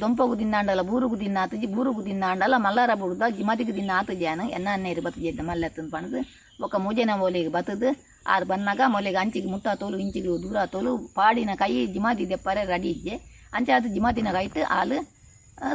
ದೊಂಪಗು 0.00 0.34
ದಿನ್ನಾಂಡಲ 0.40 0.82
ಬೂರುಗು 0.90 1.16
ದಿನ 1.22 1.38
ಆತಜಿ, 1.42 1.66
ಬೂರುಗು 1.74 2.02
ದಿನ್ನಾಂಡಲ 2.06 2.54
ಮಲ್ಲಾರ 2.66 2.92
ಬುಡ್ದ 3.00 3.24
ಜಿಮಾದಿಗೆ 3.38 3.72
ದಿನ 3.78 3.90
ಆತು 3.98 4.14
ಜಾನ 4.22 4.40
ಎನ್ನ 4.56 4.68
ಅನ್ನೇರು 4.76 5.02
ಬತ್ತಜೇದ್ದ 5.06 5.42
ಮಲ್ಲೆತ್ತನ್ 5.48 5.90
ಪಣದು. 5.94 6.20
ಒಕ್ಕ 6.64 6.76
ಮೂಜೆನ 6.84 7.16
ಓಲೆಗೆ 7.26 7.50
ಬತ್ತದು, 7.56 7.88
ಆರು 8.34 8.46
ಬನ್ನಾಗ 8.52 8.80
ಮೊಲೆಗೆ 8.94 9.18
ಅಂಚಿಗೆ 9.22 9.50
ಮುಟ್ಟ 9.54 9.74
ತೋಲು, 9.80 9.98
ಇಂಚಿಗೆ 10.04 10.30
ದೂರ 10.44 10.64
ತೋಲು, 10.74 10.92
ಪಾಡಿನ 11.18 11.54
ಕೈ 11.62 11.72
ಜಿಮಾದಿ 11.96 12.24
ದೆಪ್ಪರೆ 12.32 12.62
ರೆಡಿ 12.72 12.90
ಇಜ್ಜೆ. 12.96 13.16
ಅಂಚೆ 13.56 13.72
ಅದು 13.78 13.90
ಜಿಮಾದಿನ 13.96 14.32
ಕೈಟ್ 14.38 14.58
ಹಾಲು 14.72 14.98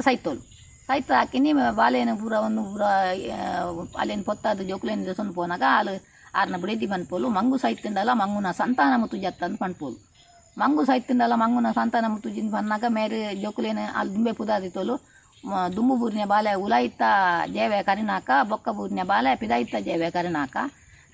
ಸೈತೋಲು. 0.08 0.42
ಸೈತ 0.90 1.10
ಹಾಕಿನಿ 1.12 1.52
ಬಾಲೆನ 1.78 2.12
ಪೂರ 2.22 2.34
ಒಂದು 2.46 2.62
ಪೂರ 2.64 2.84
ಅಲ್ಲೇನು 4.02 4.24
ಪೊತ್ತಾದ 4.24 4.62
ಜೋಕ್ಲೇನು 4.70 5.06
ದೊಸೊಂದು 5.08 5.34
ಪೋನಾಗ 5.34 5.64
ಆಳು 5.78 5.94
ಆರ್ನ 6.40 6.58
ಬಿಡೇತಿ 6.64 6.86
ಬಂದ್ಪೋಲು 6.86 7.28
ಮಂಗು 7.30 7.58
ಸೈತಿಂಡಲ 7.58 8.12
ಮಂಗುನ 8.14 8.50
ಸಂತಾನ 8.60 8.94
ಮುತ್ತು 8.98 9.18
ಜತ್ತ 9.18 9.42
ಅಂತ 9.44 9.58
ಪಂಡ್ಪೋಲು 9.60 9.98
ಮಂಗು 10.58 10.84
ಸೈತಿಂಡಲ 10.86 11.34
ಮಂಗುನ 11.36 11.70
ಸಂತಾನ 11.72 12.06
ಮುತ್ತು 12.08 12.30
ಜಿಂದು 12.30 12.52
ಬಂದಾಗ 12.52 12.86
ಮೇರೆ 12.90 13.20
ಜೋಕುಲೇನು 13.44 13.86
ಅಲ್ಲಿ 14.00 14.12
ದುಂಬೆ 14.16 14.34
ಪುದಾದಿತ್ತೋಲು 14.40 14.96
ದುಂಬು 15.76 15.96
ಬೂರಿನ 15.96 16.26
ಬಾಲೆ 16.26 16.52
ಉಲಾಯಿತ್ತ 16.66 17.04
ಜೇವೆ 17.56 17.80
ಕರಿನಾಕ 17.82 18.30
ಬೊಕ್ಕ 18.50 18.70
ಬೂರಿನ 18.78 19.02
ಬಾಲೆ 19.06 19.32
ಪಿದಾಯಿತ್ತ 19.42 19.76
ಜೇವೆ 19.88 20.10
ಕರಿನಾಕ 20.12 20.56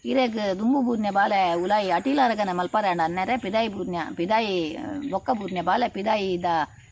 ಇರೆಗ್ 0.05 0.41
ದುಂಬು 0.59 0.79
ಬೂರಿನ 0.81 1.09
ಬಾಲೆ 1.11 1.39
ಉಲಾಯಿ 1.63 1.89
ಅಟೀಲಾರಗನ 1.91 2.51
ಮಲ್ಪರಂಡ 2.59 3.01
ಅನ್ನರೆ 3.01 3.35
ಪಿದಾಯಿ 3.37 3.69
ಬೂರ್ನ 3.69 4.03
ಪಿದಾಯಿ 4.19 4.53
ಬೊಕ್ಕ 5.11 5.29
ಬೂರಿನ 5.39 5.61
ಬಾಲೆ 5.61 5.87
ಪಿದಾಯಿ 5.97 6.27
ಇದ 6.33 6.49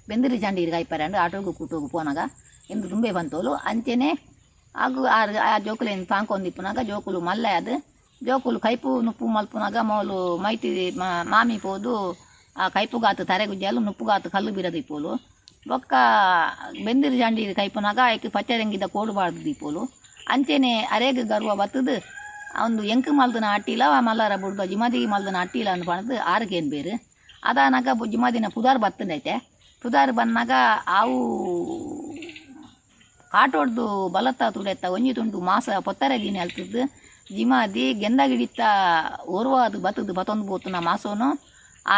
ಬೆಂದಿರಿ 0.10 0.38
ಚಂಡಿ 0.40 0.62
ಇರ್ಗಾಯ್ಪರಂಡು 0.66 1.18
ಆಟೋಗು 1.18 1.52
ಕೂಟೋಗು 1.54 1.88
ಪೋನಾಗ 1.90 2.20
ಇಂದು 2.70 2.86
ದುಂಬೆ 2.92 3.12
ಬಂತೋಲು. 3.18 3.52
ಅಂಚೆನೆ 3.70 4.10
ಆಗು 4.76 5.02
ಆರ್ 5.18 5.32
ಆ 5.50 5.52
ಜೋಕುಲೇನು 5.68 6.06
ತಾಂಕೊಂದಿಪ್ಪುನಾಗ 6.14 6.80
ಜೋಕುಲು 6.90 7.20
ಮಲ್ಲೆ 7.28 7.52
ಅದು. 7.60 7.76
ಜೋಕುಲು 8.22 8.60
ಕೈಪು 8.66 8.90
ನುಪ್ಪು 9.08 9.26
ಮಲ್ಪುನಾಗ 9.36 9.78
ಮೋಲು 9.90 10.20
ಮೈತಿ 10.44 10.70
ಮಾಮಿ 11.32 11.58
ಪೋದು 11.66 11.94
ಆ 12.56 12.68
ಕೈಪುಗಾತು 12.76 13.24
ತರೆಗುಜ್ಜಲು 13.32 13.80
ನುಪ್ಪುಗಾತು 13.88 14.28
ಕಲ್ಲು 14.36 14.52
ಬಿರದಿಪ್ಪೋಲು 14.58 15.12
ಬೊಕ್ಕ 15.70 15.94
ಬೆಂದಿರು 16.86 17.16
ಜಾಂಡಿ 17.22 17.42
ಕೈಪುನಾಗ 17.60 18.00
ಐಕ್ 18.14 18.28
ಪಚ್ಚರಂಗಿದ 18.36 18.86
ಕೋಡುಬಾರ್ದು 18.96 19.42
ದೀಪೋಲು 19.48 19.82
ಅಂಚೆನೆ 20.34 20.72
ಅರೇಗ 20.96 21.20
ಗರ್ವ 21.32 21.52
ಬತ್ತದು. 21.62 21.96
ಒಂದು 22.66 22.82
ಎಂಕು 22.94 23.12
ಮಲ್ದನ 23.20 23.46
ಅಟ್ಟಿಲ 23.56 23.84
ಮಲ್ಲಾರ 24.08 24.34
ಬುಡ್ದು 24.44 24.64
ಜಿಮಾದಿ 24.72 25.00
ಮಲ್ದನ 25.14 25.38
ಅಟ್ಟಿಲ್ಲ 25.46 25.70
ಅಂತ 25.76 25.86
ಪಣದು 25.90 26.16
ಆರಗೇನು 26.34 26.70
ಬೇರೆ. 26.76 26.94
ಅದಾನಾಗ 27.50 27.88
ಜಿಮಾದಿನ 28.14 28.48
ಪುದಾರ್ 28.56 28.80
ಬತ್ತಂದೈತೆ. 28.86 29.34
ಪುದಾರ್ 29.84 30.12
ಬಂದಾಗ 30.20 30.52
ಆವು 31.00 31.18
ಕಾಟೋಡ್ದು 33.34 33.86
ಬಲತ 34.16 34.42
ತುಡೆತ್ತ, 34.56 34.86
ಒಂಜಿ 34.96 35.12
ತುಂಡು 35.18 35.40
ಮಾಸ 35.50 35.70
ಪೊತ್ತರ 35.88 36.12
ದೀನಿ 36.24 36.40
ಅಲ್ತದ್ದು 36.46 36.84
ಜಿಮಾದಿ 37.38 37.86
ಗೆಂದಗಿಡಿತ್ತ 38.02 38.62
ಓರ್ವಾದು 39.38 39.78
ಬತ್ತದು 39.86 40.14
ಬತ್ತೊಂದು 40.20 40.46
ಬೋತುನ 40.52 40.80
ಮಾಸೋನು. 40.90 41.30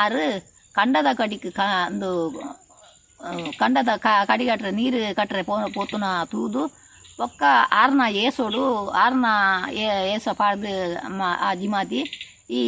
ಆರು 0.02 0.24
ಕಂಡದ 0.76 1.10
ಕಡಿಕ್ 1.20 1.50
ಕ 1.58 1.62
ಒಂದು 1.92 2.10
ಕಂಡದ 3.62 3.92
ಕ 4.06 4.08
ಕಡಿಗಟ್ರೆ 4.32 4.72
ನೀರು 4.80 5.00
ಕಟ್ರೆ 5.20 5.42
ಪೋ 5.50 5.56
ಪೋತುನ 5.78 6.06
ತೂದು. 6.32 6.62
ಒಕ್ಕ 7.26 7.44
ಆರ್ನ 7.82 8.04
ಏಸೋಡು, 8.26 8.64
ಆರ್ನ 9.04 9.28
ಏಸ 10.16 10.28
ಪಾಡ್ದು 10.42 10.74
ಆ 11.48 11.50
ಜಿಮಾದಿ 11.62 12.02
ಈ 12.60 12.62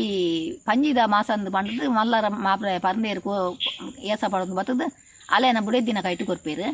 ಪಂಜಿದ 0.67 1.01
ಮಾಸಂದು 1.13 1.49
ಪಂಡದು 1.55 1.85
ಮಲ್ಲರ 1.97 2.27
ಮಾಪ್ರೆ 2.47 2.73
ಪರ್ನೇರು 2.85 3.21
ಕೋ 3.27 3.35
ಏಸ 4.13 4.23
ಪಡದು 4.33 4.55
ಬತ್ತದು 4.59 4.87
ಅಲೆನ 5.35 5.59
ಬುಡೆದಿನ 5.67 5.99
ಕೈಟು 6.07 6.25
ಕೊರ್ಪೇರು. 6.29 6.67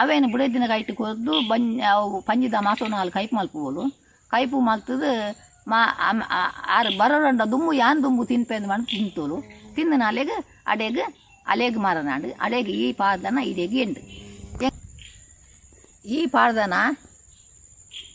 ಅವೇನು 0.00 0.28
ಬುಡದಿನ 0.32 0.66
ಕೈಟ್ 0.72 0.92
ಕೊರ್ದು 1.00 1.34
ಬಂಜ್ 1.50 1.74
ಅವು 1.92 2.20
ಪಂಜಿದ 2.28 2.54
ಅಲ್ಲಿ 3.02 3.14
ಕೈಪು 3.18 3.34
ಮಲ್ಪುಬೋಲು 3.38 3.84
ಕೈಪು 4.34 4.60
ಮಲ್ತದು 4.68 5.10
ಮಾ 5.70 5.78
ಆರು 6.76 6.90
ಬರೋರಂಡ 6.98 7.42
ದುಮ್ಮು, 7.52 7.72
ಯಾನ್ 7.82 8.00
ದುಮ್ಮು 8.02 8.24
ತಿನ್ಪೆಂದು 8.30 8.68
ಮಾಡಿ 8.72 8.84
ತಿಂತೋಲು. 8.90 9.36
ತಿಂದನ 9.76 10.02
ಅಲೆಗೆ 10.10 10.36
ಅಡೆಗೆ, 10.72 11.04
ಅಲೆಗೆ 11.52 11.80
ಮಾರನಾಡು. 11.86 12.28
ಅಡೆಗೆ 12.44 12.72
ಈ 12.82 12.86
ಪಾದನ 13.00 13.38
ಇದೆಗೆ 13.52 13.78
ಎಂಡು. 13.86 14.02
ಈ 16.16 16.18
ಪಾಡ್ದನ 16.34 16.74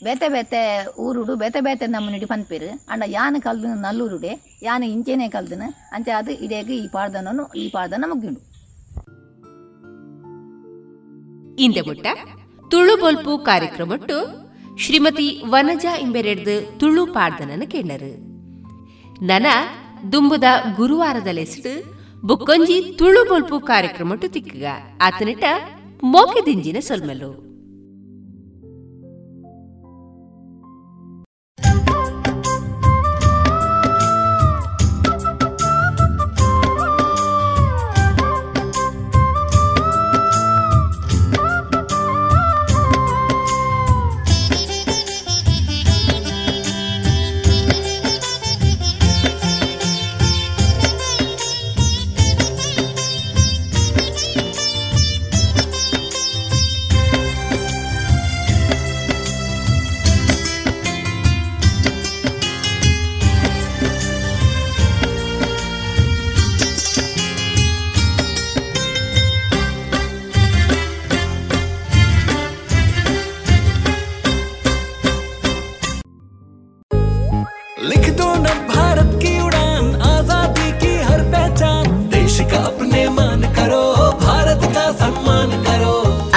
ಬೇತೆ 0.06 0.28
ಬೇತೆ 0.34 0.60
ಊರುಡು, 1.04 1.32
ಬೇತೆ 1.42 1.60
ಬೇತೆ 1.66 1.86
ನಮ್ಮನಿಡಿ 1.94 2.26
ಪನ್ಪೇರು. 2.32 2.70
ಅಂಡ 2.92 3.02
ಯಾನ 3.18 3.36
ಕಲ್ದು 3.46 3.68
ನಲ್ಲೂರುಡೆ, 3.82 4.32
ಯಾನ 4.68 4.82
ಇಂಚೆನೆ 4.94 5.28
ಕಲ್ದನ, 5.36 5.64
ಅಂಚೆ 5.96 6.12
ಅದು 6.20 6.32
ಇಡೆಗೆ 6.46 6.74
ಈ 6.84 6.86
ಪಾಡ್ದನನು 6.96 7.44
ಈ 7.62 7.66
ಪಾಡ್ದನ 7.76 8.04
ಮುಗ್ಗಿಂಡು 8.12 8.40
ಮುಟ್ಟ 11.58 12.06
ತುಳು 12.70 13.00
ಬೊಲ್ಪು 13.00 13.38
ಕಾರ್ಯಕ್ರಮಟ್ಟು 13.38 14.42
ಶ್ರೀಮತಿ 14.78 15.42
ವನಜಾ 15.48 15.96
ಇಂಬೆರೆಡ್ದು 15.96 16.78
ತುಳು 16.78 17.06
ಪಾಡ್ದನನ 17.06 17.62
ಕೇಳರು 17.66 18.12
ನನ 19.24 19.46
ದುಂಬುದ 20.12 20.44
ಗುರುವಾರದಲೆಸ್ಟ್ 20.76 21.68
ಬುಕ್ಕೊಂಜಿ 22.24 22.94
ತುಳು 22.98 23.28
ಬೊಲ್ಪು 23.28 23.60
ಕಾರ್ಯಕ್ರಮಟ್ಟು 23.60 24.28
ತಿಕ್ಕಗ. 24.28 24.64
ಆತನಿಟ 25.02 25.44
ಮೋಕೆದಿಂಜಿನ 26.02 26.76
ಸೊಲ್ಮೆಲು 26.80 27.51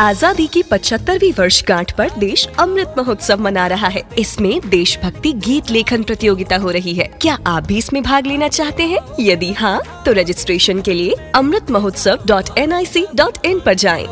आजादी 0.04 0.46
की 0.46 0.62
75वीं 0.64 1.32
वर्षगांठ 1.38 1.92
पर 1.92 2.10
देश 2.18 2.46
अमृत 2.58 2.94
महोत्सव 2.98 3.40
मना 3.40 3.66
रहा 3.66 3.88
है 3.88 4.02
इसमें 4.18 4.68
देशभक्ति 4.68 5.32
गीत 5.46 5.70
लेखन 5.70 6.02
प्रतियोगिता 6.02 6.56
हो 6.56 6.70
रही 6.70 6.94
है 6.94 7.04
क्या 7.20 7.36
आप 7.46 7.66
भी 7.66 7.78
इसमें 7.78 8.02
भाग 8.02 8.26
लेना 8.26 8.48
चाहते 8.50 8.82
हैं 8.84 9.00
यदि 9.20 9.52
हाँ 9.54 9.78
तो 10.06 10.12
रजिस्ट्रेशन 10.12 10.80
के 10.80 10.94
लिए 10.94 11.14
Amrit 11.34 11.70
Mahotsav 11.70 12.24
dot 12.26 12.58
N 12.58 12.72
I 12.72 12.86
C 12.86 13.06
dot 13.14 13.46
in 13.46 13.60
पर 13.66 13.74
जाएं। 13.76 14.06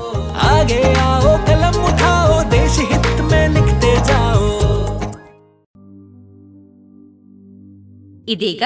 आगे 0.49 0.83
आओ 1.01 1.37
कलम 1.47 1.83
उठाओ 1.85 2.43
देश 2.51 2.79
हित 2.93 3.21
में 3.31 3.49
लिखते 3.51 3.95
जाओ 4.03 4.47
ಇದೀಗ 8.33 8.65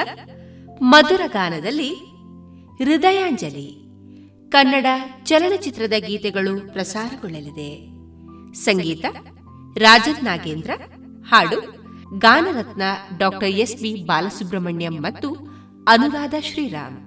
ಮಧುರ 0.92 1.22
ಗಾನದಲ್ಲಿ 1.34 1.90
ಹೃದಯಾಂಜಲಿ 2.80 3.66
ಕನ್ನಡ 4.49 4.85
ಚಲನಚಿತ್ರದ 5.23 5.93
ಗೀತೆಗಳು 5.97 6.73
ಪ್ರಸಾರಗೊಳ್ಳಲಿದೆ. 6.73 7.97
ಸಂಗೀತ, 8.53 9.05
ರಾಜನ್ 9.77 10.25
ನಾಗೇಂದ್ರ, 10.25 10.69
ಹಾಡು, 11.29 11.59
ಗಾನರತ್ನ 12.19 12.81
ಡಾಕ್ಟರ್ 13.17 13.49
ಎಸ್ 13.49 13.75
ಬಿ 13.75 13.95
ಬಾಲಸುಬ್ರಹ್ಮಣ್ಯಂ 13.95 14.93
ಮತ್ತು 14.93 15.35
ಅನುರಾಧ 15.87 16.33
ಶ್ರೀರಾಮ್. 16.39 17.06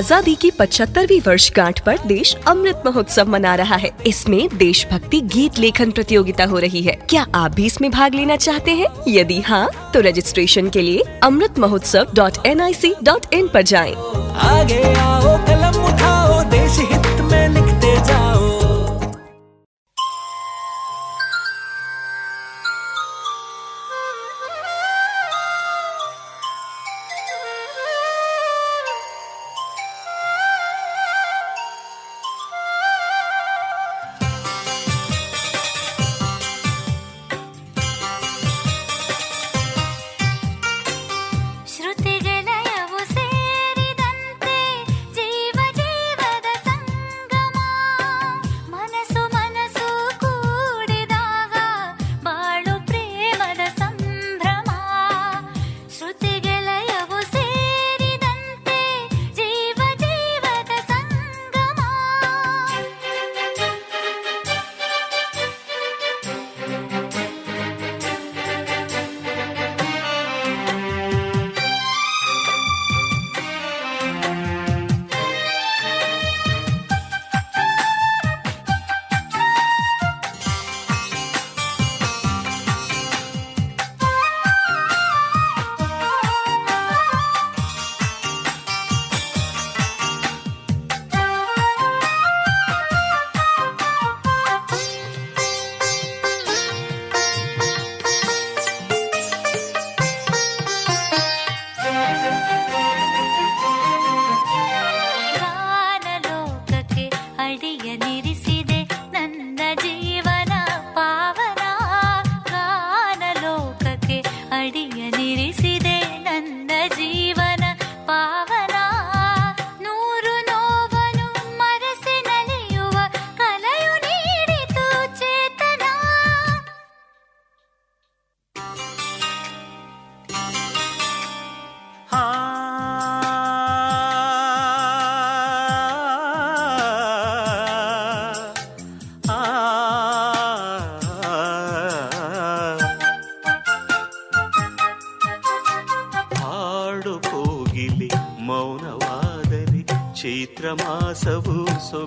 आज़ादी 0.00 0.34
की 0.34 0.50
पचहत्तरवी 0.50 1.18
वर्षगांठ 1.20 1.80
पर 1.86 1.98
देश 2.06 2.34
अमृत 2.48 2.82
महोत्सव 2.86 3.28
मना 3.28 3.54
रहा 3.54 3.76
है। 3.76 3.90
इसमें 4.06 4.56
देशभक्ति 4.58 5.20
गीत 5.34 5.58
लेखन 5.58 5.90
प्रतियोगिता 5.90 6.44
हो 6.44 6.58
रही 6.58 6.82
है। 6.82 6.92
क्या 7.10 7.26
आप 7.34 7.54
भी 7.54 7.66
इसमें 7.66 7.90
भाग 7.90 8.14
लेना 8.14 8.36
चाहते 8.36 8.70
हैं? 8.70 8.86
यदि 9.08 9.40
हाँ 9.40 9.68
तो 9.94 10.00
रजिस्ट्रेशन 10.00 10.68
के 10.68 10.82
लिए 10.82 11.02
Amrit 11.22 11.58
Mahotsav 11.58 12.14
dot 12.14 12.46
N 12.46 12.60
I 12.60 12.74
C 12.74 12.94
dot 13.02 13.34
in 13.34 13.44
आरोप 13.44 13.58
जाए। 13.62 13.92
आगे 14.50 14.82
आओ, 14.94 15.36
कलम 15.46 15.84
उठाओ, 15.84 16.42
देश 16.50 16.78
हित 16.92 17.20
में 17.22 17.48
लिखते 17.48 17.69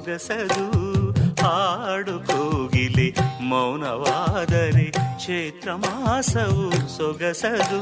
ಸೊಗಸದು 0.03 0.65
ಹಾಡು 1.43 2.15
ಕೋಗಿಲೆ 2.19 3.07
ಮೌನವಾದರೆ 3.41 4.87
ಚೈತ್ರ 5.25 5.73
ಮಾಸವು 5.73 6.97
ಸೊಗಸದು. 6.97 7.81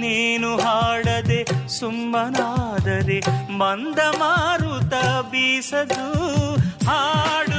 ನೀನು 0.00 0.50
ಹಾಡದೆ 0.56 1.68
ಸುಮ್ಮನಾದರೆ 1.68 3.18
ಮಂದ 3.52 3.98
ಮಾರುತ 4.18 4.94
ಬೀಸದು. 5.30 6.06
ಹಾಡು 6.90 7.51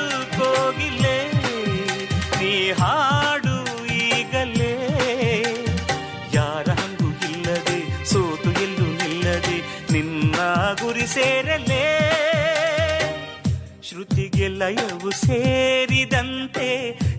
ಲಯವು 15.04 15.12
ಸೇರಿದಂತೆ 15.12 16.70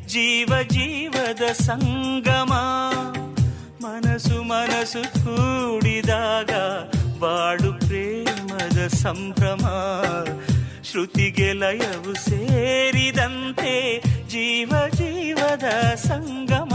ಜೀವ 0.07 0.53
ಜೀವದ 0.69 1.53
ಸಂಗಮ. 1.53 2.53
ಮನಸು 3.81 4.43
ಮನಸ್ಸು 4.43 5.03
ಕೂಡಿದಾಗ 5.15 6.53
ಬಾಳು 7.19 7.73
ಪ್ರೇಮದ 7.73 8.87
ಸಂಭ್ರಮ. 8.87 9.65
ಶ್ರುತಿಗೆ 10.83 11.53
ಲಯವು 11.53 12.15
ಸೇರಿದಂತೆ 12.15 14.01
ಜೀವ 14.29 14.73
ಜೀವದ 14.89 15.95
ಸಂಗಮ. 15.95 16.73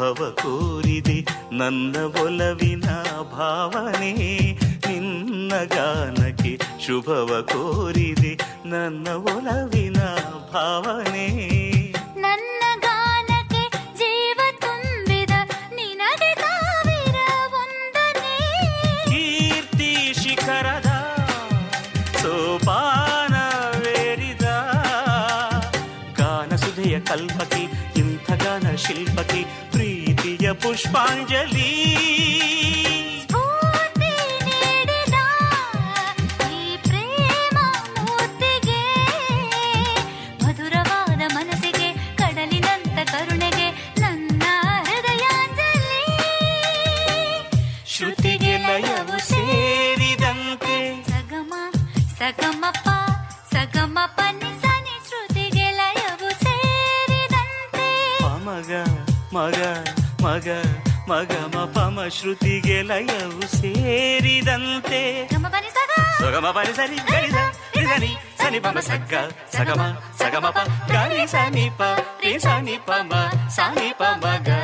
ಶುಭವ 0.00 0.30
ಕೋರಿದೆ. 0.30 1.26
ನನ್ನ 1.52 1.96
ಒಲವಿನ 2.22 2.84
ಭಾವನೆ 3.22 4.12
ನಿನ್ನ 4.88 5.52
ಗಾನಕ್ಕೆ 5.64 6.58
ಶುಭವ 6.86 7.46
ಕೋರಿದೆ. 7.52 8.38
ನನ್ನ 8.68 9.08
ಒಲವಿನ 9.08 9.96
ಭಾವನೆ 10.52 11.69
पुष्पांजलि 30.70 32.59
ಶ್ರುತಿಗೆ 62.19 62.77
ಲಯವು 62.83 63.41
ಸೇರಿದಂತೆ 63.55 65.01
ಸಗಮ 66.19 66.47
ಪನಿ 66.55 66.73
ಸರಿ 66.73 66.97
ಗರಿ 67.09 67.29
ಸ 67.29 67.39
ರಿ 67.75 67.85
ಸ 67.85 68.01
ನಿ 68.03 68.11
ಸ 68.39 68.49
ನಿ 68.53 68.59
ಪ 68.59 68.69
ಮ 68.75 68.79
ಸಗ್ಗ 68.87 69.13
ಸಗಮ 69.55 69.81
ಸಗಮ 70.19 70.45
ಪ 70.49 70.61
ಗರಿ 70.91 71.23
ಸ 71.27 71.43
ನಿ 71.55 71.65
ಪ 71.79 71.89
ರಿ 72.23 72.33
ಸ 72.39 72.55
ನಿ 72.67 72.75
ಪ 72.87 72.99
ಮ 73.11 73.21
ಸ 73.49 73.67
ನಿ 73.77 73.89
ಪ 73.99 74.11
ಮ 74.23 74.35
ಗ 74.47 74.59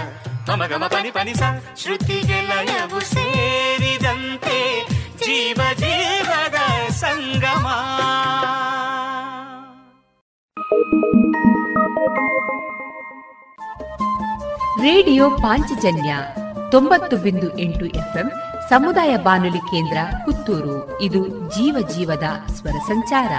ಪ 0.48 0.58
ಮ 0.60 0.68
ಗ 0.72 0.82
ಮ 0.84 0.88
ಪನಿ 0.88 1.12
ಪನಿ 1.12 1.34
ಸ 1.34 1.52
ಶ್ರುತಿಗೆ 1.76 2.40
ಲಯವು 2.50 3.02
ಸೇರಿದಂತೆ 3.14 4.60
ಜೀವ 5.24 5.62
ಜೀವದ 5.82 6.60
ಸಂಗಮ 7.02 7.66
ರೇಡಿಯೋ 14.84 15.26
ಪಾಂಚಜನ್ಯ 15.42 16.12
ತೊಂಬತ್ತು 16.71 17.17
ಬಿಂದು 17.17 17.59
ಎಂಟು 17.59 17.87
ಎಫ್ಎಂ 17.87 18.33
ಸಮುದಾಯ 18.69 19.17
ಬಾನುಲಿ 19.17 19.59
ಕೇಂದ್ರ 19.59 19.99
ಪುತ್ತೂರು. 20.25 21.03
ಇದು 21.03 21.27
ಜೀವ 21.29 21.89
ಜೀವದ 21.97 22.53
ಸ್ವರ 22.53 22.71
ಸಂಚಾರ. 22.71 23.33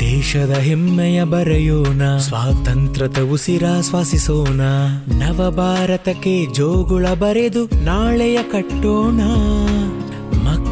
ದೇಶದ 0.00 0.50
ಹೆಮ್ಮೆಯ 0.50 1.24
ಬರೆಯೋಣ, 1.24 2.16
ಸ್ವಾತಂತ್ರ್ಯದ 2.16 3.32
ಉಸಿರಾಶ್ವಾಸಿಸೋಣ 3.32 4.60
ನವ 5.06 5.50
ಭಾರತಕ್ಕೆ 5.50 6.46
ಜೋಗುಳ 6.46 7.06
ಬರೆದು 7.06 7.64
ನಾಳೆಯ 7.84 8.42
ಕಟ್ಟೋಣ. 8.42 9.20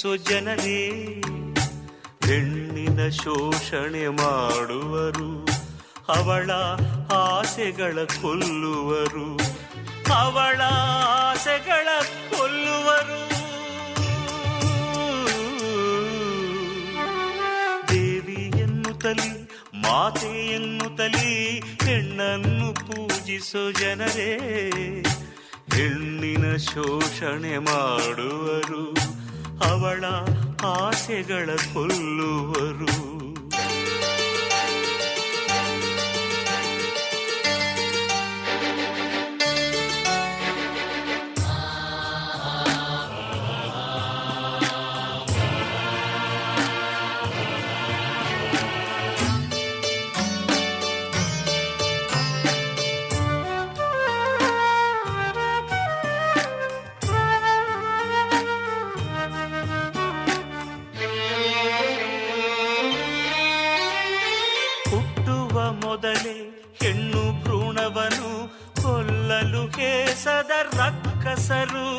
ಪೂಜಿಸೋ 0.00 0.16
ಜನರೇ. 0.16 0.88
ಹೆಣ್ಣಿನ 2.26 3.08
ಶೋಷಣೆ 3.08 4.08
ಮಾಡುವರು. 4.08 5.48
ಅವಳ 6.08 6.50
ಆಸೆಗಳ 7.12 7.98
ಕೊಲ್ಲುವರು. 8.04 9.40
ಅವಳ 10.14 10.60
ಆಸೆಗಳ 11.06 11.88
ಕೊಲ್ಲುವರು. 12.36 13.30
ದೇವಿಯನ್ನು 17.88 18.98
ತಲಿ, 18.98 19.42
ಮಾತೆಯನ್ನು 19.82 20.96
ತಲಿ, 20.96 21.60
ಹೆಣ್ಣನ್ನು 21.60 22.74
ಪೂಜಿಸೋ 22.74 23.72
ಜನರೇ. 23.72 24.38
ಹೆಣ್ಣಿನ 25.76 26.56
ಶೋಷಣೆ 26.56 27.58
ಮಾಡುವರು. 27.58 29.19
ಅವಳ 29.62 30.04
ಆಸೆಗಳ 30.64 31.50
ಕೊಲ್ಲುವರು. 31.74 33.29
ಕೇಸದ 70.20 70.80
ರಕ್ಕಸರು. 70.80 71.98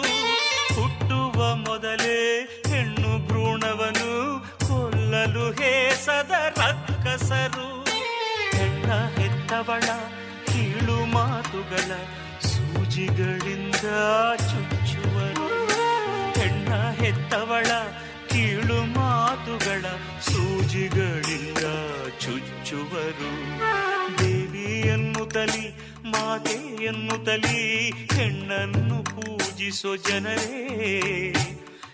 ಹುಟ್ಟುವ 0.76 1.56
ಮೊದಲೇ 1.56 2.42
ಹೆಣ್ಣು 2.70 3.28
ಭ್ರೂಣವನು 3.28 4.40
ಕೊಲ್ಲಲು 4.68 5.52
ಹೇಸದ 5.52 6.32
ರಕ್ಕಸರು. 6.32 7.84
ಹೆಣ್ಣ 8.58 8.92
ಹೆತ್ತವಳ, 8.94 9.86
ಕೀಳು 10.46 11.06
ಮಾತುಗಳ 11.06 11.96
ಸೂಜಿಗಳಿಂದ 12.48 13.88
ಚುಚ್ಚುವರು. 14.38 15.68
ಹೆಣ್ಣ 16.40 16.74
ಹೆತ್ತವಳ, 16.74 17.66
ಕೀಳು 18.30 19.00
ಮಾತುಗಳ 19.00 19.86
ಸೂಜಿಗಳಿಂದ 20.22 21.64
ಚುಚ್ಚುವರು. 22.20 23.32
ದೇವಿಯನ್ನು 24.20 24.92
ಎನ್ನುತ್ತಲಿ 24.94 25.91
ಮಾತೆ 26.06 26.72
ತಲಿ 27.26 27.90
ಹೆಣ್ಣನ್ನು 27.90 29.04
ಪೂಜಿಸೋ 29.04 29.96
ಜನರೇ 29.96 31.34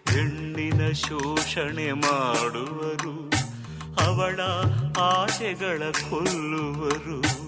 ಹೆಣ್ಣಿನ 0.10 0.92
ಶೋಷಣೆ 0.92 1.92
ಮಾಡುವರು 1.92 3.30
ಅವಳ 4.06 4.40
ಆಸೆಗಳ 5.00 5.82
ಕೊಲ್ಲುವರು. 6.10 7.47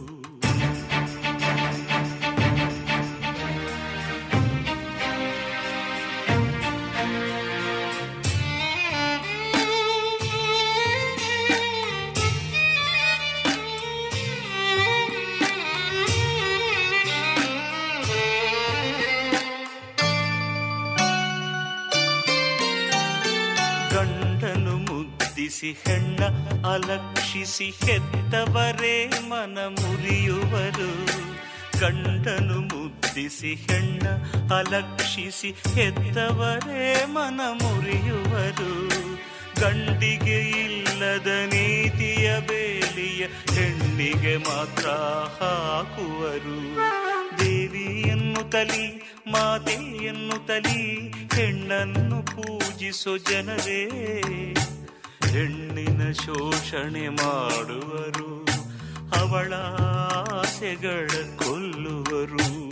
ಹೆಣ್ಣ 25.72 26.24
ಅಲಕ್ಷಿಸಿ 26.68 27.74
ಹೆತ್ತವರೇ 27.86 29.08
ಮನ 29.08 29.58
ಮುರಿಯುವರು. 29.62 31.20
ಗಂಡನು 31.80 32.60
ಮುದ್ದಿಸಿ 32.62 33.54
ಹೆಣ್ಣ 33.56 34.08
ಅಲಕ್ಷಿಸಿ 34.56 35.50
ಹೆತ್ತವರೇ 35.76 37.06
ಮನ 37.06 37.42
ಮುರಿಯುವರು. 37.64 38.90
ಗಂಡಿಗೆ 39.62 40.40
ಇಲ್ಲದ 40.40 41.28
ನೀತಿಯ 41.28 42.40
ಬೇಲಿಯ 42.40 43.28
ಹೆಣ್ಣಿಗೆ 43.56 44.38
ಮಾತ್ರ 44.38 44.90
ಹಾಕುವರು. 45.40 46.76
ದೇವಿಯನ್ನು 47.40 48.50
ತಲಿ, 48.50 49.16
ಮಾತೆಯನ್ನು 49.28 50.48
ತಲಿ, 50.48 51.10
ಹೆಣ್ಣನ್ನು 51.36 52.26
ಪೂಜಿಸೋ 52.26 53.18
ಜನರೇ. 53.18 53.90
ಹೆಣ್ಣಿನ 55.32 56.12
ಶೋಷಣೆ 56.12 57.10
ಮಾಡುವರು 57.10 58.30
ಅವಳ 59.20 59.54
ಆಸೆಗಳ 60.34 61.08
ಕೊಲ್ಲುವರು. 61.38 62.70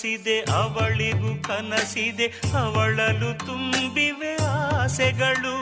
ಮನಸ್ಸಿದೆ 0.00 0.40
ಅವಳಿಗೂ 0.40 1.42
ಕನಸಿದೆ, 1.42 2.26
ಅವಳಲು 2.58 3.38
ತುಂಬಿವೆ 3.38 4.34
ಆಸೆಗಳು. 4.44 5.56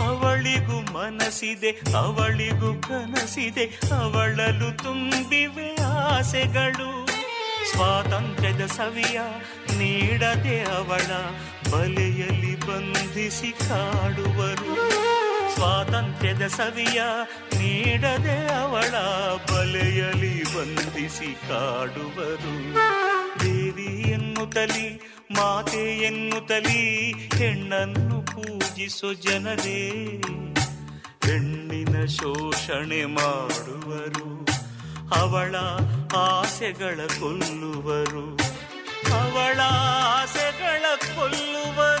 ಅವಳಿಗೂ 0.00 0.92
ಮನಸಿದೆ, 0.92 1.70
ಅವಳಿಗೂ 1.96 2.74
ಕನಸಿದೆ, 2.80 3.64
ಅವಳಲು 3.92 4.76
ತುಂಬಿವೆ 4.76 5.74
ಆಸೆಗಳು. 5.82 7.06
ಸ್ವಾತಂತ್ರ್ಯದ 7.70 8.66
ಸವಿಯ 8.66 9.20
ನೀಡದೆ 9.78 10.60
ಅವಳ 10.60 11.12
ಬಲೆಯಲ್ಲಿ 11.72 12.54
ಬಂಧಿಸಿ 12.60 13.52
ಕಾಡುವರು. 13.52 14.76
ಸ್ವಾತಂತ್ರ್ಯದ 15.54 16.46
ಸವಿಯ 16.46 17.02
ನೀಡದೆ 17.54 18.54
ಅವಳ 18.54 18.94
ಬಲೆಯಲ್ಲಿ 19.54 20.44
ಬಂಧಿಸಿ 20.44 21.34
ಕಾಡುವರು. 21.48 22.56
ಎನ್ನುತ್ತಲಿ, 23.86 25.16
ಮಾತೆ 25.30 25.98
ಎನ್ನುತ್ತಲಿ, 25.98 27.12
ಹೆಣ್ಣನ್ನು 27.12 28.22
ಪೂಜಿಸೋ 28.22 29.14
ಜನರೇ. 29.14 29.90
ಹೆಣ್ಣಿನ 31.26 32.04
ಶೋಷಣೆ 32.04 33.04
ಮಾಡುವರು, 33.04 34.48
ಅವಳ 35.20 35.54
ಆಸೆಗಳ 36.16 37.00
ಕೊಲ್ಲುವರು. 37.20 38.36
ಅವಳ 39.12 39.60
ಆಸೆಗಳ 39.60 40.84
ಕೊಲ್ಲುವರು. 41.16 41.95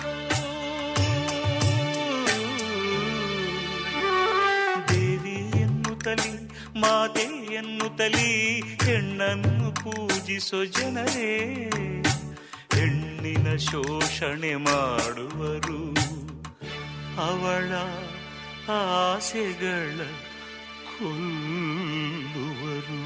ಎನ್ನುತ್ತಲಿ 6.78 7.96
ತಲಿ 7.96 8.60
ಹೆಣ್ಣನ್ನು 8.60 9.72
ಪೂಜಿಸೋ 9.72 10.64
ಜನರೇ. 10.64 11.70
ಹೆಣ್ಣಿನ 12.74 13.56
ಶೋಷಣೆ 13.56 14.56
ಮಾಡುವರು. 14.56 15.96
ಅವಳ 17.20 17.72
ಆಸೆಗಳ 18.72 20.00
ಕೊಲ್ಲುವರು. 20.98 23.05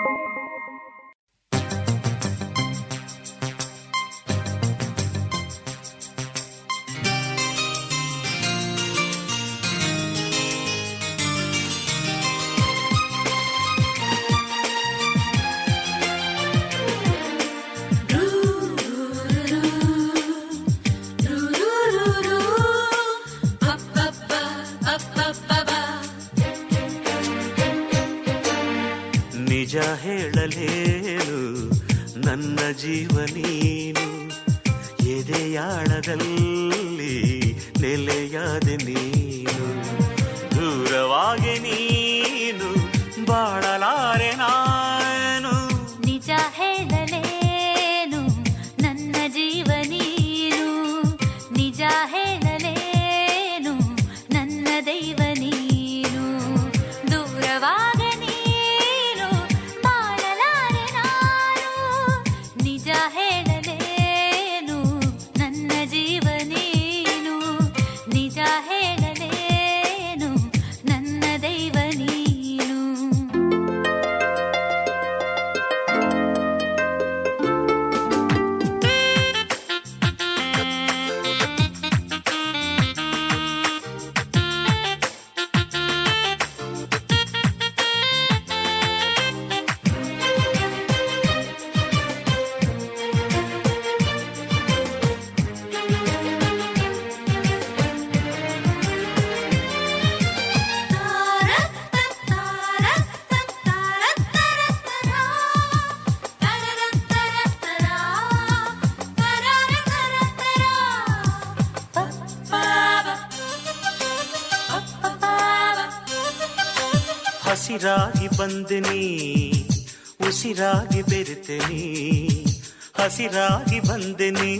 ಹಸಿರಾಗಿ 123.21 123.79
ಬಂದೆನಿ 123.79 124.53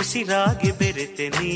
ಉಸಿರಾಗಿ 0.00 0.70
ಬೆರೆತೆನಿ 0.72 1.54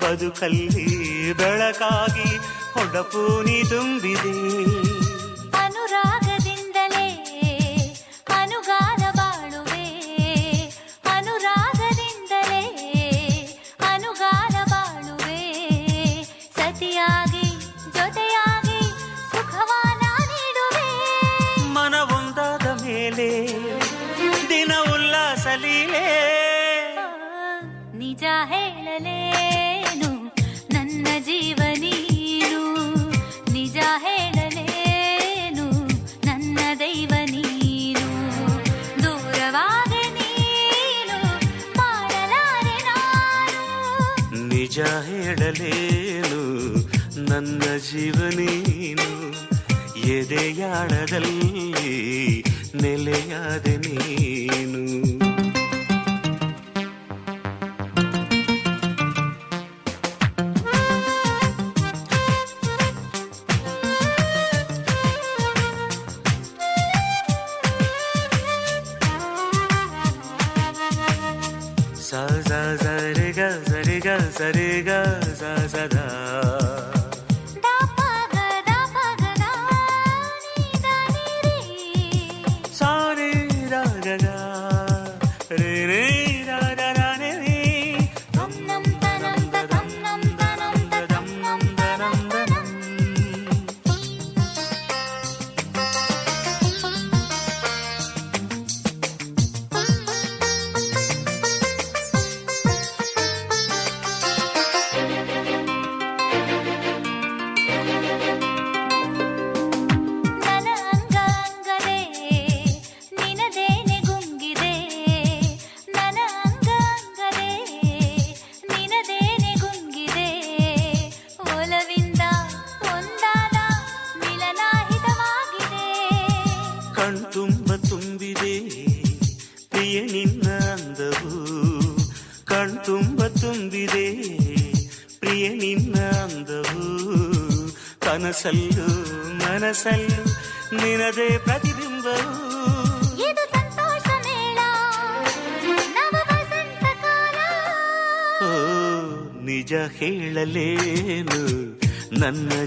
ಬದುಕಲ್ಲಿ 0.00 0.86
ಬೆಳಕಾಗಿ 1.32 2.30
ಹೊಡಪೂನಿ 2.74 3.58
ತುಂಬಿದೆ. 3.68 4.41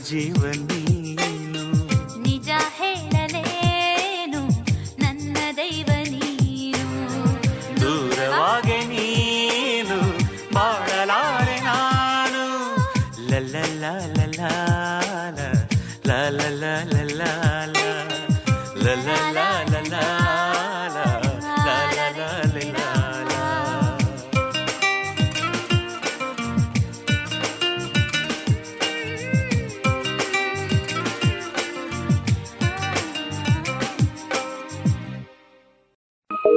जीव 0.06 0.45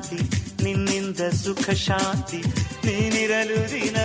ಶಾಂತಿ 0.00 0.18
ನಿನ್ನಿಂದ 0.64 1.20
ಸುಖ 1.40 1.64
ಶಾಂತಿ 1.78 2.38
ನೀನಿರಲು 2.84 3.58
ದಿನ 3.72 3.96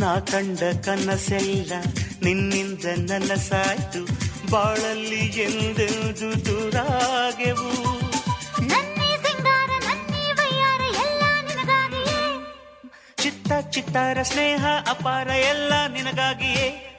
ನಾ 0.00 0.20
ಕಂಡ 0.20 0.58
ಕನಸೆಲ್ಲ 0.84 1.72
ನಿನ್ನಿಂದ 2.22 3.10
ನನಸಾಯ್ತು. 3.10 4.04
ಬಾಳಲ್ಲಿ 4.50 5.26
ಎಂದೆಂದು 5.26 6.46
ದೂರಾಗೆವು. 6.46 7.94
ಚಿತ್ತ 13.16 13.52
ಚಿತ್ತಾರ 13.70 14.22
ಸ್ನೇಹ 14.22 14.66
ಅಪಾರ 14.90 15.26
ಎಲ್ಲ 15.26 15.86
ನಿನಗಾಗಿಯೇ. 15.86 16.90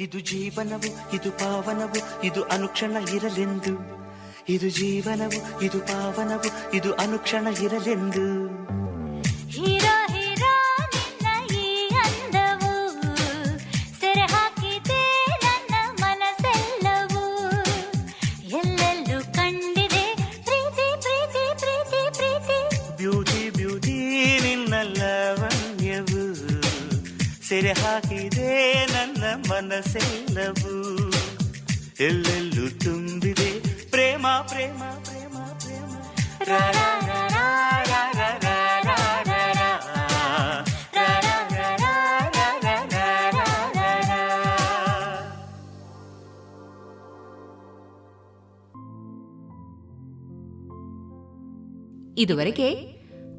ಇದು 0.00 0.20
ಜೀವನವು 0.20 1.16
ಇದು 1.16 1.30
ಪಾವನವು 1.30 2.22
ಇದು 2.24 2.44
ಅನುಕ್ಷಣ 2.44 2.96
ಇರಲೆಂದು. 3.14 4.04
ಇದು 4.48 4.68
ಜೀವನವು 4.68 5.62
ಇದು 5.62 5.80
ಪಾವನವು 5.80 6.72
ಇದು 6.74 6.94
ಅನುಕ್ಷಣ 6.94 7.46
ಇರಲೆಂದು. 7.46 8.73
ಹಾಕಿದೆ 27.82 28.48
ನನ್ನ 28.84 29.24
ಮನಸ್ಸೆಲ್ಲವು 29.50 30.74
ಎಲ್ಲೆಲ್ಲೂ 32.00 32.68
ತುಂಬಿದೆ 32.78 33.50
ಪ್ರೇಮ 33.90 34.26
ಪ್ರೇಮ 34.48 34.82
ಪ್ರೇಮ 35.04 35.36
ಪ್ರೇಮ 35.58 35.80
ಇದುವರೆಗೆ 52.18 52.68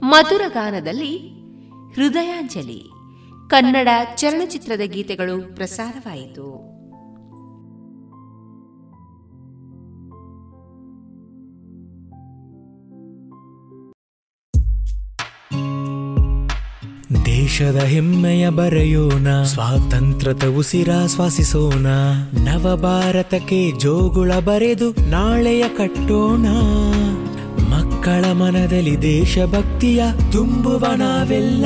ಮಧುರ 0.02 0.41
ಗಾನದಲ್ಲಿ 0.48 1.14
ಹೃದಯಾಂಜಲಿ 1.94 2.80
ಕನ್ನಡ 3.50 3.88
ಚಲನಚಿತ್ರದ 4.16 4.82
ಗೀತೆಗಳು 4.86 5.56
ಪ್ರಸಾರವಾಯಿತು. 5.56 6.76
ದೇಶದ 17.26 17.76
ಹೆಮ್ಮೆಯ 17.76 18.50
ಬರೆಯೋಣ, 18.50 19.44
ಸ್ವಾತಂತ್ರ್ಯದ 19.44 20.44
ಉಸಿರಾಶ್ವಾಸಿಸೋಣ 20.58 21.86
ನವ 22.44 22.80
ಭಾರತಕ್ಕೆ 22.82 23.72
ಜೋಗುಳ 23.80 24.32
ಬರೆದು 24.46 25.10
ನಾಳೆಯ 25.10 25.70
ಕಟ್ಟೋಣ. 25.70 26.48
ಮಕ್ಕಳ 27.70 28.32
ಮನದಲ್ಲಿ 28.32 29.02
ದೇಶಭಕ್ತಿಯ 29.02 30.04
ತುಂಬುವ 30.32 30.86
ನಾವೆಲ್ಲ. 30.96 31.66